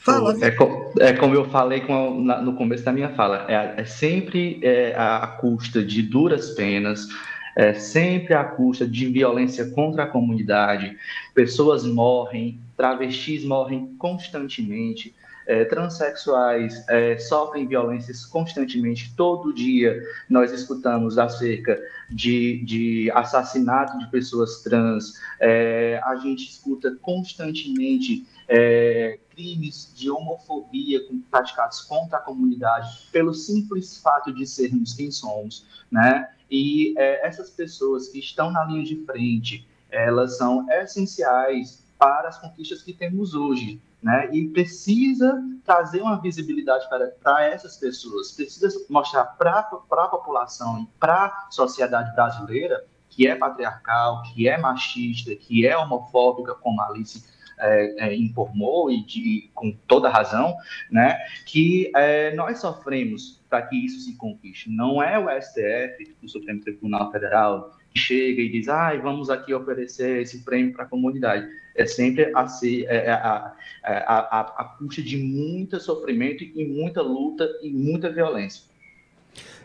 Fala. 0.00 0.36
É, 0.40 1.08
é 1.08 1.12
como 1.12 1.34
eu 1.34 1.48
falei 1.48 1.80
com, 1.82 2.22
na, 2.22 2.42
no 2.42 2.54
começo 2.54 2.84
da 2.84 2.92
minha 2.92 3.14
fala, 3.14 3.46
é, 3.48 3.80
é 3.80 3.84
sempre 3.84 4.58
é, 4.60 4.94
a 4.96 5.26
custa 5.40 5.82
de 5.82 6.02
duras 6.02 6.50
penas, 6.50 7.06
é 7.54 7.74
sempre 7.74 8.34
a 8.34 8.44
custa 8.44 8.86
de 8.86 9.06
violência 9.06 9.70
contra 9.70 10.04
a 10.04 10.06
comunidade. 10.06 10.96
Pessoas 11.34 11.84
morrem, 11.84 12.60
travestis 12.76 13.44
morrem 13.44 13.94
constantemente, 13.98 15.14
é, 15.46 15.64
transexuais 15.64 16.84
é, 16.88 17.18
sofrem 17.18 17.66
violências 17.66 18.24
constantemente. 18.24 19.12
Todo 19.16 19.52
dia 19.52 20.00
nós 20.28 20.52
escutamos 20.52 21.18
acerca 21.18 21.80
de, 22.08 22.62
de 22.64 23.10
assassinato 23.12 23.98
de 23.98 24.10
pessoas 24.10 24.62
trans, 24.62 25.14
é, 25.40 26.00
a 26.04 26.16
gente 26.16 26.48
escuta 26.48 26.96
constantemente 27.00 28.26
é, 28.54 29.18
crimes 29.30 29.90
de 29.94 30.10
homofobia 30.10 31.00
praticados 31.30 31.80
contra 31.80 32.18
a 32.18 32.20
comunidade 32.20 33.08
pelo 33.10 33.32
simples 33.32 33.96
fato 33.96 34.30
de 34.30 34.46
sermos 34.46 34.92
quem 34.92 35.10
somos, 35.10 35.66
né? 35.90 36.28
E 36.50 36.92
é, 36.98 37.26
essas 37.26 37.48
pessoas 37.48 38.08
que 38.08 38.18
estão 38.18 38.50
na 38.50 38.62
linha 38.64 38.84
de 38.84 39.02
frente, 39.06 39.66
elas 39.90 40.36
são 40.36 40.70
essenciais 40.70 41.82
para 41.98 42.28
as 42.28 42.38
conquistas 42.38 42.82
que 42.82 42.92
temos 42.92 43.34
hoje, 43.34 43.80
né? 44.02 44.28
E 44.30 44.46
precisa 44.48 45.42
trazer 45.64 46.02
uma 46.02 46.20
visibilidade 46.20 46.86
para, 46.90 47.06
para 47.22 47.46
essas 47.46 47.78
pessoas, 47.78 48.32
precisa 48.32 48.68
mostrar 48.90 49.24
para 49.24 49.60
a 49.60 50.08
população 50.08 50.82
e 50.82 50.86
para 51.00 51.24
a 51.24 51.46
sociedade 51.50 52.14
brasileira 52.14 52.84
que 53.08 53.26
é 53.26 53.34
patriarcal, 53.34 54.22
que 54.24 54.46
é 54.46 54.58
machista, 54.58 55.34
que 55.34 55.66
é 55.66 55.76
homofóbica, 55.76 56.54
como 56.54 56.80
a 56.82 56.88
Alice 56.88 57.32
é, 57.58 58.08
é, 58.08 58.16
informou 58.16 58.90
e 58.90 59.04
de, 59.04 59.50
com 59.54 59.72
toda 59.86 60.08
razão, 60.08 60.54
né, 60.90 61.18
que 61.46 61.90
é, 61.94 62.34
nós 62.34 62.60
sofremos 62.60 63.40
para 63.48 63.62
que 63.62 63.76
isso 63.76 64.00
se 64.00 64.16
conquiste. 64.16 64.70
Não 64.70 65.02
é 65.02 65.18
o 65.18 65.28
STF, 65.40 66.16
o 66.22 66.28
Supremo 66.28 66.60
Tribunal 66.60 67.10
Federal, 67.12 67.76
que 67.92 68.00
chega 68.00 68.40
e 68.40 68.48
diz, 68.48 68.68
ah, 68.68 68.96
vamos 68.96 69.28
aqui 69.28 69.52
oferecer 69.52 70.22
esse 70.22 70.42
prêmio 70.44 70.72
para 70.72 70.84
a 70.84 70.88
comunidade. 70.88 71.46
É 71.74 71.86
sempre 71.86 72.32
a, 72.34 72.48
ser, 72.48 72.84
é, 72.86 73.06
é 73.06 73.10
a, 73.12 73.54
a, 73.82 73.92
a, 74.18 74.40
a 74.40 74.64
custa 74.78 75.02
de 75.02 75.16
muito 75.16 75.78
sofrimento 75.80 76.42
e 76.42 76.64
muita 76.66 77.02
luta 77.02 77.48
e 77.62 77.70
muita 77.70 78.10
violência. 78.10 78.71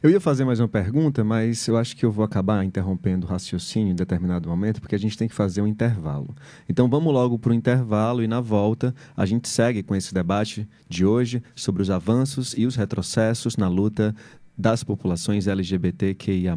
Eu 0.01 0.11
ia 0.11 0.19
fazer 0.19 0.45
mais 0.45 0.59
uma 0.59 0.67
pergunta, 0.67 1.23
mas 1.23 1.67
eu 1.67 1.75
acho 1.75 1.95
que 1.95 2.05
eu 2.05 2.11
vou 2.11 2.23
acabar 2.23 2.63
interrompendo 2.63 3.25
o 3.25 3.29
raciocínio 3.29 3.91
em 3.91 3.95
determinado 3.95 4.47
momento, 4.47 4.79
porque 4.79 4.93
a 4.93 4.99
gente 4.99 5.17
tem 5.17 5.27
que 5.27 5.33
fazer 5.33 5.61
um 5.61 5.67
intervalo. 5.67 6.35
Então 6.69 6.87
vamos 6.87 7.11
logo 7.11 7.39
para 7.39 7.51
o 7.51 7.53
intervalo 7.53 8.21
e 8.21 8.27
na 8.27 8.39
volta 8.39 8.93
a 9.15 9.25
gente 9.25 9.49
segue 9.49 9.81
com 9.81 9.95
esse 9.95 10.13
debate 10.13 10.67
de 10.87 11.03
hoje 11.03 11.41
sobre 11.55 11.81
os 11.81 11.89
avanços 11.89 12.53
e 12.55 12.67
os 12.67 12.75
retrocessos 12.75 13.57
na 13.57 13.67
luta 13.67 14.15
das 14.55 14.83
populações 14.83 15.47
LGBTQIA, 15.47 16.55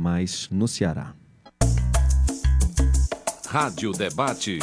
no 0.50 0.68
Ceará. 0.68 1.14
Rádio 3.46 3.92
Debate. 3.92 4.58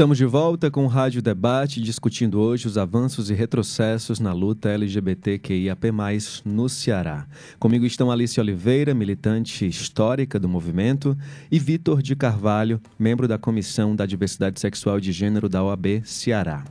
Estamos 0.00 0.16
de 0.16 0.24
volta 0.24 0.70
com 0.70 0.86
o 0.86 0.88
Rádio 0.88 1.20
Debate, 1.20 1.78
discutindo 1.78 2.40
hoje 2.40 2.66
os 2.66 2.78
avanços 2.78 3.28
e 3.28 3.34
retrocessos 3.34 4.18
na 4.18 4.32
luta 4.32 4.70
LGBTQIAP+, 4.70 5.88
no 6.42 6.70
Ceará. 6.70 7.26
Comigo 7.58 7.84
estão 7.84 8.10
Alice 8.10 8.40
Oliveira, 8.40 8.94
militante 8.94 9.66
histórica 9.66 10.40
do 10.40 10.48
movimento, 10.48 11.14
e 11.52 11.58
Vitor 11.58 12.00
de 12.00 12.16
Carvalho, 12.16 12.80
membro 12.98 13.28
da 13.28 13.36
Comissão 13.36 13.94
da 13.94 14.06
Diversidade 14.06 14.58
Sexual 14.58 14.96
e 14.96 15.02
de 15.02 15.12
Gênero 15.12 15.50
da 15.50 15.62
OAB 15.62 16.00
Ceará. 16.02 16.64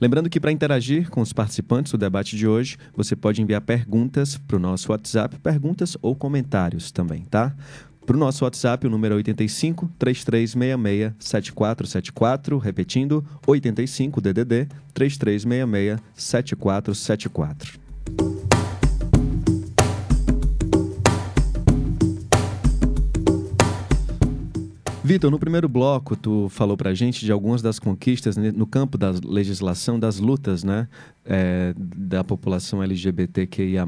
Lembrando 0.00 0.30
que 0.30 0.40
para 0.40 0.50
interagir 0.50 1.10
com 1.10 1.20
os 1.20 1.34
participantes 1.34 1.92
do 1.92 1.98
debate 1.98 2.34
de 2.34 2.46
hoje, 2.46 2.78
você 2.96 3.14
pode 3.14 3.42
enviar 3.42 3.60
perguntas 3.60 4.38
para 4.38 4.56
o 4.56 4.60
nosso 4.60 4.90
WhatsApp, 4.90 5.38
perguntas 5.40 5.98
ou 6.00 6.16
comentários 6.16 6.90
também, 6.90 7.26
tá? 7.30 7.54
Para 8.06 8.16
o 8.16 8.18
nosso 8.18 8.44
WhatsApp, 8.44 8.86
o 8.86 8.90
número 8.90 9.14
é 9.14 9.16
85 9.18 9.90
3366 9.98 11.12
7474, 11.18 12.58
repetindo, 12.58 13.24
85 13.46 14.20
DDD 14.20 14.68
3366 14.94 16.00
7474. 16.14 17.80
Vitor, 25.12 25.28
no 25.28 25.40
primeiro 25.40 25.68
bloco, 25.68 26.14
tu 26.14 26.48
falou 26.50 26.76
para 26.76 26.90
a 26.90 26.94
gente 26.94 27.24
de 27.24 27.32
algumas 27.32 27.60
das 27.60 27.80
conquistas 27.80 28.36
no 28.36 28.64
campo 28.64 28.96
da 28.96 29.10
legislação, 29.10 29.98
das 29.98 30.20
lutas 30.20 30.62
né, 30.62 30.86
é, 31.24 31.74
da 31.76 32.22
população 32.22 32.80
LGBTQIA. 32.80 33.84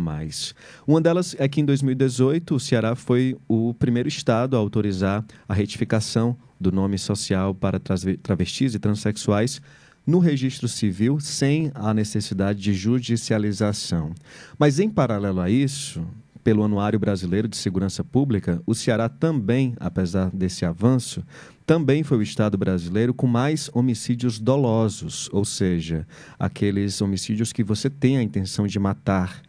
Uma 0.85 1.01
delas 1.01 1.37
é 1.39 1.47
que 1.47 1.61
em 1.61 1.65
2018 1.65 2.57
o 2.57 2.59
Ceará 2.59 2.97
foi 2.97 3.37
o 3.47 3.73
primeiro 3.73 4.09
estado 4.09 4.57
a 4.57 4.59
autorizar 4.59 5.25
a 5.49 5.55
retificação 5.55 6.37
do 6.61 6.73
nome 6.73 6.99
social 6.99 7.55
para 7.55 7.79
travestis 8.21 8.75
e 8.75 8.81
transexuais 8.81 9.63
no 10.05 10.19
registro 10.19 10.67
civil 10.67 11.21
sem 11.21 11.71
a 11.73 11.95
necessidade 11.95 12.61
de 12.61 12.75
judicialização. 12.75 14.13
Mas, 14.59 14.81
em 14.81 14.91
paralelo 14.91 15.41
a 15.41 15.49
isso, 15.49 16.05
pelo 16.43 16.63
Anuário 16.63 16.99
Brasileiro 16.99 17.49
de 17.49 17.57
Segurança 17.57 18.03
Pública, 18.03 18.61
o 18.67 18.75
Ceará 18.75 19.09
também, 19.09 19.75
apesar 19.79 20.31
desse 20.31 20.65
avanço, 20.65 21.23
também 21.65 22.03
foi 22.03 22.19
o 22.19 22.23
estado 22.23 22.59
brasileiro 22.59 23.15
com 23.15 23.27
mais 23.27 23.71
homicídios 23.73 24.39
dolosos, 24.39 25.29
ou 25.33 25.45
seja, 25.45 26.07
aqueles 26.39 27.01
homicídios 27.01 27.53
que 27.53 27.63
você 27.63 27.89
tem 27.89 28.19
a 28.19 28.23
intenção 28.23 28.67
de 28.67 28.79
matar 28.79 29.41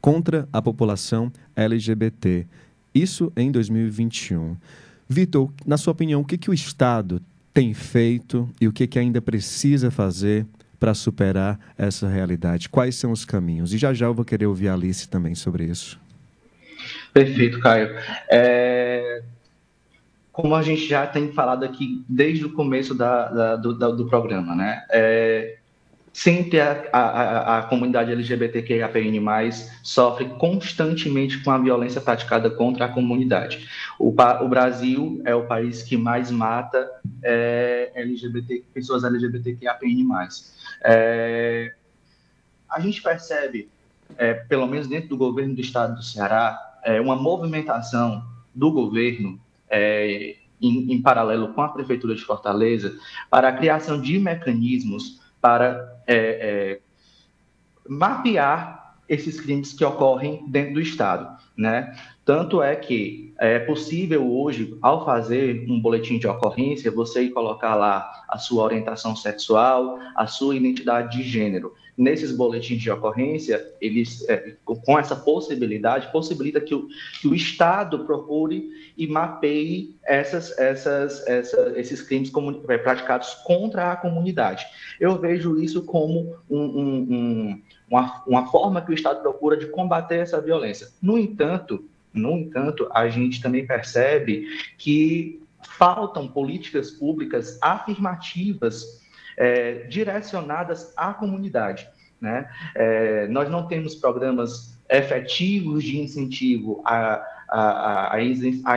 contra 0.00 0.48
a 0.52 0.62
população 0.62 1.30
LGBT. 1.54 2.46
Isso 2.94 3.32
em 3.36 3.50
2021. 3.50 4.56
Vitor, 5.08 5.52
na 5.66 5.76
sua 5.76 5.92
opinião, 5.92 6.20
o 6.20 6.24
que, 6.24 6.38
que 6.38 6.50
o 6.50 6.54
Estado 6.54 7.20
tem 7.52 7.74
feito 7.74 8.48
e 8.60 8.68
o 8.68 8.72
que, 8.72 8.86
que 8.86 8.98
ainda 8.98 9.20
precisa 9.20 9.90
fazer 9.90 10.46
para 10.78 10.94
superar 10.94 11.58
essa 11.76 12.08
realidade? 12.08 12.68
Quais 12.68 12.94
são 12.94 13.12
os 13.12 13.24
caminhos? 13.24 13.74
E 13.74 13.78
já 13.78 13.92
já 13.92 14.06
eu 14.06 14.14
vou 14.14 14.24
querer 14.24 14.46
ouvir 14.46 14.68
a 14.68 14.74
Alice 14.74 15.08
também 15.08 15.34
sobre 15.34 15.64
isso. 15.64 15.98
Perfeito, 17.12 17.60
Caio. 17.60 17.96
É... 18.30 19.22
Como 20.32 20.54
a 20.54 20.62
gente 20.62 20.86
já 20.86 21.06
tem 21.06 21.32
falado 21.32 21.64
aqui 21.64 22.04
desde 22.08 22.44
o 22.44 22.52
começo 22.52 22.94
da, 22.94 23.28
da, 23.28 23.56
do, 23.56 23.74
da, 23.76 23.88
do, 23.88 24.06
programa, 24.06 24.54
né? 24.54 24.84
É... 24.90 25.58
Sempre 26.12 26.60
a, 26.60 26.84
a, 26.92 27.58
a 27.58 27.62
comunidade 27.62 28.10
LGBTQIAPN+, 28.10 29.20
sofre 29.84 30.24
constantemente 30.24 31.40
com 31.44 31.50
a 31.52 31.58
violência 31.58 32.00
praticada 32.00 32.50
contra 32.50 32.86
a 32.86 32.88
comunidade. 32.88 33.68
O, 34.00 34.08
o 34.08 34.48
Brasil 34.48 35.22
é 35.24 35.32
o 35.34 35.46
país 35.46 35.82
que 35.82 35.96
mais 35.96 36.28
mata 36.30 36.90
é, 37.22 37.92
LGBT, 37.94 38.64
pessoas 38.74 39.04
LGBTQIAPN+. 39.04 40.08
É, 40.82 41.72
a 42.68 42.80
gente 42.80 43.00
percebe, 43.00 43.68
é, 44.18 44.34
pelo 44.34 44.66
menos 44.66 44.88
dentro 44.88 45.08
do 45.10 45.16
governo 45.16 45.54
do 45.54 45.60
estado 45.60 45.94
do 45.94 46.02
Ceará, 46.02 46.58
é, 46.82 47.00
uma 47.00 47.16
movimentação 47.16 48.24
do 48.54 48.70
governo 48.72 49.40
é, 49.70 50.36
em, 50.60 50.92
em, 50.92 51.00
paralelo 51.00 51.54
com 51.54 51.62
a 51.62 51.68
prefeitura 51.68 52.14
de 52.14 52.24
Fortaleza 52.24 52.98
para 53.30 53.48
a 53.48 53.52
criação 53.52 54.00
de 54.00 54.18
mecanismos 54.18 55.20
para 55.40 56.02
é, 56.06 56.16
é, 56.16 56.80
mapear 57.88 58.96
esses 59.08 59.40
crimes 59.40 59.72
que 59.72 59.84
ocorrem 59.84 60.44
dentro 60.48 60.74
do 60.74 60.80
estado, 60.80 61.38
né? 61.56 61.96
Tanto 62.24 62.62
é 62.62 62.76
que 62.76 63.32
é 63.38 63.58
possível 63.58 64.30
hoje, 64.30 64.76
ao 64.82 65.02
fazer 65.02 65.64
um 65.66 65.80
boletim 65.80 66.18
de 66.18 66.26
ocorrência, 66.26 66.90
você 66.90 67.30
colocar 67.30 67.74
lá 67.74 68.24
a 68.28 68.36
sua 68.36 68.64
orientação 68.64 69.16
sexual, 69.16 69.98
a 70.14 70.26
sua 70.26 70.56
identidade 70.56 71.16
de 71.16 71.22
gênero. 71.22 71.72
Nesses 71.98 72.30
boletins 72.30 72.80
de 72.80 72.90
ocorrência, 72.92 73.74
eles, 73.80 74.24
é, 74.28 74.54
com 74.64 74.96
essa 74.96 75.16
possibilidade, 75.16 76.12
possibilita 76.12 76.60
que 76.60 76.72
o, 76.72 76.86
que 77.20 77.26
o 77.26 77.34
Estado 77.34 78.04
procure 78.04 78.70
e 78.96 79.08
mapeie 79.08 79.96
essas, 80.04 80.56
essas, 80.56 81.26
essa, 81.26 81.72
esses 81.76 82.00
crimes 82.00 82.30
é, 82.68 82.78
praticados 82.78 83.34
contra 83.44 83.90
a 83.90 83.96
comunidade. 83.96 84.64
Eu 85.00 85.18
vejo 85.18 85.60
isso 85.60 85.82
como 85.82 86.36
um, 86.48 86.60
um, 86.60 86.96
um, 87.10 87.62
uma, 87.90 88.22
uma 88.24 88.46
forma 88.46 88.80
que 88.80 88.92
o 88.92 88.94
Estado 88.94 89.20
procura 89.20 89.56
de 89.56 89.66
combater 89.66 90.20
essa 90.20 90.40
violência. 90.40 90.86
No 91.02 91.18
entanto, 91.18 91.84
no 92.14 92.38
entanto, 92.38 92.88
a 92.92 93.08
gente 93.08 93.42
também 93.42 93.66
percebe 93.66 94.46
que 94.78 95.42
faltam 95.62 96.28
políticas 96.28 96.90
públicas 96.90 97.58
afirmativas 97.60 98.97
é, 99.38 99.84
direcionadas 99.88 100.92
à 100.96 101.14
comunidade. 101.14 101.88
Né? 102.20 102.50
É, 102.74 103.28
nós 103.28 103.48
não 103.48 103.66
temos 103.66 103.94
programas 103.94 104.76
efetivos 104.90 105.84
de 105.84 106.00
incentivo 106.00 106.82
à, 106.84 108.18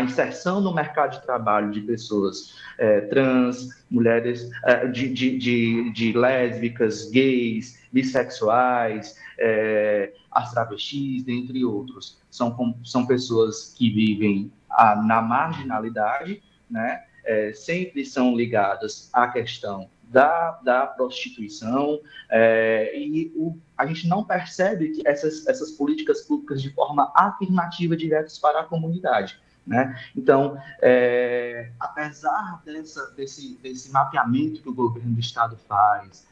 inserção 0.02 0.62
no 0.62 0.74
mercado 0.74 1.19
de 1.19 1.26
trabalho 1.26 1.71
de 1.71 1.82
pessoas 1.82 2.56
é, 2.78 3.02
trans, 3.02 3.69
mulheres, 3.89 4.50
é, 4.65 4.86
de, 4.88 5.10
de, 5.10 5.38
de, 5.38 5.91
de, 5.91 6.13
lésbicas, 6.13 7.10
gays, 7.10 7.82
bissexuais, 7.91 9.15
é, 9.39 10.13
as 10.32 10.52
travestis, 10.52 11.24
dentre 11.24 11.65
outros. 11.65 12.21
São, 12.30 12.78
são 12.84 13.06
pessoas 13.08 13.74
que 13.76 13.89
vivem 13.89 14.52
a, 14.69 14.95
na 14.95 15.21
marginalidade, 15.21 16.41
né? 16.69 17.04
É, 17.24 17.54
sempre 17.54 18.04
são 18.04 18.36
ligadas 18.36 19.10
à 19.13 19.28
questão 19.28 19.88
da, 20.12 20.60
da 20.63 20.86
prostituição, 20.88 22.02
é, 22.30 22.91
e 22.97 23.32
o, 23.36 23.58
a 23.78 23.86
gente 23.86 24.08
não 24.08 24.24
percebe 24.24 24.89
que 24.89 25.08
essas, 25.08 25.47
essas 25.47 25.71
políticas 25.71 26.21
públicas 26.21 26.62
de 26.62 26.69
forma 26.74 27.12
afirmativa 27.15 27.95
diretas 27.95 28.38
para 28.38 28.60
a 28.60 28.63
comunidade. 28.65 29.39
Né? 29.65 29.97
Então, 30.15 30.58
é, 30.82 31.71
apesar 31.80 32.62
dessa, 32.65 33.12
desse, 33.12 33.58
desse 33.62 33.91
mapeamento 33.91 34.62
que 34.62 34.69
o 34.69 34.74
governo 34.74 35.13
do 35.13 35.19
Estado 35.19 35.56
faz, 35.67 36.28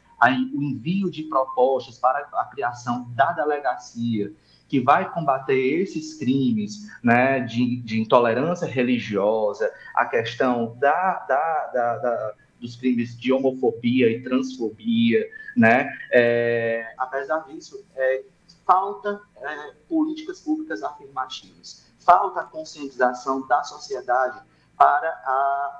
o 0.54 0.62
envio 0.62 1.10
de 1.10 1.22
propostas 1.22 1.98
para 1.98 2.28
a 2.34 2.44
criação 2.44 3.10
da 3.14 3.32
delegacia, 3.32 4.30
que 4.68 4.78
vai 4.78 5.10
combater 5.10 5.80
esses 5.80 6.14
crimes 6.14 6.88
né, 7.02 7.40
de, 7.40 7.80
de 7.80 8.00
intolerância 8.00 8.66
religiosa, 8.66 9.72
a 9.94 10.04
questão 10.04 10.76
da, 10.78 11.24
da, 11.26 11.66
da, 11.72 11.96
da 11.98 12.34
dos 12.60 12.76
crimes 12.76 13.18
de 13.18 13.32
homofobia 13.32 14.10
e 14.10 14.22
transfobia, 14.22 15.26
né? 15.56 15.88
É, 16.12 16.94
apesar 16.98 17.40
disso, 17.46 17.84
é, 17.96 18.24
falta 18.66 19.20
é, 19.36 19.72
políticas 19.88 20.40
públicas 20.40 20.82
afirmativas, 20.82 21.86
falta 21.98 22.42
conscientização 22.44 23.46
da 23.46 23.62
sociedade 23.64 24.40
para 24.76 25.08
a, 25.08 25.30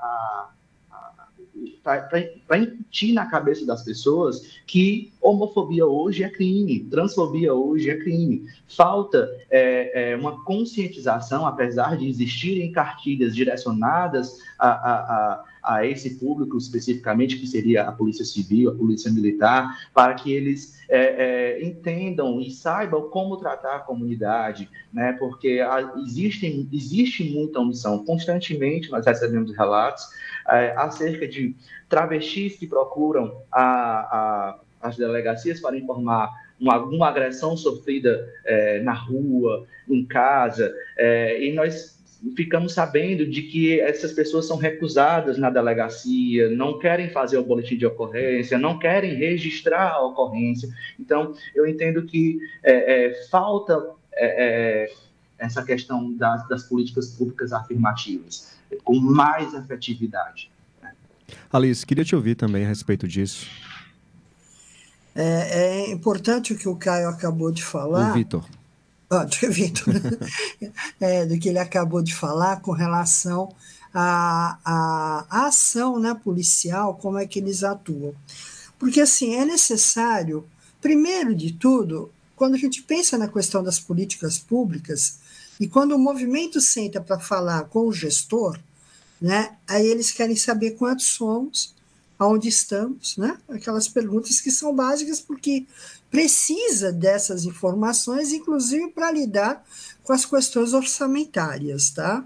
a 0.03 0.51
para 1.83 2.59
incutir 2.59 3.13
na 3.13 3.27
cabeça 3.27 3.67
das 3.67 3.83
pessoas 3.83 4.61
que 4.67 5.13
homofobia 5.21 5.87
hoje 5.87 6.23
é 6.23 6.29
crime, 6.29 6.81
transfobia 6.91 7.55
hoje 7.55 7.91
é 7.91 7.97
crime. 7.99 8.47
Falta 8.69 9.29
é, 9.51 10.13
é, 10.13 10.17
uma 10.17 10.45
conscientização, 10.45 11.47
apesar 11.47 11.97
de 11.97 12.09
existirem 12.09 12.73
cartilhas 12.73 13.35
direcionadas 13.35 14.39
a, 14.59 14.71
a 14.71 15.45
a 15.63 15.87
esse 15.87 16.19
público 16.19 16.57
especificamente, 16.57 17.39
que 17.39 17.47
seria 17.47 17.85
a 17.85 17.93
Polícia 17.93 18.25
Civil, 18.25 18.71
a 18.71 18.75
Polícia 18.75 19.11
Militar, 19.11 19.89
para 19.95 20.15
que 20.15 20.33
eles 20.33 20.81
é, 20.89 21.59
é, 21.59 21.65
entendam 21.65 22.41
e 22.41 22.51
saibam 22.51 23.09
como 23.11 23.37
tratar 23.37 23.77
a 23.77 23.81
comunidade, 23.81 24.69
né? 24.93 25.13
porque 25.19 25.61
a, 25.61 25.93
existe, 26.05 26.69
existe 26.73 27.25
muita 27.25 27.61
omissão. 27.61 28.05
Constantemente 28.05 28.91
nós 28.91 29.07
recebemos 29.07 29.57
relatos 29.57 30.05
é, 30.49 30.73
acerca 30.77 31.29
de 31.29 31.55
travestis 31.89 32.57
que 32.57 32.67
procuram 32.67 33.43
a, 33.53 33.61
a, 33.63 34.61
as 34.81 34.97
delegacias 34.97 35.61
para 35.61 35.77
informar 35.77 36.31
uma, 36.61 36.75
alguma 36.75 37.09
agressão 37.09 37.57
sofrida 37.57 38.29
é, 38.45 38.81
na 38.81 38.93
rua, 38.93 39.67
em 39.89 40.05
casa, 40.05 40.75
é, 40.97 41.43
e 41.43 41.53
nós 41.53 42.00
ficamos 42.37 42.75
sabendo 42.75 43.27
de 43.27 43.43
que 43.43 43.81
essas 43.81 44.13
pessoas 44.13 44.47
são 44.47 44.57
recusadas 44.57 45.39
na 45.39 45.49
delegacia, 45.49 46.51
não 46.51 46.79
querem 46.79 47.11
fazer 47.11 47.39
o 47.39 47.45
boletim 47.45 47.77
de 47.77 47.87
ocorrência, 47.87 48.59
não 48.59 48.79
querem 48.79 49.15
registrar 49.15 49.93
a 49.93 50.05
ocorrência. 50.05 50.69
Então, 50.99 51.35
eu 51.55 51.67
entendo 51.67 52.03
que 52.05 52.39
é, 52.63 53.07
é, 53.07 53.29
falta 53.29 53.75
é, 54.13 54.85
é 54.85 54.93
essa 55.39 55.65
questão 55.65 56.13
das, 56.13 56.47
das, 56.49 56.65
políticas 56.65 57.09
públicas 57.13 57.53
afirmativas, 57.53 58.59
com 58.85 59.01
mais 59.01 59.55
efetividade. 59.55 60.51
Né? 60.83 60.93
Alice, 61.51 61.87
queria 61.87 62.05
te 62.05 62.15
ouvir 62.15 62.35
também 62.35 62.65
a 62.67 62.69
respeito 62.69 63.09
disso. 63.09 63.47
É, 65.15 65.87
é 65.89 65.91
importante 65.91 66.53
o 66.53 66.59
que 66.59 66.69
o 66.69 66.77
Caio 66.77 67.09
acabou 67.09 67.51
de 67.51 67.65
falar. 67.65 68.11
O 68.11 68.13
Vitor 68.13 68.45
é, 71.01 71.27
do 71.27 71.39
que 71.39 71.49
ele 71.49 71.59
acabou 71.59 72.01
de 72.01 72.15
falar 72.15 72.61
com 72.61 72.71
relação 72.71 73.53
à, 73.93 74.59
à, 74.65 75.27
à 75.29 75.47
ação 75.47 75.99
né, 75.99 76.15
policial, 76.15 76.95
como 76.95 77.19
é 77.19 77.27
que 77.27 77.41
eles 77.41 77.65
atuam. 77.65 78.15
Porque, 78.79 79.01
assim, 79.01 79.35
é 79.35 79.45
necessário, 79.45 80.47
primeiro 80.81 81.35
de 81.35 81.53
tudo, 81.53 82.11
quando 82.37 82.55
a 82.55 82.59
gente 82.59 82.83
pensa 82.83 83.19
na 83.19 83.29
questão 83.29 83.63
das 83.63 83.81
políticas 83.81 84.39
públicas, 84.39 85.19
e 85.59 85.69
quando 85.69 85.93
o 85.93 85.99
movimento 85.99 86.61
senta 86.61 87.01
para 87.01 87.19
falar 87.19 87.65
com 87.65 87.87
o 87.87 87.93
gestor, 87.93 88.59
né, 89.21 89.57
aí 89.69 89.87
eles 89.87 90.11
querem 90.11 90.37
saber 90.37 90.71
quantos 90.73 91.07
somos, 91.07 91.75
aonde 92.21 92.49
estamos, 92.49 93.17
né? 93.17 93.39
Aquelas 93.49 93.89
perguntas 93.89 94.43
que 94.43 94.51
são 94.51 94.75
básicas 94.75 95.23
porque 95.23 95.67
precisa 96.11 96.93
dessas 96.93 97.47
informações, 97.47 98.31
inclusive 98.31 98.91
para 98.91 99.11
lidar 99.11 99.65
com 100.05 100.13
as 100.13 100.27
questões 100.27 100.75
orçamentárias, 100.75 101.89
tá? 101.89 102.23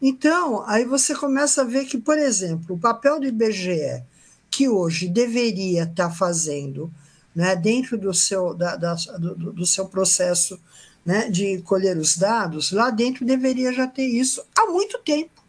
Então, 0.00 0.64
aí 0.66 0.86
você 0.86 1.14
começa 1.14 1.60
a 1.60 1.64
ver 1.64 1.84
que, 1.84 1.98
por 1.98 2.16
exemplo, 2.16 2.76
o 2.76 2.78
papel 2.78 3.20
do 3.20 3.26
IBGE, 3.26 4.02
que 4.50 4.70
hoje 4.70 5.06
deveria 5.06 5.82
estar 5.82 6.08
tá 6.08 6.10
fazendo, 6.10 6.90
né, 7.34 7.54
dentro 7.54 7.98
do 7.98 8.14
seu, 8.14 8.54
da, 8.54 8.74
da, 8.76 8.94
do, 9.18 9.52
do, 9.52 9.66
seu 9.66 9.86
processo 9.86 10.58
né, 11.04 11.28
de 11.28 11.58
colher 11.62 11.98
os 11.98 12.16
dados, 12.16 12.72
lá 12.72 12.88
dentro 12.88 13.26
deveria 13.26 13.70
já 13.70 13.86
ter 13.86 14.06
isso 14.06 14.42
há 14.56 14.66
muito 14.66 14.98
tempo. 14.98 15.42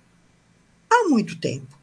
Há 0.90 1.08
muito 1.08 1.40
tempo. 1.40 1.77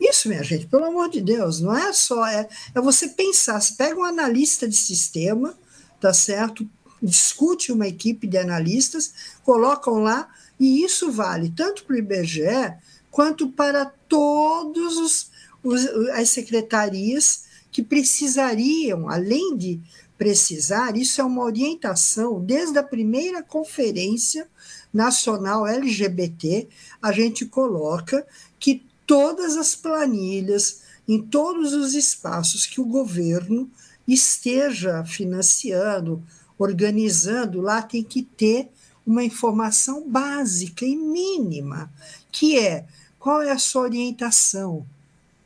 Isso, 0.00 0.28
minha 0.28 0.42
gente, 0.42 0.66
pelo 0.66 0.84
amor 0.84 1.08
de 1.08 1.20
Deus, 1.20 1.60
não 1.60 1.76
é 1.76 1.92
só. 1.92 2.26
É, 2.26 2.48
é 2.74 2.80
você 2.80 3.08
pensar. 3.08 3.60
Você 3.60 3.74
pega 3.74 3.98
um 3.98 4.04
analista 4.04 4.68
de 4.68 4.76
sistema, 4.76 5.58
tá 6.00 6.14
certo? 6.14 6.68
Discute 7.02 7.72
uma 7.72 7.86
equipe 7.86 8.26
de 8.26 8.38
analistas, 8.38 9.12
colocam 9.42 9.94
lá, 9.94 10.28
e 10.58 10.82
isso 10.84 11.10
vale 11.10 11.50
tanto 11.50 11.84
para 11.84 11.94
o 11.94 11.98
IBGE 11.98 12.74
quanto 13.10 13.48
para 13.48 13.86
todos 14.08 14.96
os, 14.96 15.30
os, 15.62 15.86
as 16.10 16.30
secretarias 16.30 17.44
que 17.70 17.82
precisariam, 17.82 19.08
além 19.08 19.56
de 19.56 19.80
precisar, 20.16 20.96
isso 20.96 21.20
é 21.20 21.24
uma 21.24 21.44
orientação 21.44 22.44
desde 22.44 22.76
a 22.76 22.82
primeira 22.82 23.40
conferência 23.40 24.48
nacional 24.92 25.66
LGBT, 25.66 26.68
a 27.00 27.12
gente 27.12 27.46
coloca 27.46 28.26
que 28.58 28.84
todas 29.08 29.56
as 29.56 29.74
planilhas, 29.74 30.82
em 31.08 31.22
todos 31.22 31.72
os 31.72 31.94
espaços 31.94 32.66
que 32.66 32.78
o 32.78 32.84
governo 32.84 33.70
esteja 34.06 35.02
financiando, 35.02 36.22
organizando, 36.58 37.62
lá 37.62 37.80
tem 37.80 38.04
que 38.04 38.22
ter 38.22 38.68
uma 39.06 39.24
informação 39.24 40.06
básica 40.06 40.84
e 40.84 40.94
mínima, 40.94 41.90
que 42.30 42.58
é 42.58 42.86
qual 43.18 43.40
é 43.40 43.50
a 43.50 43.58
sua 43.58 43.82
orientação, 43.82 44.86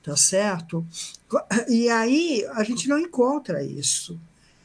tá 0.03 0.16
certo? 0.16 0.85
E 1.68 1.88
aí 1.88 2.44
a 2.55 2.64
gente 2.64 2.88
não 2.88 2.98
encontra 2.98 3.62
isso. 3.62 4.20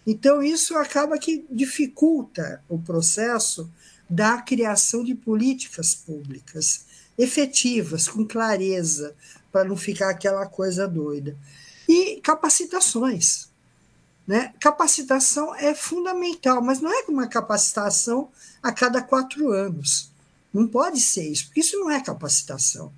Então, 0.08 0.42
isso 0.42 0.76
acaba 0.76 1.20
que 1.20 1.46
dificulta 1.52 2.64
o 2.68 2.80
processo 2.80 3.70
da 4.10 4.42
criação 4.42 5.04
de 5.04 5.14
políticas 5.14 5.94
públicas 5.94 6.87
efetivas, 7.17 8.08
com 8.08 8.25
clareza, 8.25 9.15
para 9.51 9.63
não 9.63 9.75
ficar 9.75 10.10
aquela 10.10 10.45
coisa 10.45 10.88
doida. 10.88 11.36
E 11.88 12.19
capacitações. 12.21 13.47
Né? 14.25 14.53
Capacitação 14.60 15.56
é 15.56 15.73
fundamental, 15.73 16.62
mas 16.62 16.82
não 16.82 16.91
é 16.91 17.03
uma 17.08 17.27
capacitação 17.27 18.30
a 18.62 18.71
cada 18.71 19.01
quatro 19.01 19.51
anos. 19.51 20.12
Não 20.53 20.67
pode 20.67 20.99
ser 20.99 21.30
isso, 21.30 21.45
porque 21.45 21.62
isso 21.62 21.80
não 21.80 21.89
é 21.89 22.01
capacitação. 22.01 22.91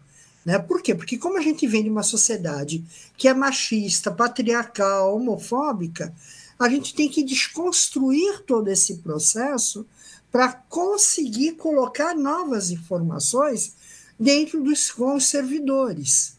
Né? 0.43 0.57
Por 0.57 0.81
quê? 0.81 0.95
Porque, 0.95 1.17
como 1.17 1.37
a 1.37 1.41
gente 1.41 1.67
vem 1.67 1.83
de 1.83 1.89
uma 1.89 2.03
sociedade 2.03 2.83
que 3.15 3.27
é 3.27 3.33
machista, 3.33 4.11
patriarcal, 4.11 5.15
homofóbica, 5.15 6.13
a 6.57 6.67
gente 6.67 6.93
tem 6.95 7.07
que 7.07 7.23
desconstruir 7.23 8.43
todo 8.45 8.67
esse 8.67 8.97
processo 8.97 9.85
para 10.31 10.51
conseguir 10.51 11.53
colocar 11.53 12.15
novas 12.15 12.71
informações 12.71 13.75
dentro 14.19 14.61
dos 14.63 14.91
servidores. 15.21 16.37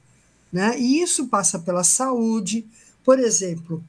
Né? 0.52 0.78
E 0.78 1.00
isso 1.00 1.28
passa 1.28 1.58
pela 1.58 1.84
saúde, 1.84 2.66
por 3.04 3.18
exemplo, 3.18 3.82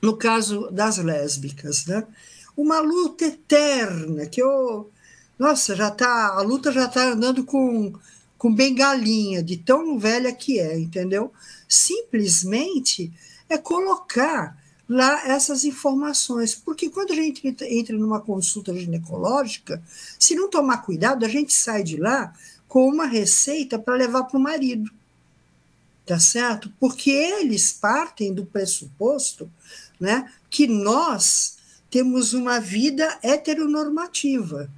no 0.00 0.16
caso 0.16 0.70
das 0.70 0.96
lésbicas, 0.98 1.84
né? 1.86 2.06
uma 2.56 2.80
luta 2.80 3.24
eterna 3.26 4.26
que 4.26 4.40
eu. 4.40 4.90
Nossa, 5.38 5.74
já 5.74 5.90
tá, 5.90 6.34
a 6.34 6.42
luta 6.42 6.70
já 6.70 6.84
está 6.84 7.12
andando 7.12 7.44
com, 7.44 7.94
com 8.36 8.54
bengalinha, 8.54 9.42
de 9.42 9.56
tão 9.56 9.98
velha 9.98 10.32
que 10.32 10.60
é, 10.60 10.78
entendeu? 10.78 11.32
Simplesmente 11.66 13.10
é 13.48 13.56
colocar 13.56 14.58
lá 14.86 15.26
essas 15.26 15.64
informações. 15.64 16.54
Porque 16.54 16.90
quando 16.90 17.12
a 17.12 17.16
gente 17.16 17.56
entra 17.62 17.96
numa 17.96 18.20
consulta 18.20 18.76
ginecológica, 18.76 19.82
se 20.18 20.34
não 20.34 20.50
tomar 20.50 20.78
cuidado, 20.78 21.24
a 21.24 21.28
gente 21.28 21.54
sai 21.54 21.82
de 21.82 21.96
lá 21.96 22.34
com 22.70 22.88
uma 22.88 23.04
receita 23.04 23.80
para 23.80 23.96
levar 23.96 24.22
para 24.24 24.38
o 24.38 24.40
marido. 24.40 24.88
Tá 26.06 26.20
certo? 26.20 26.72
Porque 26.78 27.10
eles 27.10 27.72
partem 27.72 28.32
do 28.32 28.46
pressuposto 28.46 29.50
né, 29.98 30.32
que 30.48 30.68
nós 30.68 31.58
temos 31.90 32.32
uma 32.32 32.60
vida 32.60 33.18
heteronormativa. 33.24 34.70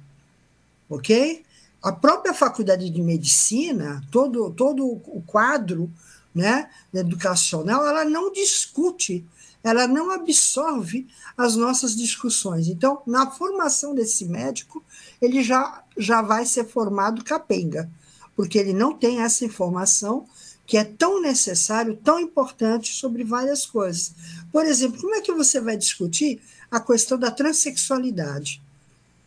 Ok? 0.89 1.43
A 1.83 1.91
própria 1.91 2.33
faculdade 2.33 2.89
de 2.89 3.01
medicina, 3.01 4.03
todo, 4.09 4.51
todo 4.51 4.85
o 4.87 5.23
quadro 5.27 5.89
né, 6.33 6.71
educacional, 6.91 7.85
ela 7.85 8.03
não 8.03 8.33
discute 8.33 9.23
ela 9.63 9.87
não 9.87 10.11
absorve 10.11 11.07
as 11.37 11.55
nossas 11.55 11.95
discussões. 11.95 12.67
Então, 12.67 13.01
na 13.07 13.31
formação 13.31 13.95
desse 13.95 14.25
médico, 14.25 14.83
ele 15.21 15.41
já, 15.41 15.82
já 15.97 16.21
vai 16.21 16.45
ser 16.45 16.65
formado 16.65 17.23
capenga, 17.23 17.89
porque 18.35 18.57
ele 18.57 18.73
não 18.73 18.93
tem 18.93 19.21
essa 19.21 19.45
informação 19.45 20.27
que 20.65 20.77
é 20.77 20.83
tão 20.83 21.21
necessário, 21.21 21.99
tão 22.03 22.19
importante 22.19 22.93
sobre 22.93 23.23
várias 23.23 23.65
coisas. 23.65 24.13
Por 24.51 24.65
exemplo, 24.65 24.99
como 25.01 25.15
é 25.15 25.21
que 25.21 25.31
você 25.31 25.59
vai 25.59 25.77
discutir 25.77 26.41
a 26.71 26.79
questão 26.79 27.17
da 27.17 27.29
transexualidade? 27.29 28.61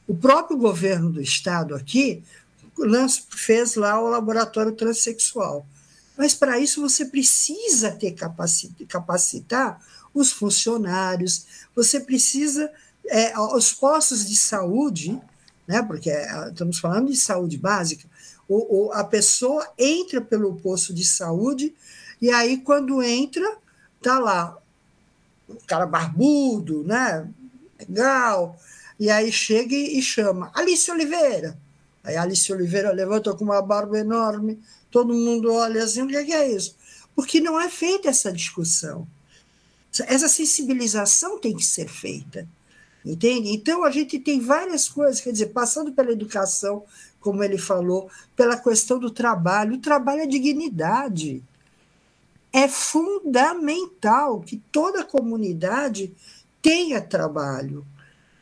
O 0.09 0.14
próprio 0.14 0.57
governo 0.57 1.11
do 1.11 1.20
estado 1.20 1.74
aqui 1.74 2.22
fez 3.31 3.74
lá 3.74 4.00
o 4.00 4.09
laboratório 4.09 4.72
transexual. 4.72 5.66
Mas 6.16 6.35
para 6.35 6.59
isso 6.59 6.81
você 6.81 7.05
precisa 7.05 7.90
ter 7.90 8.16
capacitar 8.88 9.81
os 10.14 10.33
funcionários, 10.33 11.46
você 11.74 12.00
precisa, 12.00 12.70
é, 13.07 13.38
os 13.38 13.72
postos 13.72 14.26
de 14.26 14.35
saúde, 14.35 15.20
né, 15.66 15.83
porque 15.83 16.11
é, 16.11 16.48
estamos 16.48 16.79
falando 16.79 17.11
de 17.11 17.16
saúde 17.16 17.59
básica, 17.59 18.09
o, 18.48 18.87
o, 18.87 18.92
a 18.92 19.05
pessoa 19.05 19.66
entra 19.76 20.20
pelo 20.20 20.55
posto 20.57 20.94
de 20.94 21.05
saúde 21.05 21.74
e 22.20 22.31
aí 22.31 22.59
quando 22.59 23.02
entra, 23.02 23.57
tá 24.00 24.18
lá 24.18 24.57
um 25.48 25.57
cara 25.66 25.87
barbudo, 25.87 26.85
né, 26.85 27.29
legal, 27.79 28.59
e 28.98 29.11
aí 29.11 29.31
chega 29.31 29.74
e 29.74 30.00
chama 30.00 30.50
Alice 30.55 30.90
Oliveira. 30.90 31.59
Aí 32.02 32.16
Alice 32.16 32.50
Oliveira 32.52 32.92
levanta 32.92 33.35
com 33.35 33.44
uma 33.44 33.61
barba 33.61 33.98
enorme, 33.98 34.61
todo 34.90 35.12
mundo 35.12 35.52
olha 35.52 35.83
assim, 35.83 36.02
o 36.02 36.09
que 36.09 36.16
é 36.16 36.50
isso? 36.50 36.76
Porque 37.14 37.40
não 37.40 37.61
é 37.61 37.68
feita 37.68 38.09
essa 38.09 38.33
discussão. 38.33 39.07
Essa 40.07 40.29
sensibilização 40.29 41.38
tem 41.38 41.57
que 41.57 41.64
ser 41.64 41.88
feita, 41.88 42.46
entende? 43.12 43.51
Então, 43.51 43.85
a 43.85 43.90
gente 43.90 44.19
tem 44.19 44.40
várias 44.40 44.88
coisas, 44.88 45.21
quer 45.21 45.33
dizer, 45.33 45.47
passando 45.47 45.92
pela 45.92 46.12
educação, 46.12 46.85
como 47.21 47.42
ele 47.42 47.59
falou, 47.59 48.11
pela 48.35 48.57
questão 48.57 48.99
do 48.99 49.11
trabalho. 49.11 49.75
O 49.75 49.81
trabalho 49.81 50.23
é 50.23 50.27
dignidade. 50.27 51.42
É 52.53 52.69
fundamental 52.69 54.40
que 54.40 54.62
toda 54.73 55.05
comunidade 55.05 56.14
tenha 56.62 57.01
trabalho. 57.01 57.87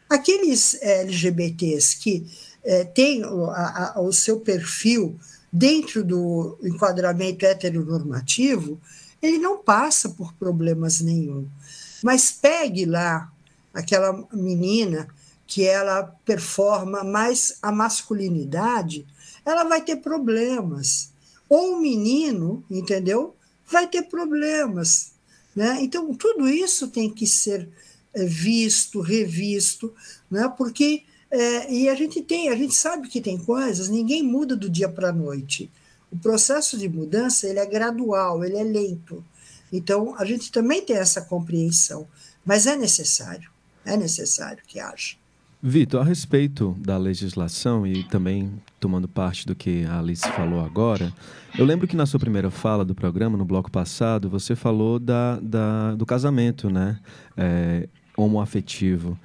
Aqueles 0.08 0.80
LGBTs 0.80 1.98
que 1.98 2.26
é, 2.62 2.84
têm 2.84 3.24
o, 3.24 3.50
a, 3.50 4.00
o 4.00 4.12
seu 4.12 4.40
perfil 4.40 5.18
dentro 5.52 6.02
do 6.02 6.58
enquadramento 6.62 7.46
heteronormativo, 7.46 8.80
ele 9.22 9.38
não 9.38 9.58
passa 9.58 10.08
por 10.08 10.32
problemas 10.34 11.00
nenhum. 11.00 11.48
Mas 12.02 12.30
pegue 12.30 12.84
lá 12.84 13.32
aquela 13.74 14.26
menina 14.32 15.08
que 15.46 15.66
ela 15.66 16.04
performa 16.24 17.04
mais 17.04 17.58
a 17.60 17.70
masculinidade, 17.70 19.06
ela 19.44 19.64
vai 19.64 19.82
ter 19.82 19.96
problemas. 19.96 21.12
Ou 21.48 21.74
o 21.74 21.80
menino, 21.80 22.64
entendeu? 22.70 23.36
Vai 23.70 23.86
ter 23.86 24.02
problemas. 24.02 25.12
Né? 25.54 25.78
Então, 25.82 26.14
tudo 26.14 26.48
isso 26.48 26.88
tem 26.88 27.10
que 27.10 27.26
ser 27.26 27.68
é, 28.14 28.24
visto, 28.24 29.00
revisto, 29.00 29.92
né? 30.30 30.52
porque 30.56 31.02
é, 31.30 31.72
e 31.72 31.88
a 31.88 31.94
gente 31.96 32.22
tem, 32.22 32.48
a 32.48 32.56
gente 32.56 32.74
sabe 32.74 33.08
que 33.08 33.20
tem 33.20 33.36
coisas, 33.36 33.88
ninguém 33.88 34.22
muda 34.22 34.54
do 34.54 34.70
dia 34.70 34.88
para 34.88 35.08
a 35.08 35.12
noite. 35.12 35.70
O 36.10 36.16
processo 36.16 36.78
de 36.78 36.88
mudança 36.88 37.48
ele 37.48 37.58
é 37.58 37.66
gradual, 37.66 38.44
ele 38.44 38.56
é 38.56 38.62
lento. 38.62 39.24
Então, 39.72 40.14
a 40.16 40.24
gente 40.24 40.52
também 40.52 40.82
tem 40.82 40.96
essa 40.96 41.20
compreensão, 41.22 42.06
mas 42.44 42.68
é 42.68 42.76
necessário, 42.76 43.50
é 43.84 43.96
necessário 43.96 44.62
que 44.66 44.80
haja. 44.80 45.16
Vitor, 45.62 46.02
a 46.02 46.04
respeito 46.04 46.76
da 46.78 46.98
legislação 46.98 47.86
e 47.86 48.04
também 48.04 48.52
tomando 48.78 49.08
parte 49.08 49.46
do 49.46 49.54
que 49.54 49.84
a 49.86 49.98
Alice 49.98 50.28
falou 50.32 50.60
agora, 50.60 51.10
eu 51.58 51.64
lembro 51.64 51.88
que 51.88 51.96
na 51.96 52.04
sua 52.04 52.20
primeira 52.20 52.50
fala 52.50 52.84
do 52.84 52.94
programa, 52.94 53.38
no 53.38 53.46
bloco 53.46 53.70
passado, 53.70 54.28
você 54.28 54.54
falou 54.54 54.98
da, 54.98 55.40
da 55.40 55.94
do 55.94 56.04
casamento, 56.04 56.68
né? 56.68 57.00
É, 57.34 57.88
homoafetivo. 58.14 59.18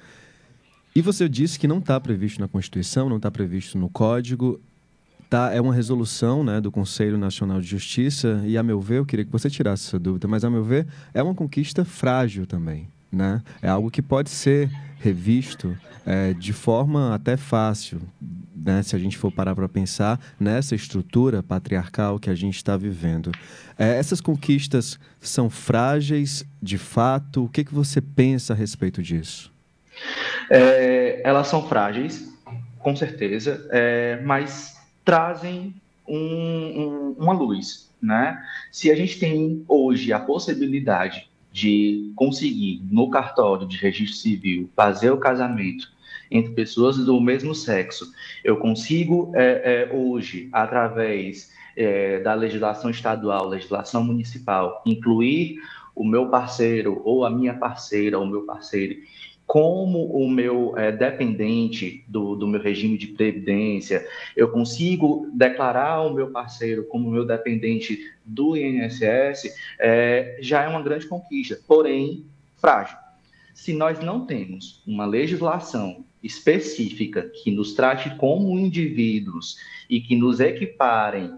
E 0.96 1.02
você 1.02 1.28
disse 1.28 1.58
que 1.58 1.68
não 1.68 1.78
está 1.78 2.00
previsto 2.00 2.40
na 2.40 2.48
Constituição, 2.48 3.08
não 3.08 3.18
está 3.18 3.30
previsto 3.30 3.76
no 3.76 3.90
Código 3.90 4.60
tá, 5.30 5.52
é 5.54 5.60
uma 5.60 5.72
resolução 5.72 6.42
né, 6.42 6.60
do 6.60 6.72
Conselho 6.72 7.16
Nacional 7.16 7.60
de 7.60 7.68
Justiça, 7.68 8.42
e 8.44 8.58
a 8.58 8.62
meu 8.64 8.80
ver, 8.80 8.98
eu 8.98 9.06
queria 9.06 9.24
que 9.24 9.30
você 9.30 9.48
tirasse 9.48 9.86
essa 9.86 9.98
dúvida, 9.98 10.26
mas 10.26 10.44
a 10.44 10.50
meu 10.50 10.64
ver, 10.64 10.88
é 11.14 11.22
uma 11.22 11.34
conquista 11.34 11.84
frágil 11.84 12.44
também. 12.44 12.88
Né? 13.10 13.42
É 13.60 13.68
algo 13.68 13.90
que 13.90 14.02
pode 14.02 14.30
ser 14.30 14.70
revisto 14.98 15.76
é, 16.06 16.32
de 16.34 16.52
forma 16.52 17.14
até 17.14 17.36
fácil, 17.36 18.00
né, 18.54 18.82
se 18.82 18.94
a 18.94 18.98
gente 18.98 19.16
for 19.16 19.32
parar 19.32 19.54
para 19.54 19.68
pensar 19.68 20.20
nessa 20.38 20.74
estrutura 20.74 21.42
patriarcal 21.42 22.18
que 22.18 22.28
a 22.28 22.34
gente 22.34 22.56
está 22.56 22.76
vivendo. 22.76 23.32
É, 23.78 23.96
essas 23.96 24.20
conquistas 24.20 24.98
são 25.18 25.48
frágeis 25.48 26.44
de 26.62 26.76
fato? 26.76 27.44
O 27.44 27.48
que, 27.48 27.64
que 27.64 27.74
você 27.74 28.00
pensa 28.00 28.52
a 28.52 28.56
respeito 28.56 29.02
disso? 29.02 29.50
É, 30.50 31.22
elas 31.24 31.46
são 31.46 31.66
frágeis, 31.66 32.28
com 32.78 32.94
certeza, 32.94 33.66
é, 33.70 34.20
mas 34.22 34.76
trazem 35.04 35.74
um, 36.06 36.16
um, 36.16 37.16
uma 37.18 37.32
luz. 37.32 37.88
Né? 38.02 38.42
Se 38.70 38.90
a 38.90 38.94
gente 38.94 39.18
tem 39.18 39.64
hoje 39.68 40.12
a 40.12 40.18
possibilidade 40.18 41.29
de 41.52 42.12
conseguir, 42.14 42.82
no 42.90 43.10
cartório 43.10 43.66
de 43.66 43.76
registro 43.76 44.16
civil, 44.16 44.70
fazer 44.76 45.10
o 45.10 45.18
casamento 45.18 45.88
entre 46.30 46.52
pessoas 46.52 46.96
do 46.96 47.20
mesmo 47.20 47.54
sexo. 47.54 48.12
Eu 48.44 48.56
consigo, 48.56 49.32
é, 49.34 49.88
é, 49.90 49.94
hoje, 49.94 50.48
através 50.52 51.52
é, 51.76 52.20
da 52.20 52.34
legislação 52.34 52.90
estadual, 52.90 53.48
legislação 53.48 54.04
municipal, 54.04 54.82
incluir 54.86 55.60
o 55.94 56.04
meu 56.04 56.28
parceiro 56.28 57.02
ou 57.04 57.24
a 57.24 57.30
minha 57.30 57.54
parceira, 57.54 58.18
ou 58.18 58.26
meu 58.26 58.42
parceiro, 58.42 58.96
como 59.50 60.04
o 60.04 60.30
meu 60.30 60.78
é, 60.78 60.92
dependente 60.92 62.04
do, 62.06 62.36
do, 62.36 62.46
meu 62.46 62.62
regime 62.62 62.96
de 62.96 63.08
previdência, 63.08 64.06
eu 64.36 64.48
consigo 64.48 65.28
declarar 65.34 66.02
o 66.02 66.14
meu 66.14 66.30
parceiro 66.30 66.84
como 66.84 67.10
meu 67.10 67.26
dependente 67.26 67.98
do 68.24 68.56
INSS, 68.56 69.52
é, 69.80 70.38
já 70.40 70.62
é 70.62 70.68
uma 70.68 70.80
grande 70.80 71.08
conquista, 71.08 71.58
porém 71.66 72.26
frágil. 72.58 72.96
Se 73.52 73.72
nós 73.72 73.98
não 73.98 74.24
temos 74.24 74.84
uma 74.86 75.04
legislação 75.04 76.04
específica 76.22 77.28
que 77.42 77.50
nos 77.50 77.74
trate 77.74 78.14
como 78.18 78.56
indivíduos 78.56 79.56
e 79.88 80.00
que 80.00 80.14
nos 80.14 80.38
equiparem 80.38 81.34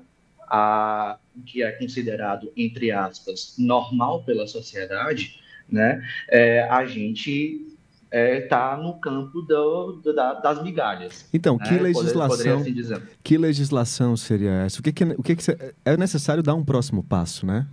a 0.51 1.19
que 1.47 1.63
é 1.63 1.73
considerado 1.73 2.53
entre 2.55 2.91
aspas 2.91 3.55
normal 3.59 4.23
pela 4.23 4.47
sociedade, 4.47 5.41
né? 5.67 6.07
É, 6.29 6.65
a 6.65 6.85
gente 6.85 7.72
está 8.13 8.19
é, 8.19 8.41
tá 8.43 8.77
no 8.77 9.01
campo 9.01 9.41
do, 9.41 9.93
do, 9.93 10.15
da, 10.15 10.35
das 10.35 10.63
migalhas. 10.63 11.27
Então, 11.33 11.57
né? 11.57 11.67
que 11.67 11.79
legislação? 11.79 12.61
Assim 12.61 13.03
que 13.23 13.39
legislação 13.39 14.17
seria 14.17 14.51
essa? 14.65 14.81
O 14.81 14.83
que, 14.83 14.93
que 14.93 15.05
o 15.05 15.23
que, 15.23 15.37
que 15.37 15.45
é 15.85 15.97
necessário 15.97 16.43
dar 16.43 16.55
um 16.55 16.65
próximo 16.65 17.03
passo, 17.03 17.47
né? 17.47 17.67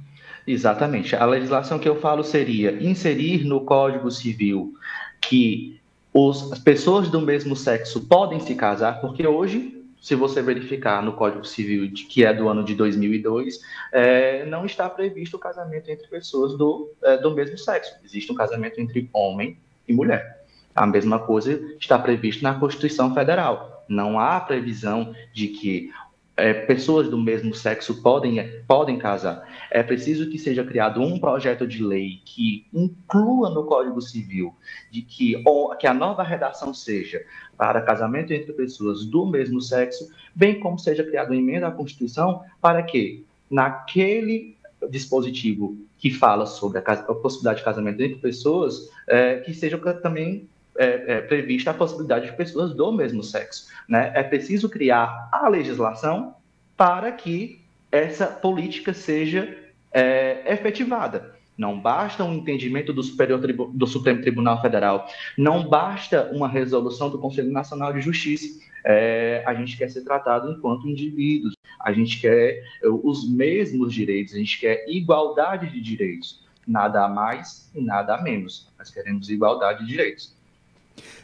Exatamente. 0.47 1.15
A 1.15 1.25
legislação 1.25 1.77
que 1.77 1.87
eu 1.87 1.99
falo 1.99 2.23
seria 2.23 2.81
inserir 2.81 3.43
no 3.43 3.61
Código 3.61 4.09
Civil 4.09 4.73
que 5.19 5.79
os, 6.13 6.51
as 6.53 6.59
pessoas 6.59 7.09
do 7.09 7.19
mesmo 7.19 7.55
sexo 7.55 8.01
podem 8.07 8.39
se 8.39 8.55
casar, 8.55 9.01
porque 9.01 9.27
hoje, 9.27 9.83
se 10.01 10.15
você 10.15 10.41
verificar 10.41 11.03
no 11.03 11.13
Código 11.13 11.45
Civil, 11.45 11.91
que 11.91 12.23
é 12.23 12.33
do 12.33 12.47
ano 12.47 12.63
de 12.63 12.73
2002, 12.73 13.59
é, 13.91 14.45
não 14.45 14.65
está 14.65 14.89
previsto 14.89 15.35
o 15.35 15.39
casamento 15.39 15.91
entre 15.91 16.07
pessoas 16.07 16.57
do, 16.57 16.89
é, 17.03 17.17
do 17.17 17.31
mesmo 17.31 17.57
sexo. 17.57 17.93
Existe 18.03 18.31
um 18.31 18.35
casamento 18.35 18.79
entre 18.79 19.09
homem 19.13 19.57
e 19.89 19.93
mulher. 19.93 20.45
A 20.75 20.85
mesma 20.85 21.19
coisa 21.19 21.59
está 21.79 21.97
previsto 21.99 22.43
na 22.43 22.53
Constituição 22.53 23.13
Federal. 23.13 23.83
Não 23.89 24.19
há 24.19 24.39
previsão 24.39 25.13
de 25.33 25.47
que 25.47 25.91
é, 26.37 26.53
pessoas 26.53 27.09
do 27.09 27.17
mesmo 27.17 27.53
sexo 27.53 28.01
podem, 28.01 28.39
podem 28.65 28.97
casar. 28.97 29.45
É 29.69 29.83
preciso 29.83 30.29
que 30.29 30.37
seja 30.37 30.63
criado 30.63 31.01
um 31.01 31.19
projeto 31.19 31.67
de 31.67 31.83
lei 31.83 32.21
que 32.23 32.65
inclua 32.73 33.49
no 33.49 33.65
Código 33.65 34.01
Civil 34.01 34.55
de 34.89 35.01
que, 35.01 35.41
ou, 35.45 35.75
que 35.75 35.85
a 35.85 35.93
nova 35.93 36.23
redação 36.23 36.73
seja 36.73 37.25
para 37.57 37.81
casamento 37.81 38.31
entre 38.31 38.53
pessoas 38.53 39.05
do 39.05 39.25
mesmo 39.25 39.59
sexo, 39.59 40.09
bem 40.33 40.59
como 40.59 40.79
seja 40.79 41.03
criada 41.03 41.31
uma 41.31 41.39
emenda 41.39 41.67
à 41.67 41.71
Constituição 41.71 42.41
para 42.61 42.83
que, 42.83 43.25
naquele 43.51 44.55
dispositivo 44.89 45.77
que 45.97 46.11
fala 46.11 46.45
sobre 46.45 46.79
a, 46.79 46.81
a 46.81 47.15
possibilidade 47.15 47.59
de 47.59 47.65
casamento 47.65 48.01
entre 48.01 48.19
pessoas, 48.19 48.89
é, 49.07 49.37
que 49.37 49.53
seja 49.53 49.77
também 49.95 50.47
é, 50.77 51.15
é, 51.15 51.21
prevista 51.21 51.71
a 51.71 51.73
possibilidade 51.73 52.27
de 52.27 52.37
pessoas 52.37 52.73
do 52.73 52.91
mesmo 52.91 53.23
sexo. 53.23 53.67
Né? 53.87 54.11
É 54.15 54.23
preciso 54.23 54.69
criar 54.69 55.29
a 55.31 55.47
legislação 55.49 56.35
para 56.77 57.11
que 57.11 57.61
essa 57.91 58.27
política 58.27 58.93
seja 58.93 59.57
é, 59.91 60.53
efetivada. 60.53 61.38
Não 61.59 61.77
basta 61.77 62.23
um 62.23 62.35
entendimento 62.35 62.93
do, 62.93 63.03
Superior 63.03 63.37
do 63.37 63.85
Supremo 63.85 64.21
Tribunal 64.21 64.61
Federal, 64.61 65.05
não 65.37 65.67
basta 65.67 66.31
uma 66.33 66.47
resolução 66.47 67.09
do 67.09 67.19
Conselho 67.19 67.51
Nacional 67.51 67.91
de 67.91 67.99
Justiça. 67.99 68.65
É, 68.85 69.43
a 69.45 69.53
gente 69.53 69.75
quer 69.75 69.89
ser 69.89 70.05
tratado 70.05 70.49
enquanto 70.49 70.87
indivíduos, 70.87 71.53
a 71.81 71.91
gente 71.91 72.21
quer 72.21 72.63
os 72.81 73.29
mesmos 73.29 73.93
direitos, 73.93 74.33
a 74.35 74.37
gente 74.37 74.57
quer 74.57 74.85
igualdade 74.87 75.69
de 75.69 75.81
direitos. 75.81 76.41
Nada 76.65 77.03
a 77.03 77.09
mais 77.09 77.69
e 77.75 77.81
nada 77.81 78.15
a 78.15 78.21
menos. 78.21 78.69
Nós 78.77 78.89
queremos 78.89 79.29
igualdade 79.29 79.81
de 79.81 79.87
direitos. 79.87 80.33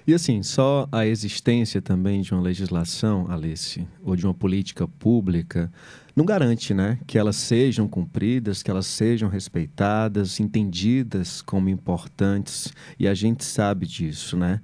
E 0.06 0.14
assim, 0.14 0.44
só 0.44 0.86
a 0.92 1.08
existência 1.08 1.82
também 1.82 2.22
de 2.22 2.34
uma 2.34 2.42
legislação, 2.42 3.32
Alice, 3.32 3.88
ou 4.04 4.18
de 4.18 4.26
uma 4.26 4.34
política 4.34 4.86
pública, 4.86 5.72
não 6.16 6.24
garante 6.24 6.74
né, 6.74 6.97
que 7.05 7.18
elas 7.18 7.36
sejam 7.36 7.88
cumpridas, 7.88 8.63
que 8.63 8.72
elas 8.72 8.86
sejam 8.86 9.28
respeitadas, 9.28 10.39
entendidas 10.39 11.41
como 11.41 11.68
importantes, 11.68 12.74
e 12.97 13.07
a 13.07 13.13
gente 13.13 13.43
sabe 13.43 13.86
disso, 13.86 14.38
né? 14.38 14.61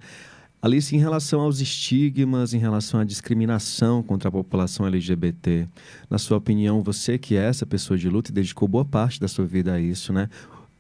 Alice, 0.62 0.96
em 0.96 1.00
relação 1.00 1.42
aos 1.42 1.60
estigmas, 1.60 2.54
em 2.54 2.60
relação 2.60 3.00
à 3.00 3.04
discriminação 3.04 4.04
contra 4.04 4.30
a 4.30 4.32
população 4.32 4.86
LGBT, 4.86 5.68
na 6.08 6.20
sua 6.20 6.38
opinião, 6.38 6.84
você 6.84 7.18
que 7.18 7.36
é 7.36 7.44
essa 7.46 7.66
pessoa 7.66 7.98
de 7.98 8.08
luta 8.08 8.30
e 8.30 8.34
dedicou 8.34 8.68
boa 8.68 8.86
parte 8.86 9.20
da 9.20 9.28
sua 9.28 9.44
vida 9.44 9.74
a 9.74 9.80
isso, 9.80 10.14
né? 10.14 10.30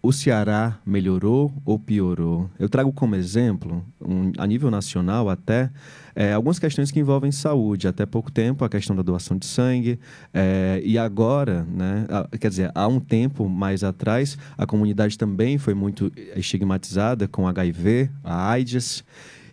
O 0.01 0.11
Ceará 0.11 0.79
melhorou 0.85 1.53
ou 1.63 1.77
piorou? 1.77 2.49
Eu 2.57 2.67
trago 2.67 2.91
como 2.91 3.15
exemplo, 3.15 3.85
um, 3.99 4.31
a 4.37 4.47
nível 4.47 4.71
nacional 4.71 5.29
até, 5.29 5.69
é, 6.15 6.33
algumas 6.33 6.57
questões 6.57 6.89
que 6.89 6.99
envolvem 6.99 7.31
saúde. 7.31 7.87
Até 7.87 8.05
pouco 8.05 8.31
tempo, 8.31 8.65
a 8.65 8.69
questão 8.69 8.95
da 8.95 9.03
doação 9.03 9.37
de 9.37 9.45
sangue. 9.45 9.99
É, 10.33 10.81
e 10.83 10.97
agora, 10.97 11.63
né, 11.69 12.07
quer 12.39 12.49
dizer, 12.49 12.71
há 12.73 12.87
um 12.87 12.99
tempo 12.99 13.47
mais 13.47 13.83
atrás, 13.83 14.37
a 14.57 14.65
comunidade 14.65 15.17
também 15.17 15.57
foi 15.57 15.73
muito 15.73 16.11
estigmatizada 16.35 17.27
com 17.27 17.47
HIV, 17.47 18.09
a 18.23 18.49
AIDS. 18.49 19.03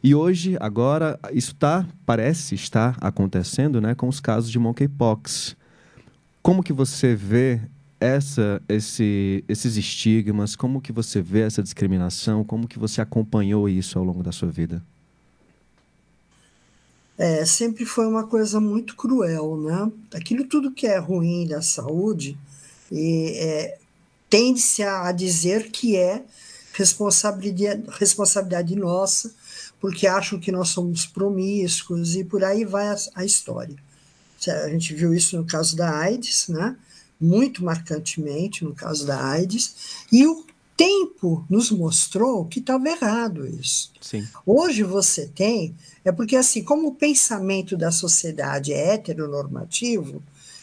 E 0.03 0.15
hoje, 0.15 0.57
agora, 0.61 1.19
isso 1.33 1.55
tá, 1.55 1.87
parece 2.07 2.55
estar 2.55 2.97
acontecendo 3.01 3.81
né, 3.81 3.95
com 3.95 4.09
os 4.09 4.21
casos 4.21 4.51
de 4.51 4.59
monkeypox. 4.59 5.57
Como 6.41 6.63
que 6.63 6.73
você 6.73 7.15
vê 7.15 7.61
essa, 8.01 8.63
esse, 8.69 9.45
esses 9.49 9.77
estigmas? 9.77 10.55
Como 10.55 10.81
que 10.81 10.93
você 10.93 11.21
vê 11.21 11.41
essa 11.41 11.63
discriminação? 11.63 12.45
Como 12.45 12.69
que 12.69 12.79
você 12.79 13.01
acompanhou 13.01 13.69
isso 13.69 13.99
ao 13.99 14.05
longo 14.05 14.23
da 14.23 14.33
sua 14.33 14.51
vida? 14.51 14.83
É, 17.17 17.45
sempre 17.45 17.85
foi 17.85 18.07
uma 18.07 18.27
coisa 18.27 18.61
muito 18.61 18.95
cruel, 18.95 19.61
né? 19.61 19.91
Aquilo 20.15 20.45
tudo 20.45 20.71
que 20.71 20.87
é 20.87 20.99
ruim 20.99 21.49
da 21.49 21.61
saúde 21.61 22.39
e, 22.93 23.33
é, 23.37 23.79
tende-se 24.31 24.85
a 24.85 25.11
dizer 25.11 25.71
que 25.73 25.97
é 25.97 26.23
responsabilidade, 26.73 27.83
responsabilidade 27.99 28.77
nossa, 28.77 29.35
porque 29.81 30.07
acham 30.07 30.39
que 30.39 30.53
nós 30.53 30.69
somos 30.69 31.07
promíscuos 31.07 32.15
e 32.15 32.23
por 32.23 32.45
aí 32.45 32.65
vai 32.65 32.89
a, 32.89 32.97
a 33.17 33.25
história. 33.25 33.75
A 34.47 34.69
gente 34.69 34.95
viu 34.95 35.13
isso 35.13 35.37
no 35.37 35.45
caso 35.45 35.77
da 35.77 35.99
AIDS, 35.99 36.47
né? 36.47 36.77
Muito 37.21 37.65
marcantemente 37.65 38.65
no 38.65 38.75
caso 38.75 39.07
da 39.07 39.23
AIDS, 39.25 40.05
e 40.13 40.27
o 40.27 40.45
tempo 40.77 41.45
nos 41.51 41.73
mostrou 41.73 42.45
que 42.45 42.61
estava 42.61 42.89
errado 42.89 43.45
isso. 43.45 43.91
Sim. 44.01 44.27
Hoje 44.47 44.85
você 44.85 45.27
tem, 45.27 45.75
é 46.05 46.13
porque 46.13 46.37
assim, 46.37 46.63
como 46.63 46.89
o 46.89 46.95
pensamento 46.95 47.77
da 47.77 47.91
sociedade 47.91 48.73
é 48.73 48.95
heteronormativo, 48.95 50.23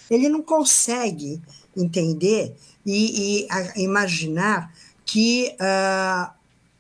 ele 0.10 0.30
não 0.30 0.42
consegue 0.42 1.42
entender 1.76 2.56
e, 2.86 3.42
e 3.42 3.48
a, 3.50 3.78
imaginar 3.78 4.74
que 5.06 5.54
uh, 5.60 6.32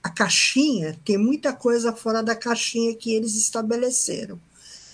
a 0.01 0.09
caixinha 0.15 0.97
tem 1.03 1.17
muita 1.17 1.51
coisa 1.51 1.91
fora 1.91 2.23
da 2.23 2.35
caixinha 2.35 2.95
que 2.95 3.13
eles 3.13 3.35
estabeleceram. 3.35 4.39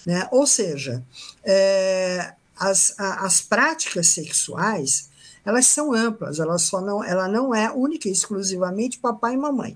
Né? 0.06 0.28
Ou 0.32 0.48
seja, 0.48 1.04
é, 1.44 2.34
as, 2.62 2.94
as 2.98 3.42
práticas 3.42 4.08
sexuais 4.10 5.10
elas 5.44 5.66
são 5.66 5.92
amplas, 5.92 6.40
elas 6.40 6.62
só 6.62 6.80
não, 6.80 7.04
ela 7.04 7.28
não 7.28 7.54
é 7.54 7.72
única 7.72 8.08
e 8.08 8.12
exclusivamente 8.12 9.00
papai 9.00 9.34
e 9.34 9.38
mamãe, 9.38 9.76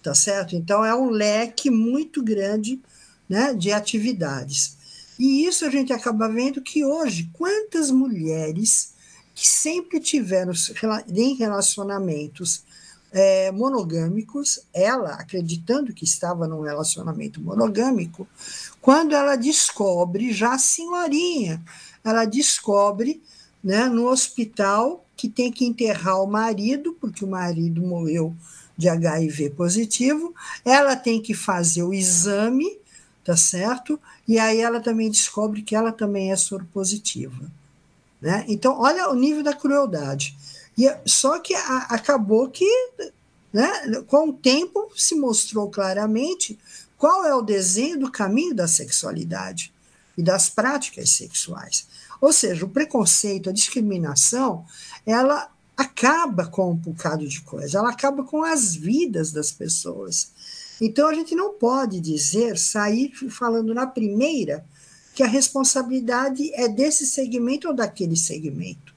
tá 0.00 0.14
certo? 0.14 0.54
Então 0.54 0.84
é 0.84 0.94
um 0.94 1.10
leque 1.10 1.70
muito 1.70 2.22
grande 2.22 2.80
né, 3.28 3.52
de 3.52 3.72
atividades. 3.72 4.76
E 5.18 5.44
isso 5.44 5.64
a 5.64 5.70
gente 5.70 5.92
acaba 5.92 6.28
vendo 6.28 6.62
que 6.62 6.84
hoje, 6.84 7.28
quantas 7.32 7.90
mulheres 7.90 8.94
que 9.34 9.48
sempre 9.48 9.98
tiveram 9.98 10.52
em 11.08 11.34
relacionamentos 11.34 12.62
é, 13.10 13.50
monogâmicos, 13.50 14.60
ela 14.72 15.14
acreditando 15.14 15.92
que 15.92 16.04
estava 16.04 16.46
num 16.46 16.62
relacionamento 16.62 17.40
monogâmico, 17.40 18.26
quando 18.80 19.14
ela 19.14 19.36
descobre, 19.36 20.32
já 20.32 20.56
senhorinha, 20.56 21.62
ela 22.04 22.24
descobre 22.24 23.22
né, 23.62 23.86
no 23.86 24.08
hospital 24.08 25.04
que 25.16 25.28
tem 25.28 25.52
que 25.52 25.64
enterrar 25.64 26.20
o 26.20 26.26
marido, 26.26 26.96
porque 27.00 27.24
o 27.24 27.28
marido 27.28 27.80
morreu 27.80 28.34
de 28.76 28.88
HIV 28.88 29.50
positivo, 29.50 30.34
ela 30.64 30.96
tem 30.96 31.20
que 31.20 31.34
fazer 31.34 31.82
o 31.82 31.94
exame, 31.94 32.78
tá 33.24 33.36
certo? 33.36 34.00
E 34.26 34.38
aí 34.38 34.60
ela 34.60 34.80
também 34.80 35.10
descobre 35.10 35.62
que 35.62 35.76
ela 35.76 35.92
também 35.92 36.32
é 36.32 36.36
soropositiva. 36.36 37.50
Né? 38.20 38.44
Então, 38.48 38.80
olha 38.80 39.08
o 39.10 39.14
nível 39.14 39.42
da 39.42 39.54
crueldade. 39.54 40.36
E, 40.76 40.92
só 41.06 41.38
que 41.38 41.54
a, 41.54 41.78
acabou 41.90 42.48
que, 42.48 42.68
né, 43.52 43.68
com 44.06 44.30
o 44.30 44.32
tempo, 44.32 44.90
se 44.96 45.14
mostrou 45.14 45.70
claramente 45.70 46.58
qual 46.96 47.24
é 47.24 47.34
o 47.34 47.42
desenho 47.42 47.98
do 47.98 48.10
caminho 48.10 48.54
da 48.54 48.66
sexualidade 48.66 49.71
e 50.16 50.22
das 50.22 50.48
práticas 50.48 51.10
sexuais. 51.10 51.86
Ou 52.20 52.32
seja, 52.32 52.64
o 52.64 52.68
preconceito, 52.68 53.50
a 53.50 53.52
discriminação, 53.52 54.64
ela 55.04 55.50
acaba 55.76 56.46
com 56.46 56.70
um 56.70 56.76
bocado 56.76 57.26
de 57.26 57.40
coisa, 57.40 57.78
ela 57.78 57.90
acaba 57.90 58.22
com 58.24 58.42
as 58.44 58.74
vidas 58.74 59.32
das 59.32 59.50
pessoas. 59.50 60.30
Então 60.80 61.08
a 61.08 61.14
gente 61.14 61.34
não 61.34 61.54
pode 61.54 62.00
dizer, 62.00 62.58
sair 62.58 63.12
falando 63.30 63.74
na 63.74 63.86
primeira, 63.86 64.64
que 65.14 65.22
a 65.22 65.26
responsabilidade 65.26 66.52
é 66.54 66.68
desse 66.68 67.06
segmento 67.06 67.68
ou 67.68 67.74
daquele 67.74 68.16
segmento 68.16 68.92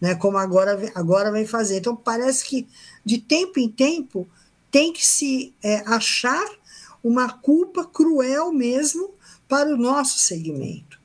né, 0.00 0.14
como 0.14 0.38
agora, 0.38 0.90
agora 0.94 1.30
vai 1.30 1.44
fazer. 1.44 1.78
Então, 1.78 1.94
parece 1.94 2.44
que 2.44 2.66
de 3.04 3.18
tempo 3.18 3.60
em 3.60 3.68
tempo 3.68 4.26
tem 4.70 4.92
que 4.92 5.06
se 5.06 5.52
é, 5.62 5.82
achar 5.86 6.48
uma 7.02 7.28
culpa 7.30 7.84
cruel 7.84 8.52
mesmo 8.52 9.10
para 9.50 9.74
o 9.74 9.76
nosso 9.76 10.18
segmento. 10.18 10.98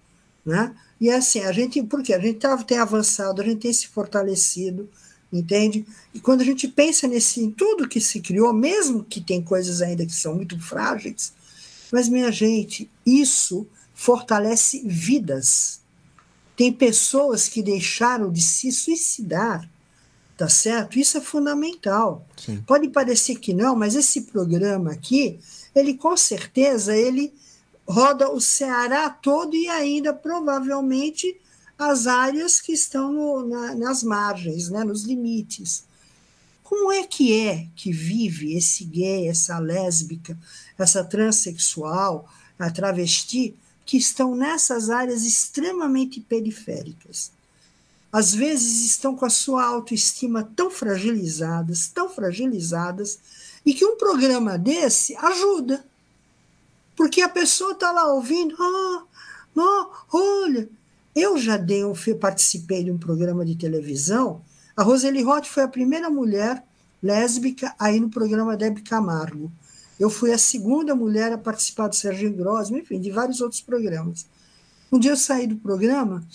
Né? 0.46 0.74
E 1.02 1.10
assim, 1.10 1.42
a 1.42 1.52
gente, 1.52 1.84
porque 1.84 2.14
a 2.14 2.20
gente 2.20 2.40
tá, 2.40 2.56
tem 2.64 2.78
avançado, 2.78 3.42
a 3.42 3.46
gente 3.46 3.60
tem 3.60 3.74
se 3.74 3.88
fortalecido, 3.88 4.90
entende? 5.34 5.86
E 6.14 6.20
quando 6.22 6.42
a 6.42 6.46
gente 6.46 6.68
pensa 6.68 7.08
nesse, 7.08 7.42
em 7.42 7.52
tudo 7.52 7.90
que 7.90 8.00
se 8.00 8.22
criou, 8.22 8.54
mesmo 8.54 9.04
que 9.04 9.20
tem 9.20 9.42
coisas 9.42 9.82
ainda 9.82 10.06
que 10.06 10.16
são 10.16 10.36
muito 10.36 10.58
frágeis, 10.62 11.34
mas, 11.92 12.10
minha 12.10 12.32
gente, 12.32 12.90
isso 13.06 13.68
fortalece 13.94 14.82
vidas. 14.86 15.80
Tem 16.56 16.72
pessoas 16.72 17.48
que 17.48 17.62
deixaram 17.62 18.32
de 18.32 18.42
se 18.42 18.72
suicidar, 18.72 19.70
tá 20.38 20.50
certo? 20.50 21.00
Isso 21.00 21.18
é 21.18 21.22
fundamental. 21.22 22.26
Sim. 22.38 22.62
Pode 22.68 22.90
parecer 22.90 23.36
que 23.40 23.54
não, 23.54 23.76
mas 23.76 23.96
esse 23.96 24.22
programa 24.22 24.92
aqui, 24.92 25.40
ele 25.74 25.94
com 25.94 26.16
certeza 26.18 26.96
ele 26.96 27.34
roda 27.88 28.32
o 28.32 28.42
Ceará 28.42 29.10
todo 29.10 29.56
e 29.56 29.68
ainda 29.68 30.14
provavelmente 30.14 31.40
as 31.78 32.08
áreas 32.08 32.60
que 32.62 32.72
estão 32.72 33.12
no, 33.12 33.48
na, 33.48 33.76
nas 33.76 34.02
margens, 34.02 34.70
né, 34.70 34.84
nos 34.84 35.04
limites. 35.04 35.86
Como 36.64 36.92
é 36.92 37.04
que 37.04 37.32
é 37.32 37.68
que 37.76 37.92
vive 37.92 38.58
esse 38.58 38.86
gay, 38.86 39.28
essa 39.28 39.60
lésbica, 39.60 40.38
essa 40.78 41.04
transexual, 41.04 42.28
a 42.58 42.72
travesti, 42.72 43.56
que 43.86 43.98
estão 43.98 44.36
nessas 44.36 44.90
áreas 44.90 45.24
extremamente 45.24 46.20
periféricas. 46.20 47.32
Às 48.12 48.34
vezes 48.34 48.86
estão 48.86 49.16
com 49.16 49.26
a 49.26 49.30
sua 49.30 49.64
autoestima 49.64 50.44
tão 50.56 50.72
fragilizadas, 50.72 51.88
tão 51.88 52.10
fragilizadas, 52.10 53.20
e 53.66 53.74
que 53.74 53.86
um 53.86 53.98
programa 53.98 54.58
desse 54.58 55.16
ajuda. 55.18 55.86
Porque 56.96 57.22
a 57.22 57.30
pessoa 57.30 57.74
está 57.74 57.92
lá 57.92 58.14
ouvindo, 58.14 58.56
ah, 58.60 59.06
oh, 59.56 60.18
olha, 60.18 60.70
eu 61.16 61.38
já 61.38 61.58
dei, 61.58 61.82
eu 61.82 61.94
participei 62.20 62.84
de 62.84 62.92
um 62.92 62.98
programa 62.98 63.46
de 63.46 63.56
televisão, 63.56 64.42
a 64.76 64.84
Roseli 64.84 65.24
Roth 65.24 65.46
foi 65.46 65.64
a 65.64 65.68
primeira 65.68 66.10
mulher 66.10 66.62
lésbica 67.02 67.74
aí 67.80 68.00
no 68.00 68.10
programa 68.10 68.58
Deb 68.58 68.80
Camargo. 68.80 69.52
Eu 69.98 70.10
fui 70.10 70.34
a 70.34 70.38
segunda 70.38 70.94
mulher 70.94 71.32
a 71.32 71.38
participar 71.38 71.88
do 71.88 71.96
Serginho 71.96 72.34
Grosma, 72.34 72.80
enfim, 72.80 73.00
de 73.00 73.10
vários 73.12 73.40
outros 73.40 73.62
programas. 73.62 74.26
Um 74.92 75.00
dia 75.00 75.12
eu 75.12 75.18
saí 75.18 75.48
do 75.48 75.56
programa 75.56 76.26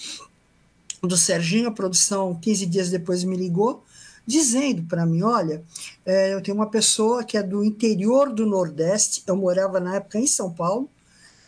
do 1.02 1.16
Serginho, 1.16 1.68
a 1.68 1.72
produção, 1.72 2.34
15 2.34 2.66
dias 2.66 2.90
depois, 2.90 3.24
me 3.24 3.36
ligou, 3.36 3.84
dizendo 4.26 4.82
para 4.84 5.06
mim: 5.06 5.22
Olha, 5.22 5.62
é, 6.04 6.34
eu 6.34 6.42
tenho 6.42 6.56
uma 6.56 6.70
pessoa 6.70 7.24
que 7.24 7.36
é 7.36 7.42
do 7.42 7.64
interior 7.64 8.32
do 8.32 8.46
Nordeste, 8.46 9.22
eu 9.26 9.36
morava 9.36 9.80
na 9.80 9.96
época 9.96 10.18
em 10.18 10.26
São 10.26 10.52
Paulo, 10.52 10.88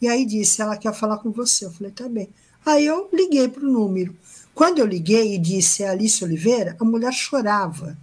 e 0.00 0.08
aí 0.08 0.24
disse: 0.24 0.60
Ela 0.62 0.76
quer 0.76 0.94
falar 0.94 1.18
com 1.18 1.30
você. 1.30 1.64
Eu 1.66 1.72
falei: 1.72 1.92
Tá 1.92 2.08
bem. 2.08 2.28
Aí 2.64 2.86
eu 2.86 3.08
liguei 3.12 3.48
para 3.48 3.64
o 3.64 3.70
número. 3.70 4.14
Quando 4.54 4.78
eu 4.78 4.86
liguei 4.86 5.34
e 5.34 5.38
disse 5.38 5.82
é 5.82 5.88
Alice 5.88 6.22
Oliveira, 6.22 6.76
a 6.78 6.84
mulher 6.84 7.12
chorava. 7.12 7.96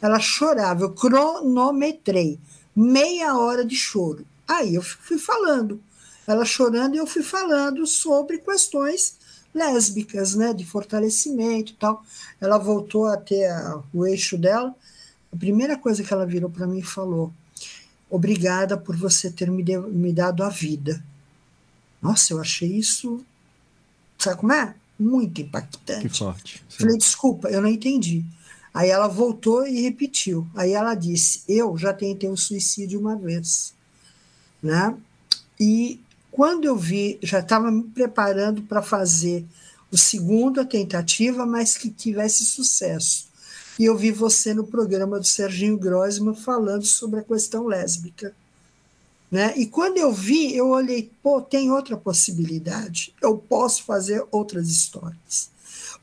Ela 0.00 0.18
chorava, 0.18 0.82
eu 0.82 0.92
cronometrei 0.92 2.38
meia 2.74 3.36
hora 3.36 3.64
de 3.64 3.76
choro. 3.76 4.24
Aí 4.48 4.74
eu 4.74 4.82
fui 4.82 5.18
falando, 5.18 5.80
ela 6.26 6.44
chorando 6.44 6.94
e 6.94 6.98
eu 6.98 7.06
fui 7.06 7.22
falando 7.22 7.86
sobre 7.86 8.38
questões 8.38 9.19
lésbicas, 9.54 10.34
né, 10.34 10.52
de 10.54 10.64
fortalecimento 10.64 11.72
e 11.72 11.76
tal. 11.76 12.04
Ela 12.40 12.58
voltou 12.58 13.06
a 13.06 13.16
ter 13.16 13.46
a, 13.46 13.82
o 13.92 14.06
eixo 14.06 14.38
dela. 14.38 14.74
A 15.32 15.36
primeira 15.36 15.76
coisa 15.76 16.02
que 16.02 16.12
ela 16.12 16.26
virou 16.26 16.50
para 16.50 16.66
mim 16.66 16.78
e 16.78 16.82
falou: 16.82 17.32
Obrigada 18.08 18.76
por 18.76 18.96
você 18.96 19.30
ter 19.30 19.50
me, 19.50 19.62
de, 19.62 19.78
me 19.78 20.12
dado 20.12 20.42
a 20.42 20.48
vida. 20.48 21.02
Nossa, 22.02 22.32
eu 22.32 22.40
achei 22.40 22.68
isso. 22.76 23.24
Sabe 24.18 24.40
como 24.40 24.52
é? 24.52 24.74
Muito 24.98 25.40
impactante. 25.40 26.08
Que 26.08 26.18
forte. 26.18 26.64
Sim. 26.68 26.78
Falei, 26.78 26.98
desculpa, 26.98 27.48
eu 27.48 27.60
não 27.62 27.68
entendi. 27.68 28.24
Aí 28.72 28.88
ela 28.88 29.08
voltou 29.08 29.66
e 29.66 29.82
repetiu. 29.82 30.46
Aí 30.54 30.72
ela 30.72 30.94
disse: 30.94 31.42
Eu 31.48 31.76
já 31.76 31.92
tentei 31.92 32.28
um 32.28 32.36
suicídio 32.36 33.00
uma 33.00 33.16
vez. 33.16 33.74
Né? 34.62 34.94
E 35.58 36.00
quando 36.30 36.64
eu 36.64 36.76
vi, 36.76 37.18
já 37.22 37.40
estava 37.40 37.70
me 37.70 37.84
preparando 37.84 38.62
para 38.62 38.82
fazer 38.82 39.44
o 39.90 39.98
segundo 39.98 40.60
a 40.60 40.64
tentativa, 40.64 41.44
mas 41.44 41.76
que 41.76 41.90
tivesse 41.90 42.44
sucesso. 42.44 43.28
E 43.78 43.84
eu 43.84 43.96
vi 43.96 44.10
você 44.10 44.52
no 44.54 44.66
programa 44.66 45.18
do 45.18 45.26
Serginho 45.26 45.78
Grossman 45.78 46.34
falando 46.34 46.84
sobre 46.84 47.20
a 47.20 47.24
questão 47.24 47.66
lésbica. 47.66 48.34
Né? 49.30 49.54
E 49.56 49.66
quando 49.66 49.96
eu 49.96 50.12
vi, 50.12 50.54
eu 50.54 50.68
olhei, 50.68 51.10
pô, 51.22 51.40
tem 51.40 51.70
outra 51.70 51.96
possibilidade, 51.96 53.14
eu 53.22 53.38
posso 53.38 53.84
fazer 53.84 54.24
outras 54.30 54.68
histórias. 54.68 55.50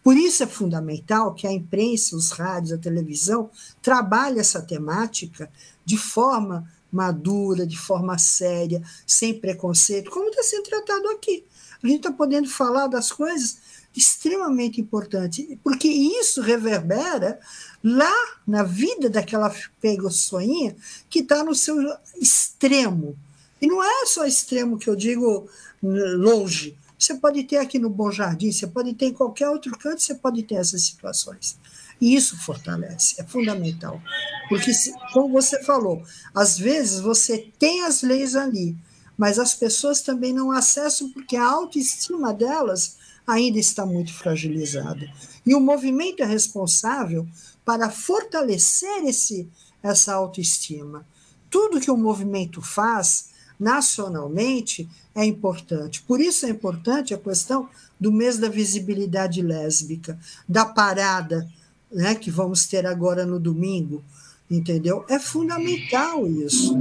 Por 0.04 0.16
isso 0.16 0.42
é 0.42 0.48
fundamental 0.48 1.34
que 1.34 1.46
a 1.46 1.52
imprensa, 1.52 2.16
os 2.16 2.32
rádios, 2.32 2.72
a 2.72 2.78
televisão 2.78 3.50
trabalhem 3.82 4.40
essa 4.40 4.62
temática 4.62 5.52
de 5.84 5.98
forma 5.98 6.68
madura, 6.92 7.66
de 7.66 7.78
forma 7.78 8.18
séria, 8.18 8.82
sem 9.06 9.34
preconceito, 9.34 10.12
como 10.12 10.30
está 10.30 10.44
sendo 10.44 10.64
tratado 10.64 11.08
aqui. 11.10 11.46
A 11.84 11.88
gente 11.88 11.98
está 11.98 12.12
podendo 12.12 12.50
falar 12.50 12.88
das 12.88 13.12
coisas 13.12 13.58
extremamente 13.96 14.80
importantes, 14.80 15.58
porque 15.64 15.88
isso 15.88 16.42
reverbera 16.42 17.40
lá 17.84 18.14
na 18.46 18.64
vida 18.64 19.10
daquela 19.10 19.54
pegoçoinha 19.82 20.76
que 21.10 21.20
está 21.20 21.44
no 21.44 21.56
seu 21.56 21.76
extremo. 22.20 23.18
E 23.62 23.68
não 23.68 23.84
é 23.84 24.06
só 24.06 24.26
extremo 24.26 24.78
que 24.78 24.90
eu 24.90 24.96
digo 24.96 25.50
longe, 25.82 26.78
você 26.98 27.14
pode 27.14 27.44
ter 27.44 27.58
aqui 27.58 27.78
no 27.78 27.90
Bom 27.90 28.12
Jardim, 28.12 28.52
você 28.52 28.66
pode 28.66 28.94
ter 28.96 29.08
em 29.08 29.14
qualquer 29.14 29.50
outro 29.50 29.78
canto, 29.78 30.02
você 30.02 30.16
pode 30.16 30.42
ter 30.44 30.56
essas 30.56 30.82
situações. 30.82 31.58
Isso 32.00 32.38
fortalece, 32.38 33.20
é 33.20 33.24
fundamental. 33.24 34.02
Porque, 34.50 34.72
como 35.14 35.34
você 35.34 35.64
falou, 35.64 36.04
às 36.34 36.58
vezes 36.58 37.00
você 37.00 37.52
tem 37.58 37.84
as 37.84 38.02
leis 38.02 38.36
ali, 38.36 38.78
mas 39.18 39.40
as 39.40 39.54
pessoas 39.54 40.02
também 40.02 40.32
não 40.32 40.52
acessam 40.52 41.10
porque 41.12 41.36
a 41.36 41.46
autoestima 41.48 42.34
delas 42.34 42.98
ainda 43.26 43.60
está 43.60 43.86
muito 43.86 44.14
fragilizada. 44.14 45.12
E 45.46 45.56
o 45.56 45.60
movimento 45.60 46.22
é 46.22 46.26
responsável 46.26 47.28
para 47.66 47.90
fortalecer 47.90 49.04
esse, 49.04 49.50
essa 49.82 50.14
autoestima. 50.14 51.06
Tudo 51.50 51.82
que 51.82 51.92
o 51.92 51.98
movimento 51.98 52.62
faz 52.62 53.30
nacionalmente 53.60 54.88
é 55.16 55.26
importante. 55.26 56.04
Por 56.04 56.22
isso 56.22 56.46
é 56.46 56.50
importante 56.50 57.14
a 57.14 57.18
questão 57.18 57.68
do 58.00 58.12
mês 58.12 58.38
da 58.38 58.48
visibilidade 58.48 59.42
lésbica, 59.42 60.18
da 60.48 60.66
parada 60.66 61.50
né, 61.92 62.16
que 62.16 62.30
vamos 62.30 62.68
ter 62.68 62.86
agora 62.86 63.26
no 63.26 63.40
domingo, 63.40 64.04
entendeu? 64.50 65.06
É 65.10 65.20
fundamental 65.20 66.28
isso. 66.28 66.76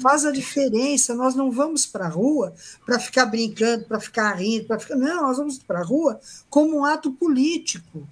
Faz 0.00 0.24
a 0.24 0.30
diferença. 0.30 1.14
Nós 1.14 1.34
não 1.34 1.50
vamos 1.50 1.86
para 1.86 2.06
a 2.06 2.10
rua 2.10 2.54
para 2.84 2.98
ficar 2.98 3.26
brincando, 3.26 3.84
para 3.84 4.00
ficar 4.00 4.32
rindo, 4.34 4.66
para 4.66 4.78
ficar. 4.78 4.96
Não, 4.96 5.22
nós 5.22 5.38
vamos 5.38 5.58
para 5.58 5.80
a 5.80 5.84
rua 5.84 6.20
como 6.48 6.78
um 6.78 6.84
ato 6.84 7.12
político. 7.12 8.06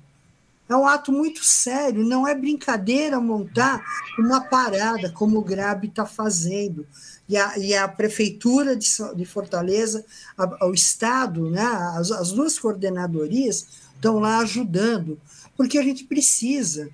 É 0.66 0.74
um 0.74 0.86
ato 0.86 1.12
muito 1.12 1.44
sério, 1.44 2.02
não 2.06 2.26
é 2.26 2.34
brincadeira 2.34 3.20
montar 3.20 3.84
uma 4.18 4.40
parada 4.40 5.10
como 5.10 5.38
o 5.38 5.44
Grab 5.44 5.86
está 5.86 6.06
fazendo. 6.06 6.86
E 7.28 7.36
a, 7.36 7.58
e 7.58 7.74
a 7.74 7.86
Prefeitura 7.86 8.74
de, 8.74 8.88
de 9.14 9.24
Fortaleza, 9.26 10.04
a, 10.36 10.66
o 10.66 10.72
Estado, 10.72 11.50
né, 11.50 11.62
as, 11.96 12.10
as 12.10 12.32
duas 12.32 12.58
coordenadorias 12.58 13.66
estão 13.94 14.18
lá 14.18 14.38
ajudando, 14.38 15.18
porque 15.56 15.78
a 15.78 15.82
gente 15.82 16.04
precisa. 16.04 16.90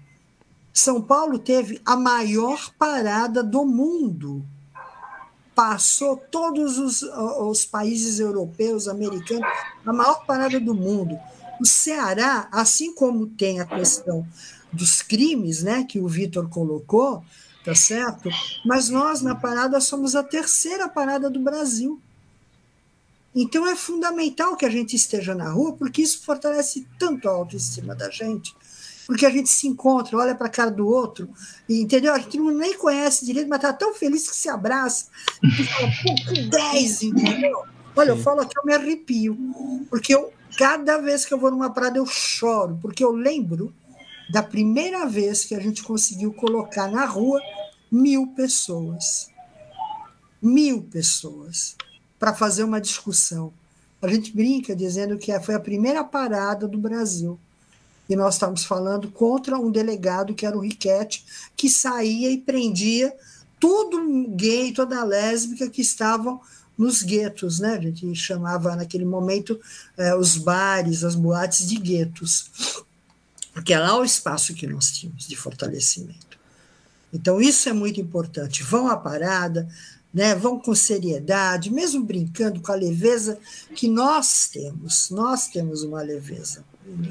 São 0.72 1.02
Paulo 1.02 1.38
teve 1.38 1.80
a 1.84 1.96
maior 1.96 2.72
parada 2.78 3.42
do 3.42 3.64
mundo. 3.64 4.44
Passou 5.54 6.16
todos 6.16 6.78
os, 6.78 7.02
os 7.02 7.64
países 7.64 8.18
europeus, 8.18 8.88
americanos, 8.88 9.48
a 9.84 9.92
maior 9.92 10.24
parada 10.24 10.58
do 10.58 10.74
mundo. 10.74 11.18
O 11.60 11.66
Ceará, 11.66 12.48
assim 12.50 12.94
como 12.94 13.26
tem 13.26 13.60
a 13.60 13.66
questão 13.66 14.26
dos 14.72 15.02
crimes, 15.02 15.62
né, 15.62 15.84
que 15.84 15.98
o 15.98 16.08
Vitor 16.08 16.48
colocou, 16.48 17.24
tá 17.64 17.74
certo? 17.74 18.30
Mas 18.64 18.88
nós 18.88 19.20
na 19.20 19.34
parada 19.34 19.80
somos 19.80 20.14
a 20.14 20.22
terceira 20.22 20.88
parada 20.88 21.28
do 21.28 21.40
Brasil. 21.40 22.00
Então 23.34 23.66
é 23.66 23.76
fundamental 23.76 24.56
que 24.56 24.66
a 24.66 24.70
gente 24.70 24.96
esteja 24.96 25.34
na 25.34 25.50
rua, 25.50 25.72
porque 25.72 26.02
isso 26.02 26.22
fortalece 26.22 26.86
tanto 26.98 27.28
a 27.28 27.32
autoestima 27.32 27.94
da 27.94 28.10
gente, 28.10 28.54
porque 29.06 29.24
a 29.24 29.30
gente 29.30 29.48
se 29.48 29.68
encontra, 29.68 30.16
olha 30.16 30.34
para 30.34 30.46
a 30.46 30.50
cara 30.50 30.70
do 30.70 30.86
outro, 30.86 31.28
e, 31.68 31.80
entendeu? 31.80 32.12
A 32.12 32.18
gente 32.18 32.38
não 32.38 32.50
nem 32.50 32.76
conhece 32.76 33.24
direito, 33.24 33.48
mas 33.48 33.58
está 33.58 33.72
tão 33.72 33.94
feliz 33.94 34.28
que 34.28 34.34
se 34.34 34.48
abraça, 34.48 35.06
e 35.42 35.64
fala, 35.64 35.90
pô, 36.02 36.14
que 36.34 36.42
10, 36.48 37.02
entendeu? 37.04 37.62
Olha, 37.94 38.10
eu 38.10 38.16
falo 38.16 38.40
aqui, 38.40 38.56
eu 38.56 38.64
me 38.64 38.74
arrepio, 38.74 39.36
porque 39.88 40.14
eu, 40.14 40.32
Cada 40.56 40.98
vez 40.98 41.24
que 41.24 41.32
eu 41.32 41.38
vou 41.38 41.50
numa 41.50 41.70
parada, 41.70 41.98
eu 41.98 42.06
choro, 42.06 42.78
porque 42.80 43.04
eu 43.04 43.12
lembro 43.12 43.72
da 44.30 44.42
primeira 44.42 45.06
vez 45.06 45.44
que 45.44 45.54
a 45.54 45.60
gente 45.60 45.82
conseguiu 45.82 46.32
colocar 46.32 46.88
na 46.88 47.04
rua 47.04 47.40
mil 47.90 48.28
pessoas. 48.28 49.30
Mil 50.42 50.82
pessoas 50.82 51.76
para 52.20 52.34
fazer 52.34 52.62
uma 52.62 52.80
discussão. 52.80 53.52
A 54.02 54.06
gente 54.06 54.32
brinca 54.34 54.76
dizendo 54.76 55.18
que 55.18 55.38
foi 55.40 55.54
a 55.54 55.60
primeira 55.60 56.04
parada 56.04 56.68
do 56.68 56.78
Brasil. 56.78 57.40
E 58.08 58.14
nós 58.14 58.34
estávamos 58.34 58.64
falando 58.64 59.10
contra 59.10 59.58
um 59.58 59.70
delegado 59.70 60.34
que 60.34 60.44
era 60.44 60.56
o 60.56 60.60
Riquete, 60.60 61.24
que 61.56 61.70
saía 61.70 62.30
e 62.30 62.38
prendia 62.38 63.12
todo 63.58 64.28
gay, 64.36 64.72
toda 64.72 65.02
lésbica 65.02 65.70
que 65.70 65.80
estavam 65.80 66.40
nos 66.76 67.02
guetos, 67.02 67.58
né? 67.58 67.76
A 67.76 67.80
gente 67.80 68.14
chamava 68.14 68.74
naquele 68.74 69.04
momento 69.04 69.60
é, 69.96 70.14
os 70.14 70.36
bares, 70.36 71.04
as 71.04 71.14
boates 71.14 71.66
de 71.68 71.76
guetos, 71.76 72.50
porque 73.52 73.74
é 73.74 73.78
lá 73.78 73.98
o 73.98 74.04
espaço 74.04 74.54
que 74.54 74.66
nós 74.66 74.90
tínhamos 74.90 75.26
de 75.26 75.36
fortalecimento. 75.36 76.38
Então, 77.12 77.40
isso 77.40 77.68
é 77.68 77.72
muito 77.72 78.00
importante. 78.00 78.62
Vão 78.62 78.88
à 78.88 78.96
parada, 78.96 79.68
né, 80.12 80.34
vão 80.34 80.58
com 80.58 80.74
seriedade, 80.74 81.72
mesmo 81.72 82.04
brincando 82.04 82.60
com 82.60 82.72
a 82.72 82.76
leveza 82.76 83.38
que 83.74 83.88
nós 83.88 84.48
temos. 84.48 85.10
Nós 85.10 85.48
temos 85.48 85.82
uma 85.82 86.02
leveza. 86.02 86.64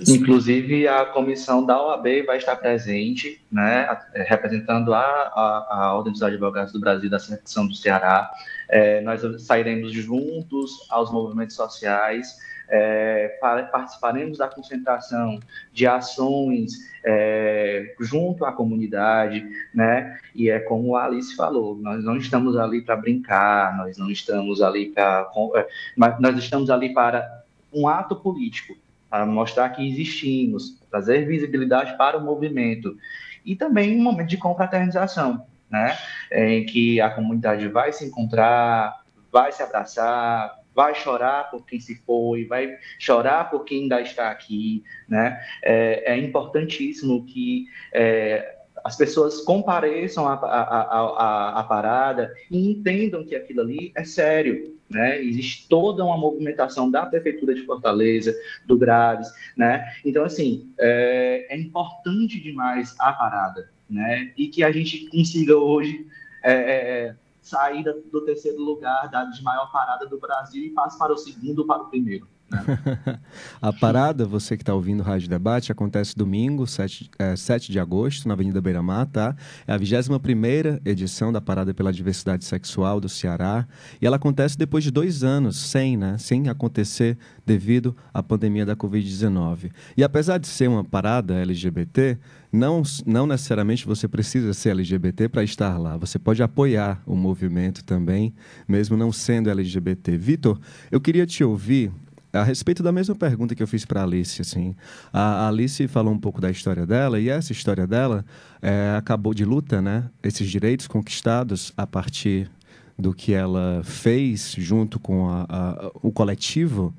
Inclusive, 0.08 0.88
a 0.88 1.06
comissão 1.06 1.66
da 1.66 1.82
OAB 1.82 2.26
vai 2.26 2.38
estar 2.38 2.56
presente, 2.58 3.42
né, 3.50 3.88
representando 4.28 4.94
a, 4.94 5.00
a, 5.00 5.68
a 5.70 5.94
Ordem 5.96 6.12
dos 6.12 6.22
Advogados 6.22 6.74
do 6.74 6.80
Brasil 6.80 7.10
da 7.10 7.20
secção 7.20 7.66
do 7.66 7.74
Ceará, 7.74 8.30
é, 8.68 9.00
nós 9.02 9.22
sairemos 9.42 9.94
juntos 9.94 10.86
aos 10.90 11.12
movimentos 11.12 11.56
sociais, 11.56 12.38
é, 12.70 13.38
participaremos 13.72 14.38
da 14.38 14.48
concentração 14.48 15.40
de 15.74 15.88
ações 15.88 16.74
é, 17.04 17.96
junto 18.00 18.46
à 18.46 18.52
comunidade, 18.52 19.46
né? 19.74 20.18
E 20.36 20.50
é 20.50 20.60
como 20.60 20.96
a 20.96 21.06
Alice 21.06 21.36
falou, 21.36 21.76
nós 21.78 22.04
não 22.04 22.18
estamos 22.18 22.56
ali 22.58 22.82
para 22.82 22.96
brincar, 22.96 23.76
nós 23.78 23.98
não 23.98 24.10
estamos 24.10 24.62
ali 24.62 24.90
para, 24.90 25.30
é, 25.56 25.68
nós 25.98 26.38
estamos 26.38 26.70
ali 26.70 26.94
para 26.94 27.44
um 27.74 27.88
ato 27.88 28.16
político, 28.16 28.76
para 29.10 29.26
mostrar 29.26 29.70
que 29.70 29.88
existimos, 29.88 30.78
trazer 30.90 31.26
visibilidade 31.26 31.98
para 31.98 32.18
o 32.18 32.24
movimento 32.24 32.96
e 33.44 33.56
também 33.56 33.98
um 33.98 34.04
momento 34.04 34.30
de 34.30 34.38
confraternização, 34.38 35.46
né? 35.70 35.98
Em 36.32 36.66
que 36.66 37.02
a 37.02 37.10
comunidade 37.10 37.68
vai 37.68 37.92
se 37.92 38.06
encontrar, 38.06 39.02
vai 39.32 39.52
se 39.52 39.64
abraçar, 39.64 40.59
vai 40.80 40.96
chorar 40.96 41.52
por 41.52 41.66
quem 41.66 41.78
se 41.78 41.94
foi, 42.06 42.46
vai 42.46 42.78
chorar 42.98 43.50
por 43.50 43.66
quem 43.66 43.82
ainda 43.82 44.00
está 44.00 44.32
aqui, 44.32 44.82
né? 45.10 45.38
É, 45.62 46.14
é 46.14 46.18
importantíssimo 46.18 47.26
que 47.26 47.66
é, 47.94 48.56
as 48.82 48.96
pessoas 48.96 49.42
compareçam 49.42 50.26
à, 50.26 51.66
parada 51.68 52.34
e 52.50 52.72
entendam 52.72 53.26
que 53.26 53.36
aquilo 53.36 53.60
ali 53.60 53.92
é 53.94 54.06
sério, 54.06 54.78
né? 54.90 55.22
Existe 55.22 55.68
toda 55.68 56.02
uma 56.06 56.18
movimentação 56.18 56.90
da 56.90 57.06
Prefeitura 57.06 57.54
de 57.54 57.66
Fortaleza, 57.66 58.34
do 58.66 58.78
Graves, 58.78 59.28
né? 59.58 59.86
Então, 60.06 60.24
assim, 60.24 60.72
é, 60.80 61.46
é 61.50 61.58
importante 61.58 62.40
demais 62.40 62.96
a 62.98 63.12
parada, 63.12 63.70
né? 63.90 64.32
E 64.38 64.48
que 64.48 64.64
a 64.64 64.72
gente 64.72 65.10
consiga 65.10 65.58
hoje 65.58 66.08
é, 66.42 66.54
é, 66.54 67.16
sair 67.50 67.84
do 67.84 68.24
terceiro 68.24 68.62
lugar 68.62 69.10
da 69.10 69.28
maior 69.44 69.72
parada 69.72 70.06
do 70.06 70.20
Brasil 70.20 70.64
e 70.64 70.70
passe 70.70 70.98
para 70.98 71.14
o 71.14 71.18
segundo 71.18 71.66
para 71.66 71.84
o 71.84 71.90
primeiro. 71.90 72.28
a 73.62 73.72
parada, 73.72 74.26
você 74.26 74.58
que 74.58 74.64
está 74.64 74.74
ouvindo 74.74 75.02
o 75.02 75.04
Rádio 75.04 75.30
Debate, 75.30 75.72
acontece 75.72 76.16
domingo, 76.16 76.66
7, 76.66 77.10
é, 77.20 77.36
7 77.36 77.72
de 77.72 77.80
agosto, 77.80 78.28
na 78.28 78.34
Avenida 78.34 78.60
Beira 78.62 78.82
Mar, 78.82 79.06
tá? 79.06 79.36
É 79.68 79.74
a 79.74 79.78
21 79.78 80.80
edição 80.86 81.32
da 81.32 81.40
Parada 81.40 81.74
pela 81.74 81.94
Diversidade 81.94 82.46
Sexual 82.46 83.00
do 83.00 83.08
Ceará. 83.08 83.68
E 84.02 84.06
ela 84.06 84.16
acontece 84.16 84.58
depois 84.58 84.84
de 84.84 84.92
dois 84.92 85.24
anos, 85.24 85.58
sem, 85.58 85.96
né? 85.96 86.18
Sem 86.18 86.50
acontecer 86.50 87.18
devido 87.46 87.96
à 88.14 88.22
pandemia 88.22 88.66
da 88.66 88.76
Covid-19. 88.76 89.72
E 89.96 90.04
apesar 90.04 90.38
de 90.38 90.48
ser 90.48 90.68
uma 90.68 90.84
parada 90.84 91.36
LGBT, 91.36 92.18
não, 92.52 92.82
não 93.06 93.28
necessariamente 93.28 93.86
você 93.86 94.08
precisa 94.08 94.54
ser 94.54 94.70
LGBT 94.72 95.30
para 95.30 95.44
estar 95.44 95.78
lá. 95.78 95.98
Você 95.98 96.18
pode 96.18 96.42
apoiar 96.42 97.02
o 97.06 97.16
movimento 97.16 97.84
também, 97.84 98.34
mesmo 98.68 98.98
não 98.98 99.12
sendo 99.12 99.50
LGBT. 99.50 100.18
Vitor, 100.18 100.60
eu 100.92 101.00
queria 101.00 101.26
te 101.26 101.44
ouvir 101.44 101.92
a 102.32 102.44
respeito 102.44 102.84
da 102.84 102.92
mesma 102.92 103.16
pergunta 103.16 103.56
que 103.56 103.64
eu 103.64 103.68
fiz 103.68 103.86
para 103.86 104.04
Alice, 104.04 104.42
assim, 104.42 104.76
a 105.12 105.48
Alice 105.48 105.88
falou 105.88 106.14
um 106.14 106.20
pouco 106.20 106.40
da 106.40 106.52
história 106.52 106.86
dela 106.86 107.20
e 107.20 107.30
essa 107.30 107.52
história 107.52 107.88
dela 107.88 108.24
é, 108.62 108.96
acabou 108.98 109.34
de 109.34 109.44
luta, 109.44 109.82
né? 109.82 110.06
Esses 110.22 110.50
direitos 110.50 110.88
conquistados 110.88 111.74
a 111.76 111.88
partir 111.88 112.50
do 112.98 113.14
que 113.14 113.34
ela 113.34 113.82
fez 113.84 114.54
junto 114.58 115.00
com 115.00 115.30
a, 115.30 115.46
a, 115.50 115.92
o 116.04 116.12
coletivo 116.12 116.94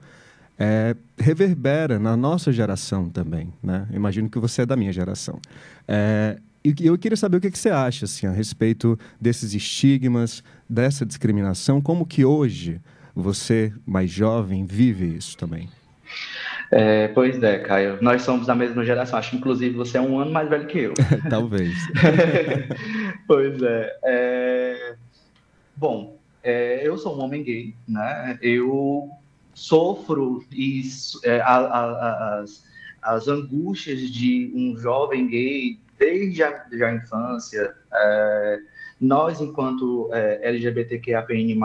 é, 0.59 0.97
reverbera 1.17 1.99
na 1.99 2.17
nossa 2.17 2.53
geração 2.53 3.09
também, 3.09 3.53
né? 3.63 3.87
Imagino 3.93 4.29
que 4.29 4.39
você 4.39 4.63
é 4.63 4.67
da 4.67 4.77
minha 4.77 4.93
geração. 4.93 5.39
É, 5.87 6.39
e 6.65 6.75
eu 6.81 6.99
queria 6.99 7.17
saber 7.17 7.39
o 7.39 7.41
que, 7.41 7.51
que 7.51 7.59
você 7.59 7.71
acha 7.71 8.05
assim, 8.05 8.27
a 8.27 8.31
respeito 8.31 8.99
desses 9.21 9.55
estigmas, 9.55 10.43
dessa 10.69 11.07
discriminação, 11.07 11.81
como 11.81 12.05
que 12.05 12.25
hoje 12.25 12.81
você, 13.15 13.73
mais 13.87 14.11
jovem, 14.11 14.65
vive 14.65 15.17
isso 15.17 15.37
também? 15.37 15.69
É, 16.71 17.09
pois 17.09 17.43
é, 17.43 17.59
Caio. 17.59 17.99
Nós 18.01 18.23
somos 18.23 18.47
da 18.47 18.55
mesma 18.55 18.85
geração. 18.85 19.19
Acho 19.19 19.31
que, 19.31 19.37
inclusive, 19.37 19.75
você 19.75 19.99
é 19.99 20.01
um 20.01 20.19
ano 20.19 20.31
mais 20.31 20.49
velho 20.49 20.67
que 20.67 20.79
eu. 20.79 20.95
Talvez. 21.29 21.75
pois 23.27 23.61
é. 23.63 23.99
é... 24.05 24.95
Bom, 25.77 26.19
é, 26.43 26.87
eu 26.87 26.97
sou 26.97 27.17
um 27.17 27.25
homem 27.25 27.43
gay, 27.43 27.75
né? 27.89 28.39
Eu 28.41 29.11
sofro 29.53 30.45
e, 30.53 30.83
é, 31.25 31.41
a, 31.41 31.57
a, 31.57 32.41
as, 32.41 32.65
as 33.03 33.29
angústias 33.29 34.01
de 34.11 34.53
um 34.55 34.77
jovem 34.79 35.27
gay 35.27 35.79
desde 35.99 36.43
a, 36.43 36.51
desde 36.51 36.85
a 36.85 36.95
infância. 36.95 37.75
É, 37.93 38.59
nós, 39.01 39.41
enquanto 39.41 40.09
é, 40.13 40.49
LGBTQAPN+, 40.49 41.59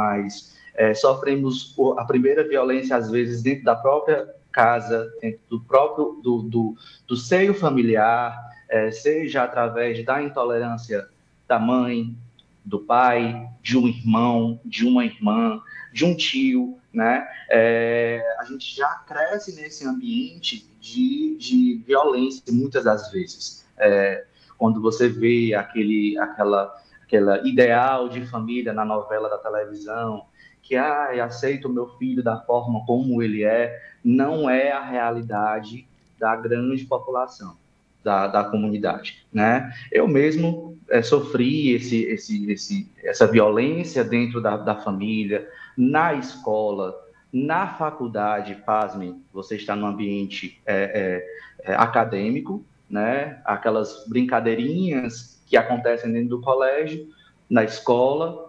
é, 0.76 0.94
sofremos 0.94 1.76
a 1.98 2.06
primeira 2.06 2.48
violência, 2.48 2.96
às 2.96 3.10
vezes, 3.10 3.42
dentro 3.42 3.64
da 3.64 3.76
própria 3.76 4.28
casa, 4.52 5.12
dentro 5.22 5.42
do 5.50 5.60
próprio 5.62 6.20
do, 6.22 6.42
do, 6.44 6.76
do 7.08 7.18
seio 7.18 7.54
familiar, 7.54 8.40
é, 8.70 8.92
seja 8.92 9.44
através 9.44 10.04
da 10.06 10.22
intolerância 10.22 11.08
da 11.48 11.60
mãe, 11.60 12.16
do 12.64 12.80
pai, 12.80 13.48
de 13.62 13.78
um 13.78 13.88
irmão, 13.88 14.60
de 14.66 14.86
uma 14.86 15.06
irmã, 15.06 15.62
de 15.94 16.04
um 16.04 16.16
tio, 16.16 16.80
né? 16.92 17.28
É, 17.50 18.22
a 18.40 18.46
gente 18.46 18.76
já 18.76 18.88
cresce 19.08 19.56
nesse 19.56 19.88
ambiente 19.88 20.68
de, 20.80 21.38
de 21.38 21.84
violência 21.86 22.42
muitas 22.52 22.86
das 22.86 23.12
vezes. 23.12 23.66
É, 23.78 24.26
quando 24.58 24.82
você 24.82 25.08
vê 25.08 25.54
aquele, 25.54 26.18
aquela, 26.18 26.74
aquela 27.04 27.48
ideal 27.48 28.10
de 28.10 28.26
família 28.26 28.74
na 28.74 28.86
novela 28.86 29.30
da 29.30 29.38
televisão, 29.38 30.26
que 30.66 30.76
ah, 30.76 31.24
aceito 31.24 31.68
o 31.68 31.72
meu 31.72 31.88
filho 31.98 32.22
da 32.22 32.42
forma 32.42 32.84
como 32.86 33.22
ele 33.24 33.44
é, 33.44 33.80
não 34.04 34.50
é 34.50 34.72
a 34.72 34.84
realidade 34.84 35.88
da 36.20 36.36
grande 36.36 36.84
população. 36.86 37.56
da, 38.04 38.28
da 38.28 38.44
comunidade, 38.44 39.26
né? 39.34 39.74
Eu 39.92 40.08
mesmo 40.08 40.78
é, 40.90 41.02
sofri 41.02 41.72
esse, 41.72 42.04
esse, 42.04 42.52
esse, 42.52 42.92
essa 43.04 43.26
violência 43.26 44.04
dentro 44.04 44.40
da, 44.40 44.56
da 44.58 44.76
família, 44.76 45.50
na 45.76 46.14
escola, 46.14 46.94
na 47.34 47.68
faculdade, 47.68 48.62
pasmem, 48.64 49.22
você 49.34 49.56
está 49.56 49.76
no 49.76 49.88
ambiente 49.88 50.62
é, 50.66 51.24
é, 51.64 51.76
acadêmico, 51.76 52.64
né? 52.88 53.42
Aquelas 53.44 54.06
brincadeirinhas 54.08 55.42
que 55.48 55.58
acontecem 55.58 56.12
dentro 56.12 56.30
do 56.30 56.42
colégio, 56.42 57.08
na 57.50 57.64
escola, 57.64 58.45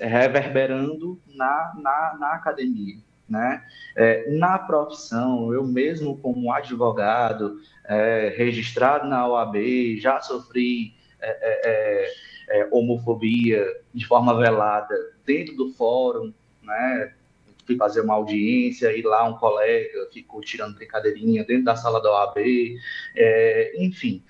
reverberando 0.00 1.20
na, 1.34 1.72
na, 1.76 2.16
na 2.18 2.34
academia. 2.34 2.98
Né? 3.28 3.62
É, 3.94 4.30
na 4.30 4.58
profissão, 4.58 5.52
eu 5.52 5.62
mesmo 5.62 6.16
como 6.16 6.50
advogado, 6.50 7.60
é, 7.84 8.34
registrado 8.36 9.06
na 9.06 9.28
OAB, 9.28 9.98
já 10.00 10.20
sofri 10.20 10.94
é, 11.20 11.28
é, 11.30 11.60
é, 11.64 12.60
é, 12.60 12.68
homofobia 12.70 13.66
de 13.92 14.06
forma 14.06 14.36
velada 14.38 14.94
dentro 15.26 15.54
do 15.56 15.70
fórum, 15.72 16.32
né? 16.62 17.12
fui 17.66 17.76
fazer 17.76 18.00
uma 18.00 18.14
audiência 18.14 18.96
e 18.96 19.02
lá 19.02 19.24
um 19.24 19.34
colega 19.34 20.08
ficou 20.10 20.40
tirando 20.40 20.76
brincadeirinha 20.76 21.44
dentro 21.44 21.64
da 21.64 21.76
sala 21.76 22.00
da 22.00 22.10
OAB, 22.10 22.38
enfim, 23.76 24.22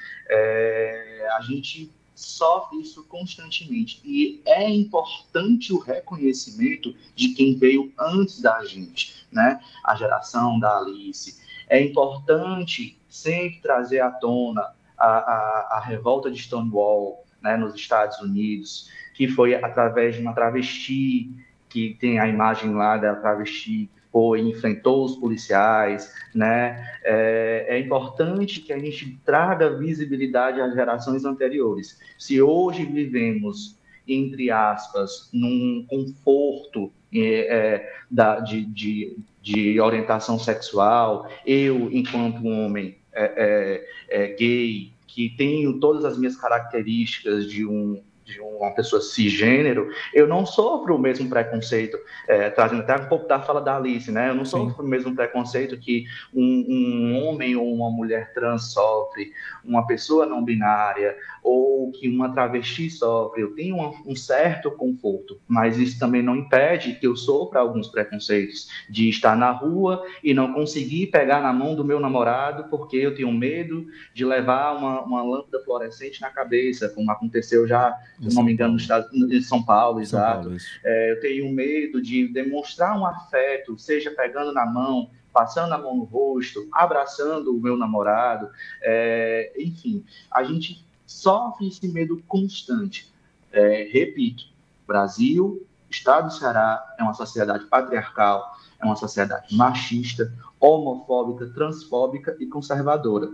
a 1.37 1.41
gente 1.43 1.89
sofre 2.19 2.81
isso 2.81 3.05
constantemente. 3.05 4.01
E 4.05 4.43
é 4.45 4.69
importante 4.69 5.73
o 5.73 5.79
reconhecimento 5.79 6.95
de 7.14 7.29
quem 7.29 7.57
veio 7.57 7.93
antes 7.99 8.41
da 8.41 8.64
gente, 8.64 9.27
né? 9.31 9.61
A 9.85 9.95
geração 9.95 10.59
da 10.59 10.79
Alice. 10.79 11.41
É 11.69 11.81
importante 11.81 12.99
sempre 13.09 13.61
trazer 13.61 14.01
à 14.01 14.11
tona 14.11 14.75
a, 14.99 15.07
a, 15.07 15.69
a 15.77 15.81
revolta 15.81 16.31
de 16.31 16.43
Stonewall, 16.43 17.25
né, 17.41 17.57
nos 17.57 17.75
Estados 17.75 18.19
Unidos, 18.19 18.91
que 19.14 19.29
foi 19.29 19.55
através 19.55 20.16
de 20.16 20.21
uma 20.21 20.35
travesti, 20.35 21.31
que 21.69 21.97
tem 22.01 22.19
a 22.19 22.27
imagem 22.27 22.75
lá 22.75 22.97
da 22.97 23.14
travesti 23.14 23.89
foi, 24.13 24.41
enfrentou 24.41 25.05
os 25.05 25.17
policiais, 25.17 26.13
né? 26.35 26.85
É, 27.05 27.67
é, 27.69 27.79
importante 27.79 28.61
que 28.61 28.73
a 28.73 28.79
gente 28.79 29.19
traga 29.25 29.77
visibilidade 29.77 30.61
às 30.61 30.75
gerações 30.75 31.25
anteriores. 31.25 32.01
Se 32.19 32.41
hoje 32.41 32.85
vivemos, 32.85 33.79
entre 34.07 34.51
aspas, 34.51 35.29
num 35.33 35.85
conforto 35.89 36.91
é, 37.15 37.21
é, 37.21 37.93
da, 38.11 38.41
de, 38.41 38.65
de, 38.65 39.19
de, 39.43 39.81
orientação 39.81 40.39
sexual, 40.39 41.29
eu, 41.47 41.91
enquanto 41.93 42.47
homem 42.47 42.97
é, 43.13 43.85
é, 44.11 44.25
é, 44.25 44.35
gay, 44.35 44.93
que 45.07 45.31
tenho 45.37 45.81
todas 45.81 46.05
as 46.05 46.19
minhas 46.19 46.37
características 46.37 47.49
de 47.51 47.67
um 47.67 48.03
de 48.29 48.41
uma 48.41 48.70
pessoa 48.72 49.01
cisgênero, 49.01 49.91
eu 50.12 50.26
não 50.26 50.45
sofro 50.45 50.95
o 50.95 50.99
mesmo 50.99 51.29
preconceito, 51.29 51.99
é, 52.29 52.51
trazendo 52.51 52.83
até 52.83 52.95
um 52.95 53.09
pouco 53.09 53.26
da 53.26 53.41
fala 53.41 53.61
da 53.61 53.76
Alice, 53.76 54.12
né? 54.12 54.29
Eu 54.29 54.35
não 54.35 54.45
sofro 54.45 54.83
Sim. 54.83 54.83
o 54.83 54.91
mesmo 54.91 55.14
preconceito 55.14 55.79
que 55.79 56.05
um, 56.35 56.66
um, 56.68 57.24
homem 57.24 57.57
ou 57.57 57.72
uma 57.72 57.91
mulher 57.91 58.35
trans 58.35 58.72
sofre, 58.72 59.33
uma 59.64 59.87
pessoa 59.87 60.26
não 60.26 60.45
binária, 60.45 61.16
ou 61.43 61.91
que 61.93 62.07
uma 62.07 62.31
travesti 62.33 62.91
sofre. 62.91 63.43
Eu 63.43 63.55
tenho 63.55 63.76
um, 63.76 64.12
um 64.12 64.16
certo 64.16 64.70
conforto, 64.70 65.41
mas 65.49 65.79
isso 65.79 65.99
também 65.99 66.22
não 66.22 66.37
impede 66.37 66.95
que 66.95 67.07
eu 67.07 67.16
sofra 67.16 67.61
alguns 67.61 67.89
preconceitos 67.89 68.68
de 68.91 69.09
estar 69.09 69.37
na 69.37 69.51
rua 69.51 70.05
e 70.22 70.35
não 70.35 70.53
conseguir 70.53 71.07
pegar 71.07 71.41
na 71.41 71.53
mão 71.53 71.74
do 71.74 71.85
meu 71.85 71.99
namorado 71.99 72.64
porque 72.68 72.97
eu 72.97 73.14
tenho 73.14 73.33
medo 73.33 73.87
de 74.12 74.24
levar 74.24 74.76
uma, 74.76 75.01
uma 75.03 75.22
lâmpada 75.22 75.64
fluorescente 75.64 76.20
na 76.20 76.29
cabeça, 76.29 76.89
como 76.91 77.11
aconteceu 77.11 77.66
já 77.66 77.97
se 78.21 78.35
não 78.35 78.43
me 78.43 78.53
engano, 78.53 78.73
no 78.73 78.79
estado 78.79 79.09
de 79.11 79.43
São 79.43 79.62
Paulo, 79.62 80.05
São 80.05 80.19
exato. 80.21 80.49
Paulo, 80.49 80.57
é, 80.85 81.12
eu 81.12 81.21
tenho 81.21 81.53
medo 81.53 82.03
de 82.03 82.29
demonstrar 82.29 82.99
um 82.99 83.07
afeto, 83.07 83.79
seja 83.79 84.11
pegando 84.11 84.53
na 84.53 84.66
mão, 84.66 85.11
passando 85.33 85.73
a 85.73 85.79
mão 85.79 85.97
no 85.97 86.05
rosto, 86.05 86.66
abraçando 86.73 87.55
o 87.55 87.61
meu 87.61 87.77
namorado, 87.77 88.51
é, 88.83 89.53
enfim, 89.57 90.05
a 90.31 90.43
gente 90.43 90.85
sofre 91.07 91.69
esse 91.69 91.87
medo 91.89 92.23
constante. 92.27 93.12
É, 93.53 93.89
repito, 93.91 94.45
Brasil, 94.87 95.64
Estado 95.91 96.27
do 96.27 96.35
Ceará 96.35 96.85
é 96.99 97.03
uma 97.03 97.14
sociedade 97.14 97.66
patriarcal, 97.66 98.57
é 98.81 98.85
uma 98.85 98.97
sociedade 98.97 99.55
machista, 99.55 100.33
homofóbica, 100.61 101.47
transfóbica 101.47 102.37
e 102.41 102.47
conservadora 102.47 103.31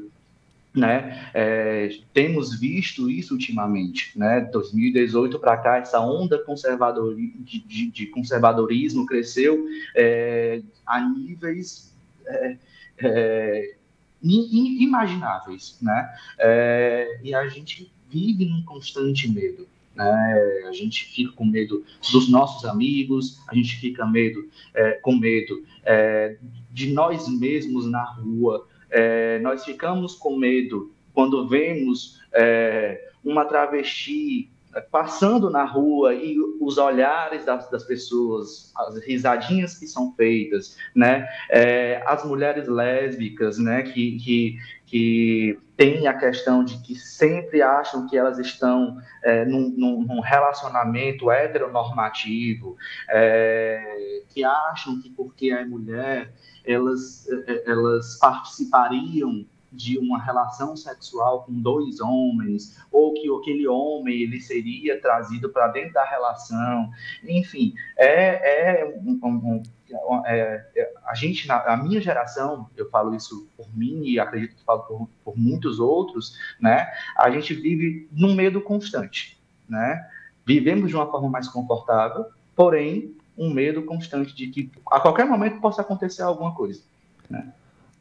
né? 0.74 1.30
É, 1.32 1.88
temos 2.12 2.58
visto 2.58 3.08
isso 3.08 3.34
ultimamente, 3.34 4.18
né? 4.18 4.40
2018 4.52 5.38
para 5.38 5.56
cá, 5.56 5.76
essa 5.76 6.00
onda 6.00 6.42
de, 6.44 7.58
de, 7.60 7.90
de 7.90 8.06
conservadorismo 8.06 9.06
cresceu 9.06 9.66
é, 9.94 10.60
a 10.84 11.00
níveis 11.08 11.94
é, 12.26 12.56
é 12.98 13.74
inimagináveis, 14.20 15.78
né? 15.80 16.12
É, 16.38 17.20
e 17.22 17.34
a 17.34 17.46
gente 17.46 17.92
vive 18.10 18.46
num 18.46 18.62
constante 18.64 19.30
medo. 19.30 19.68
Né? 19.94 20.64
A 20.68 20.72
gente 20.72 21.04
fica 21.04 21.30
com 21.32 21.44
medo 21.44 21.84
dos 22.10 22.28
nossos 22.28 22.64
amigos, 22.64 23.40
a 23.46 23.54
gente 23.54 23.76
fica 23.76 24.04
medo, 24.04 24.48
é, 24.74 24.92
com 24.92 25.14
medo 25.14 25.62
de 26.72 26.92
nós 26.92 27.28
mesmos 27.28 27.86
na 27.88 28.02
rua, 28.02 28.66
é, 28.94 29.40
nós 29.40 29.64
ficamos 29.64 30.14
com 30.14 30.36
medo 30.36 30.94
quando 31.12 31.48
vemos 31.48 32.20
é, 32.32 33.10
uma 33.24 33.44
travesti 33.44 34.48
é, 34.72 34.80
passando 34.80 35.50
na 35.50 35.64
rua 35.64 36.14
e 36.14 36.36
os 36.60 36.78
olhares 36.78 37.44
das, 37.44 37.68
das 37.68 37.82
pessoas, 37.82 38.72
as 38.76 39.04
risadinhas 39.04 39.76
que 39.76 39.86
são 39.88 40.14
feitas, 40.14 40.76
né? 40.94 41.26
É, 41.50 42.00
as 42.06 42.24
mulheres 42.24 42.68
lésbicas, 42.68 43.58
né? 43.58 43.82
Que, 43.82 44.16
que, 44.18 44.58
que 44.86 45.58
tem 45.76 46.06
a 46.06 46.14
questão 46.14 46.64
de 46.64 46.78
que 46.82 46.94
sempre 46.94 47.60
acham 47.62 48.06
que 48.06 48.16
elas 48.16 48.38
estão 48.38 48.96
é, 49.22 49.44
num, 49.44 49.70
num, 49.70 50.20
relacionamento 50.20 51.30
heteronormativo, 51.30 52.76
é, 53.08 54.22
que 54.28 54.44
acham 54.44 55.00
que 55.00 55.10
porque 55.10 55.50
é 55.50 55.64
mulher 55.64 56.32
elas, 56.64 57.28
eh, 57.28 57.64
elas 57.66 58.16
participariam 58.18 59.44
de 59.70 59.98
uma 59.98 60.22
relação 60.22 60.76
sexual 60.76 61.44
com 61.44 61.60
dois 61.60 62.00
homens, 62.00 62.78
ou 62.92 63.12
que 63.12 63.28
aquele 63.28 63.66
homem 63.66 64.22
ele 64.22 64.40
seria 64.40 65.00
trazido 65.00 65.50
para 65.50 65.68
dentro 65.68 65.92
da 65.92 66.04
relação, 66.04 66.90
enfim, 67.24 67.74
é, 67.96 68.80
é, 68.80 68.84
um, 68.86 69.18
um, 69.22 69.62
é, 70.26 70.64
é 70.76 70.93
a 71.06 71.14
gente, 71.14 71.46
na, 71.46 71.56
a 71.60 71.76
minha 71.76 72.00
geração, 72.00 72.68
eu 72.76 72.88
falo 72.90 73.14
isso 73.14 73.48
por 73.56 73.66
mim 73.76 74.02
e 74.04 74.18
acredito 74.18 74.56
que 74.56 74.64
falo 74.64 74.80
por, 74.80 75.08
por 75.24 75.38
muitos 75.38 75.78
outros, 75.78 76.36
né? 76.60 76.88
A 77.16 77.30
gente 77.30 77.54
vive 77.54 78.08
num 78.12 78.34
medo 78.34 78.60
constante, 78.60 79.40
né? 79.68 80.08
Vivemos 80.46 80.88
de 80.88 80.96
uma 80.96 81.10
forma 81.10 81.28
mais 81.28 81.48
confortável, 81.48 82.26
porém 82.54 83.16
um 83.36 83.52
medo 83.52 83.82
constante 83.82 84.34
de 84.34 84.48
que 84.48 84.70
a 84.90 85.00
qualquer 85.00 85.26
momento 85.26 85.60
possa 85.60 85.82
acontecer 85.82 86.22
alguma 86.22 86.54
coisa. 86.54 86.82
Né? 87.28 87.52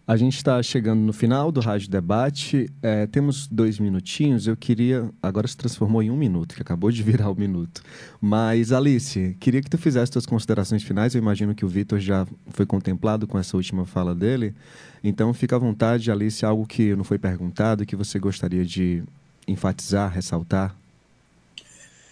A 0.05 0.17
gente 0.17 0.35
está 0.35 0.61
chegando 0.61 0.99
no 0.99 1.13
final 1.13 1.49
do 1.49 1.61
Rádio 1.61 1.89
Debate. 1.89 2.69
É, 2.81 3.07
temos 3.07 3.47
dois 3.47 3.79
minutinhos. 3.79 4.47
Eu 4.47 4.57
queria. 4.57 5.09
Agora 5.21 5.47
se 5.47 5.55
transformou 5.55 6.03
em 6.03 6.11
um 6.11 6.17
minuto, 6.17 6.55
que 6.55 6.61
acabou 6.61 6.91
de 6.91 7.01
virar 7.01 7.31
um 7.31 7.35
minuto. 7.35 7.81
Mas, 8.19 8.73
Alice, 8.73 9.37
queria 9.39 9.61
que 9.61 9.69
tu 9.69 9.77
fizesse 9.77 10.11
suas 10.11 10.25
considerações 10.25 10.83
finais. 10.83 11.15
Eu 11.15 11.21
imagino 11.21 11.55
que 11.55 11.63
o 11.63 11.69
Vitor 11.69 12.01
já 12.01 12.27
foi 12.49 12.65
contemplado 12.65 13.25
com 13.25 13.39
essa 13.39 13.55
última 13.55 13.85
fala 13.85 14.13
dele. 14.13 14.53
Então, 15.01 15.33
fica 15.33 15.55
à 15.55 15.59
vontade, 15.59 16.11
Alice, 16.11 16.45
algo 16.45 16.67
que 16.67 16.93
não 16.97 17.05
foi 17.05 17.17
perguntado, 17.17 17.85
que 17.85 17.95
você 17.95 18.19
gostaria 18.19 18.65
de 18.65 19.03
enfatizar, 19.47 20.11
ressaltar. 20.11 20.75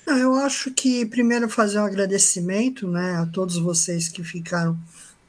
Eu 0.08 0.36
acho 0.36 0.72
que 0.72 1.06
primeiro 1.06 1.50
fazer 1.50 1.80
um 1.80 1.86
agradecimento 1.86 2.88
né, 2.88 3.18
a 3.18 3.26
todos 3.26 3.58
vocês 3.58 4.08
que 4.08 4.24
ficaram 4.24 4.78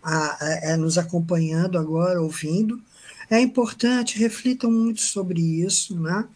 a, 0.02 0.70
a, 0.70 0.74
a 0.74 0.76
nos 0.76 0.98
acompanhando 0.98 1.78
agora, 1.78 2.20
ouvindo. 2.20 2.82
É 3.30 3.40
importante, 3.40 4.18
reflitam 4.18 4.70
muito 4.70 5.00
sobre 5.00 5.40
isso. 5.40 5.98
Né? 5.98 6.26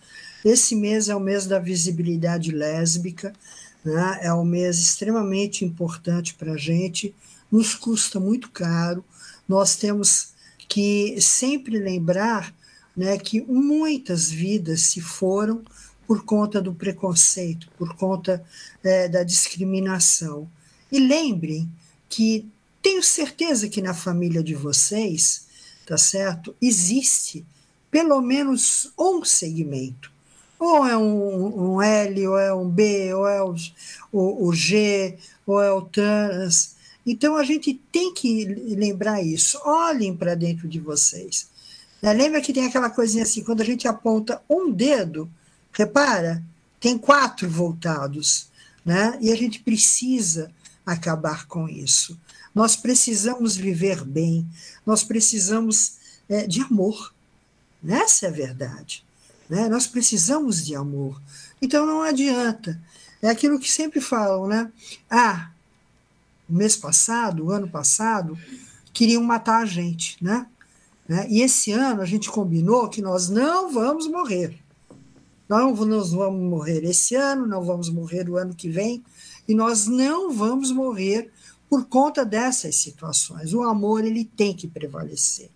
Esse 0.44 0.74
mês 0.74 1.08
é 1.08 1.16
o 1.16 1.20
mês 1.20 1.46
da 1.46 1.58
visibilidade 1.58 2.52
lésbica, 2.52 3.32
né? 3.84 4.18
é 4.22 4.32
um 4.32 4.44
mês 4.44 4.78
extremamente 4.78 5.64
importante 5.64 6.34
para 6.34 6.52
a 6.52 6.56
gente, 6.56 7.14
nos 7.50 7.74
custa 7.74 8.20
muito 8.20 8.50
caro. 8.50 9.04
Nós 9.48 9.76
temos 9.76 10.34
que 10.68 11.20
sempre 11.20 11.78
lembrar 11.78 12.54
né, 12.96 13.18
que 13.18 13.42
muitas 13.42 14.30
vidas 14.30 14.80
se 14.80 15.00
foram 15.00 15.62
por 16.06 16.24
conta 16.24 16.60
do 16.60 16.72
preconceito, 16.72 17.68
por 17.76 17.94
conta 17.96 18.42
é, 18.82 19.08
da 19.08 19.22
discriminação. 19.22 20.48
E 20.90 20.98
lembrem 20.98 21.70
que 22.08 22.48
tenho 22.86 23.02
certeza 23.02 23.68
que 23.68 23.82
na 23.82 23.92
família 23.92 24.44
de 24.44 24.54
vocês, 24.54 25.48
tá 25.84 25.98
certo, 25.98 26.54
existe 26.62 27.44
pelo 27.90 28.20
menos 28.20 28.92
um 28.96 29.24
segmento. 29.24 30.12
Ou 30.56 30.86
é 30.86 30.96
um, 30.96 31.72
um 31.72 31.82
L, 31.82 32.28
ou 32.28 32.38
é 32.38 32.54
um 32.54 32.68
B, 32.68 33.12
ou 33.12 33.26
é 33.26 33.42
o, 33.42 33.56
o, 34.12 34.46
o 34.46 34.52
G, 34.52 35.18
ou 35.44 35.60
é 35.60 35.72
o 35.72 35.82
trans. 35.82 36.76
Então 37.04 37.34
a 37.34 37.42
gente 37.42 37.74
tem 37.90 38.14
que 38.14 38.44
lembrar 38.44 39.20
isso. 39.20 39.60
Olhem 39.64 40.16
para 40.16 40.36
dentro 40.36 40.68
de 40.68 40.78
vocês. 40.78 41.48
Né? 42.00 42.12
Lembra 42.12 42.40
que 42.40 42.52
tem 42.52 42.66
aquela 42.66 42.88
coisinha 42.88 43.24
assim, 43.24 43.42
quando 43.42 43.62
a 43.62 43.66
gente 43.66 43.88
aponta 43.88 44.40
um 44.48 44.70
dedo, 44.70 45.28
repara, 45.72 46.40
tem 46.78 46.96
quatro 46.96 47.50
voltados. 47.50 48.46
Né? 48.84 49.18
E 49.20 49.32
a 49.32 49.36
gente 49.36 49.58
precisa 49.58 50.52
acabar 50.86 51.48
com 51.48 51.68
isso. 51.68 52.16
Nós 52.56 52.74
precisamos 52.74 53.54
viver 53.54 54.02
bem, 54.02 54.48
nós 54.86 55.04
precisamos 55.04 55.98
é, 56.26 56.46
de 56.46 56.62
amor. 56.62 57.12
Essa 57.86 58.24
é 58.24 58.28
a 58.30 58.32
verdade. 58.32 59.04
Né? 59.46 59.68
Nós 59.68 59.86
precisamos 59.86 60.64
de 60.64 60.74
amor. 60.74 61.20
Então 61.60 61.84
não 61.84 62.00
adianta. 62.00 62.80
É 63.20 63.28
aquilo 63.28 63.58
que 63.58 63.70
sempre 63.70 64.00
falam, 64.00 64.46
né? 64.46 64.72
Ah, 65.10 65.50
o 66.48 66.54
mês 66.54 66.74
passado, 66.74 67.44
o 67.44 67.50
ano 67.50 67.68
passado, 67.68 68.38
queriam 68.90 69.22
matar 69.22 69.60
a 69.60 69.66
gente, 69.66 70.16
né? 70.24 70.46
né? 71.06 71.26
E 71.28 71.42
esse 71.42 71.72
ano 71.72 72.00
a 72.00 72.06
gente 72.06 72.30
combinou 72.30 72.88
que 72.88 73.02
nós 73.02 73.28
não 73.28 73.70
vamos 73.70 74.08
morrer. 74.08 74.58
Não 75.46 75.74
nós 75.74 76.10
vamos 76.10 76.50
morrer 76.50 76.82
esse 76.84 77.14
ano, 77.14 77.46
não 77.46 77.62
vamos 77.62 77.90
morrer 77.90 78.30
o 78.30 78.38
ano 78.38 78.54
que 78.54 78.70
vem, 78.70 79.04
e 79.46 79.54
nós 79.54 79.86
não 79.86 80.32
vamos 80.32 80.72
morrer 80.72 81.30
por 81.68 81.86
conta 81.86 82.24
dessas 82.24 82.76
situações. 82.76 83.52
O 83.52 83.62
amor 83.62 84.04
ele 84.04 84.24
tem 84.24 84.54
que 84.54 84.68
prevalecer, 84.68 85.50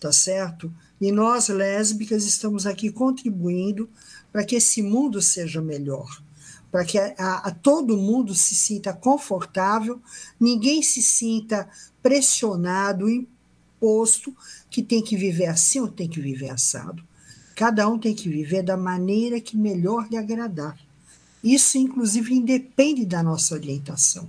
tá 0.00 0.12
certo? 0.12 0.72
E 1.00 1.12
nós 1.12 1.48
lésbicas 1.48 2.24
estamos 2.24 2.66
aqui 2.66 2.90
contribuindo 2.90 3.88
para 4.32 4.44
que 4.44 4.56
esse 4.56 4.82
mundo 4.82 5.20
seja 5.22 5.60
melhor, 5.60 6.22
para 6.70 6.84
que 6.84 6.98
a, 6.98 7.12
a, 7.18 7.50
todo 7.50 7.96
mundo 7.96 8.34
se 8.34 8.54
sinta 8.54 8.92
confortável, 8.92 10.00
ninguém 10.38 10.82
se 10.82 11.00
sinta 11.00 11.68
pressionado, 12.02 13.08
imposto 13.08 14.34
que 14.70 14.82
tem 14.82 15.02
que 15.02 15.16
viver 15.16 15.46
assim 15.46 15.80
ou 15.80 15.88
tem 15.88 16.08
que 16.08 16.20
viver 16.20 16.50
assado. 16.50 17.02
Cada 17.54 17.88
um 17.88 17.98
tem 17.98 18.14
que 18.14 18.28
viver 18.28 18.62
da 18.62 18.76
maneira 18.76 19.40
que 19.40 19.56
melhor 19.56 20.08
lhe 20.10 20.16
agradar. 20.16 20.78
Isso, 21.42 21.78
inclusive, 21.78 22.34
independe 22.34 23.06
da 23.06 23.22
nossa 23.22 23.54
orientação, 23.54 24.28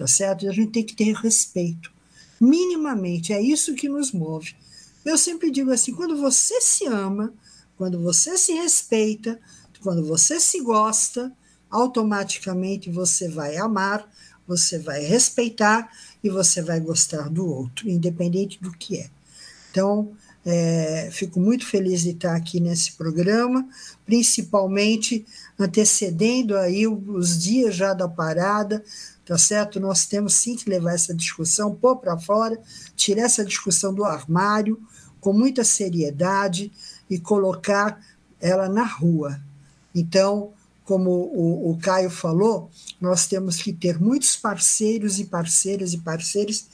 tá 0.00 0.06
certo? 0.06 0.46
E 0.46 0.48
a 0.48 0.52
gente 0.52 0.72
tem 0.72 0.82
que 0.82 0.96
ter 0.96 1.12
respeito. 1.14 1.92
Minimamente, 2.40 3.34
é 3.34 3.42
isso 3.42 3.74
que 3.74 3.86
nos 3.86 4.12
move. 4.12 4.56
Eu 5.04 5.18
sempre 5.18 5.50
digo 5.50 5.70
assim: 5.70 5.92
quando 5.92 6.16
você 6.16 6.58
se 6.62 6.86
ama, 6.86 7.34
quando 7.76 8.00
você 8.00 8.38
se 8.38 8.52
respeita, 8.54 9.38
quando 9.82 10.02
você 10.02 10.40
se 10.40 10.58
gosta, 10.62 11.30
automaticamente 11.70 12.90
você 12.90 13.28
vai 13.28 13.58
amar, 13.58 14.10
você 14.48 14.78
vai 14.78 15.02
respeitar 15.02 15.90
e 16.24 16.30
você 16.30 16.62
vai 16.62 16.80
gostar 16.80 17.28
do 17.28 17.46
outro, 17.46 17.86
independente 17.88 18.58
do 18.58 18.72
que 18.72 19.00
é. 19.00 19.10
Então, 19.70 20.12
é, 20.46 21.10
fico 21.12 21.38
muito 21.38 21.66
feliz 21.66 22.00
de 22.00 22.10
estar 22.10 22.34
aqui 22.34 22.58
nesse 22.58 22.92
programa, 22.92 23.68
principalmente 24.06 25.26
antecedendo 25.58 26.56
aí 26.56 26.86
os 26.86 27.38
dias 27.38 27.74
já 27.74 27.92
da 27.92 28.08
parada, 28.08 28.82
tá 29.30 29.38
certo? 29.38 29.78
Nós 29.78 30.06
temos 30.06 30.34
sim 30.34 30.56
que 30.56 30.68
levar 30.68 30.92
essa 30.92 31.14
discussão, 31.14 31.72
pôr 31.72 31.98
para 31.98 32.18
fora, 32.18 32.60
tirar 32.96 33.22
essa 33.22 33.44
discussão 33.44 33.94
do 33.94 34.04
armário 34.04 34.76
com 35.20 35.32
muita 35.32 35.62
seriedade 35.62 36.72
e 37.08 37.16
colocar 37.16 38.04
ela 38.40 38.68
na 38.68 38.82
rua. 38.82 39.40
Então, 39.94 40.50
como 40.84 41.10
o, 41.10 41.70
o 41.70 41.78
Caio 41.78 42.10
falou, 42.10 42.72
nós 43.00 43.28
temos 43.28 43.58
que 43.58 43.72
ter 43.72 44.00
muitos 44.00 44.34
parceiros 44.34 45.20
e 45.20 45.26
parceiras 45.26 45.92
e 45.92 45.98
parceiros 45.98 46.66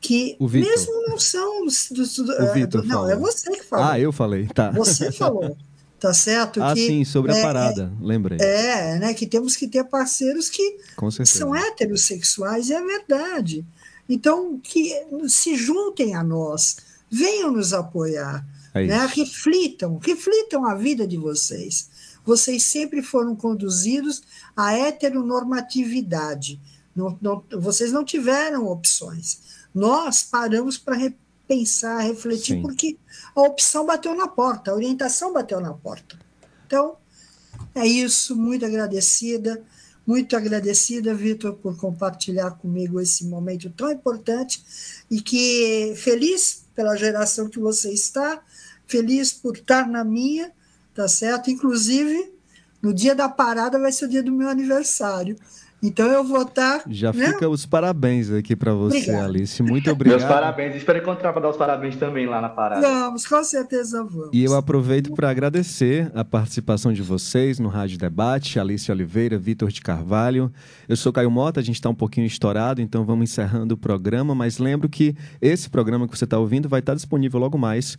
que 0.00 0.34
mesmo 0.40 1.08
não 1.08 1.18
são 1.18 1.66
do, 1.66 2.24
do, 2.24 2.42
o 2.42 2.54
Vitor 2.54 2.84
não 2.84 2.94
falou. 3.00 3.10
é 3.10 3.16
você 3.16 3.50
que 3.50 3.64
falou 3.64 3.84
ah 3.84 3.98
eu 3.98 4.12
falei 4.12 4.46
tá 4.46 4.70
você 4.70 5.10
falou 5.10 5.56
tá 5.98 6.14
certo? 6.14 6.62
Ah 6.62 6.74
que, 6.74 6.86
sim 6.86 7.04
sobre 7.04 7.32
é, 7.32 7.38
a 7.38 7.42
parada 7.42 7.92
é, 8.00 8.04
lembrei. 8.04 8.38
É 8.40 8.98
né 8.98 9.14
que 9.14 9.26
temos 9.26 9.56
que 9.56 9.66
ter 9.66 9.84
parceiros 9.84 10.48
que 10.48 10.78
são 11.24 11.54
heterossexuais 11.54 12.70
é 12.70 12.80
verdade. 12.82 13.64
Então 14.08 14.58
que 14.62 14.92
se 15.28 15.56
juntem 15.56 16.14
a 16.14 16.22
nós 16.22 16.76
venham 17.10 17.52
nos 17.52 17.72
apoiar 17.72 18.46
é 18.74 18.86
né 18.86 19.06
reflitam 19.06 19.98
reflitam 19.98 20.64
a 20.64 20.74
vida 20.74 21.06
de 21.06 21.16
vocês. 21.16 21.88
Vocês 22.24 22.64
sempre 22.64 23.02
foram 23.02 23.34
conduzidos 23.34 24.22
à 24.54 24.74
heteronormatividade. 24.74 26.60
Não, 26.94 27.16
não, 27.22 27.44
vocês 27.58 27.90
não 27.90 28.04
tiveram 28.04 28.66
opções. 28.66 29.40
Nós 29.74 30.24
paramos 30.24 30.76
para 30.76 30.96
repensar, 31.48 32.06
refletir, 32.06 32.56
Sim. 32.56 32.62
porque 32.62 32.98
a 33.34 33.40
opção 33.40 33.86
bateu 33.86 34.14
na 34.14 34.28
porta, 34.28 34.70
a 34.70 34.74
orientação 34.74 35.32
bateu 35.32 35.60
na 35.60 35.72
porta. 35.72 36.18
Então, 36.66 36.96
é 37.74 37.86
isso, 37.86 38.36
muito 38.36 38.66
agradecida, 38.66 39.64
muito 40.06 40.36
agradecida, 40.36 41.14
Vitor, 41.14 41.54
por 41.54 41.76
compartilhar 41.76 42.52
comigo 42.52 43.00
esse 43.00 43.24
momento 43.24 43.70
tão 43.70 43.90
importante 43.90 44.62
e 45.10 45.20
que 45.20 45.94
feliz 45.96 46.64
pela 46.74 46.96
geração 46.96 47.48
que 47.48 47.58
você 47.58 47.92
está, 47.92 48.42
feliz 48.86 49.32
por 49.32 49.56
estar 49.56 49.88
na 49.88 50.04
minha, 50.04 50.52
tá 50.94 51.08
certo? 51.08 51.50
Inclusive, 51.50 52.32
no 52.80 52.94
dia 52.94 53.14
da 53.14 53.28
parada 53.28 53.78
vai 53.78 53.92
ser 53.92 54.06
o 54.06 54.08
dia 54.08 54.22
do 54.22 54.32
meu 54.32 54.48
aniversário. 54.48 55.36
Então 55.82 56.06
eu 56.08 56.24
vou 56.24 56.42
estar. 56.42 56.80
Tá, 56.80 56.84
Já 56.88 57.12
né? 57.12 57.26
fica 57.26 57.48
os 57.48 57.64
parabéns 57.64 58.30
aqui 58.30 58.56
para 58.56 58.74
você, 58.74 58.98
Obrigada. 58.98 59.24
Alice. 59.24 59.62
Muito 59.62 59.90
obrigado. 59.90 60.18
Meus 60.18 60.30
parabéns. 60.30 60.74
Espero 60.74 60.98
encontrar 60.98 61.32
para 61.32 61.42
dar 61.42 61.50
os 61.50 61.56
parabéns 61.56 61.96
também 61.96 62.26
lá 62.26 62.40
na 62.40 62.48
parada. 62.48 62.80
Vamos, 62.80 63.26
com 63.26 63.42
certeza 63.44 64.02
vamos. 64.02 64.30
E 64.32 64.42
eu 64.42 64.56
aproveito 64.56 65.12
para 65.12 65.30
agradecer 65.30 66.10
a 66.14 66.24
participação 66.24 66.92
de 66.92 67.02
vocês 67.02 67.58
no 67.58 67.68
Rádio 67.68 67.98
Debate, 67.98 68.58
Alice 68.58 68.90
Oliveira, 68.90 69.38
Vitor 69.38 69.70
de 69.70 69.80
Carvalho. 69.80 70.52
Eu 70.88 70.96
sou 70.96 71.12
Caio 71.12 71.30
Mota, 71.30 71.60
a 71.60 71.62
gente 71.62 71.76
está 71.76 71.88
um 71.88 71.94
pouquinho 71.94 72.26
estourado, 72.26 72.80
então 72.80 73.04
vamos 73.04 73.30
encerrando 73.30 73.74
o 73.74 73.78
programa, 73.78 74.34
mas 74.34 74.58
lembro 74.58 74.88
que 74.88 75.14
esse 75.40 75.70
programa 75.70 76.08
que 76.08 76.18
você 76.18 76.24
está 76.24 76.38
ouvindo 76.38 76.68
vai 76.68 76.80
estar 76.80 76.94
disponível 76.94 77.38
logo 77.38 77.56
mais 77.56 77.96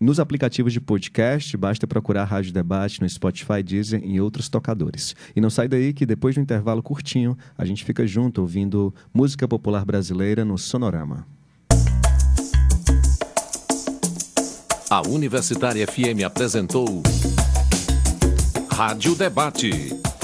nos 0.00 0.18
aplicativos 0.18 0.72
de 0.72 0.80
podcast, 0.80 1.54
basta 1.58 1.86
procurar 1.86 2.24
Rádio 2.24 2.54
Debate 2.54 3.02
no 3.02 3.08
Spotify, 3.08 3.62
Deezer 3.62 4.00
e 4.02 4.18
outros 4.18 4.48
tocadores. 4.48 5.14
E 5.36 5.40
não 5.42 5.50
sai 5.50 5.68
daí 5.68 5.92
que 5.92 6.06
depois 6.06 6.34
do 6.34 6.40
intervalo 6.40 6.82
curtinho, 6.82 7.36
a 7.56 7.66
gente 7.66 7.84
fica 7.84 8.06
junto 8.06 8.40
ouvindo 8.40 8.94
música 9.12 9.46
popular 9.46 9.84
brasileira 9.84 10.42
no 10.42 10.56
Sonorama. 10.56 11.26
A 14.88 15.06
Universitária 15.06 15.86
FM 15.86 16.24
apresentou 16.24 17.02
Rádio 18.72 19.14
Debate, 19.14 19.70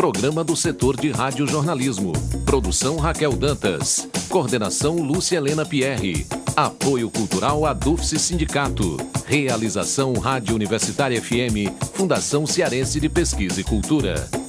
programa 0.07 0.45
do 0.45 0.55
setor 0.55 0.97
de 0.97 1.11
radiojornalismo. 1.11 2.13
Produção 2.45 2.97
Raquel 2.97 3.33
Dantas. 3.33 4.09
Coordenação 4.29 4.95
Lúcia 4.99 5.37
Helena 5.37 5.67
Pierre. 5.67 6.25
Apoio 6.55 7.11
Cultural 7.11 7.67
Adufse 7.67 8.17
Sindicato. 8.17 8.97
Realização 9.27 10.13
Rádio 10.13 10.55
Universitária 10.55 11.21
FM. 11.21 11.75
Fundação 11.95 12.47
Cearense 12.47 13.01
de 13.01 13.09
Pesquisa 13.09 13.61
e 13.61 13.65
Cultura. 13.65 14.46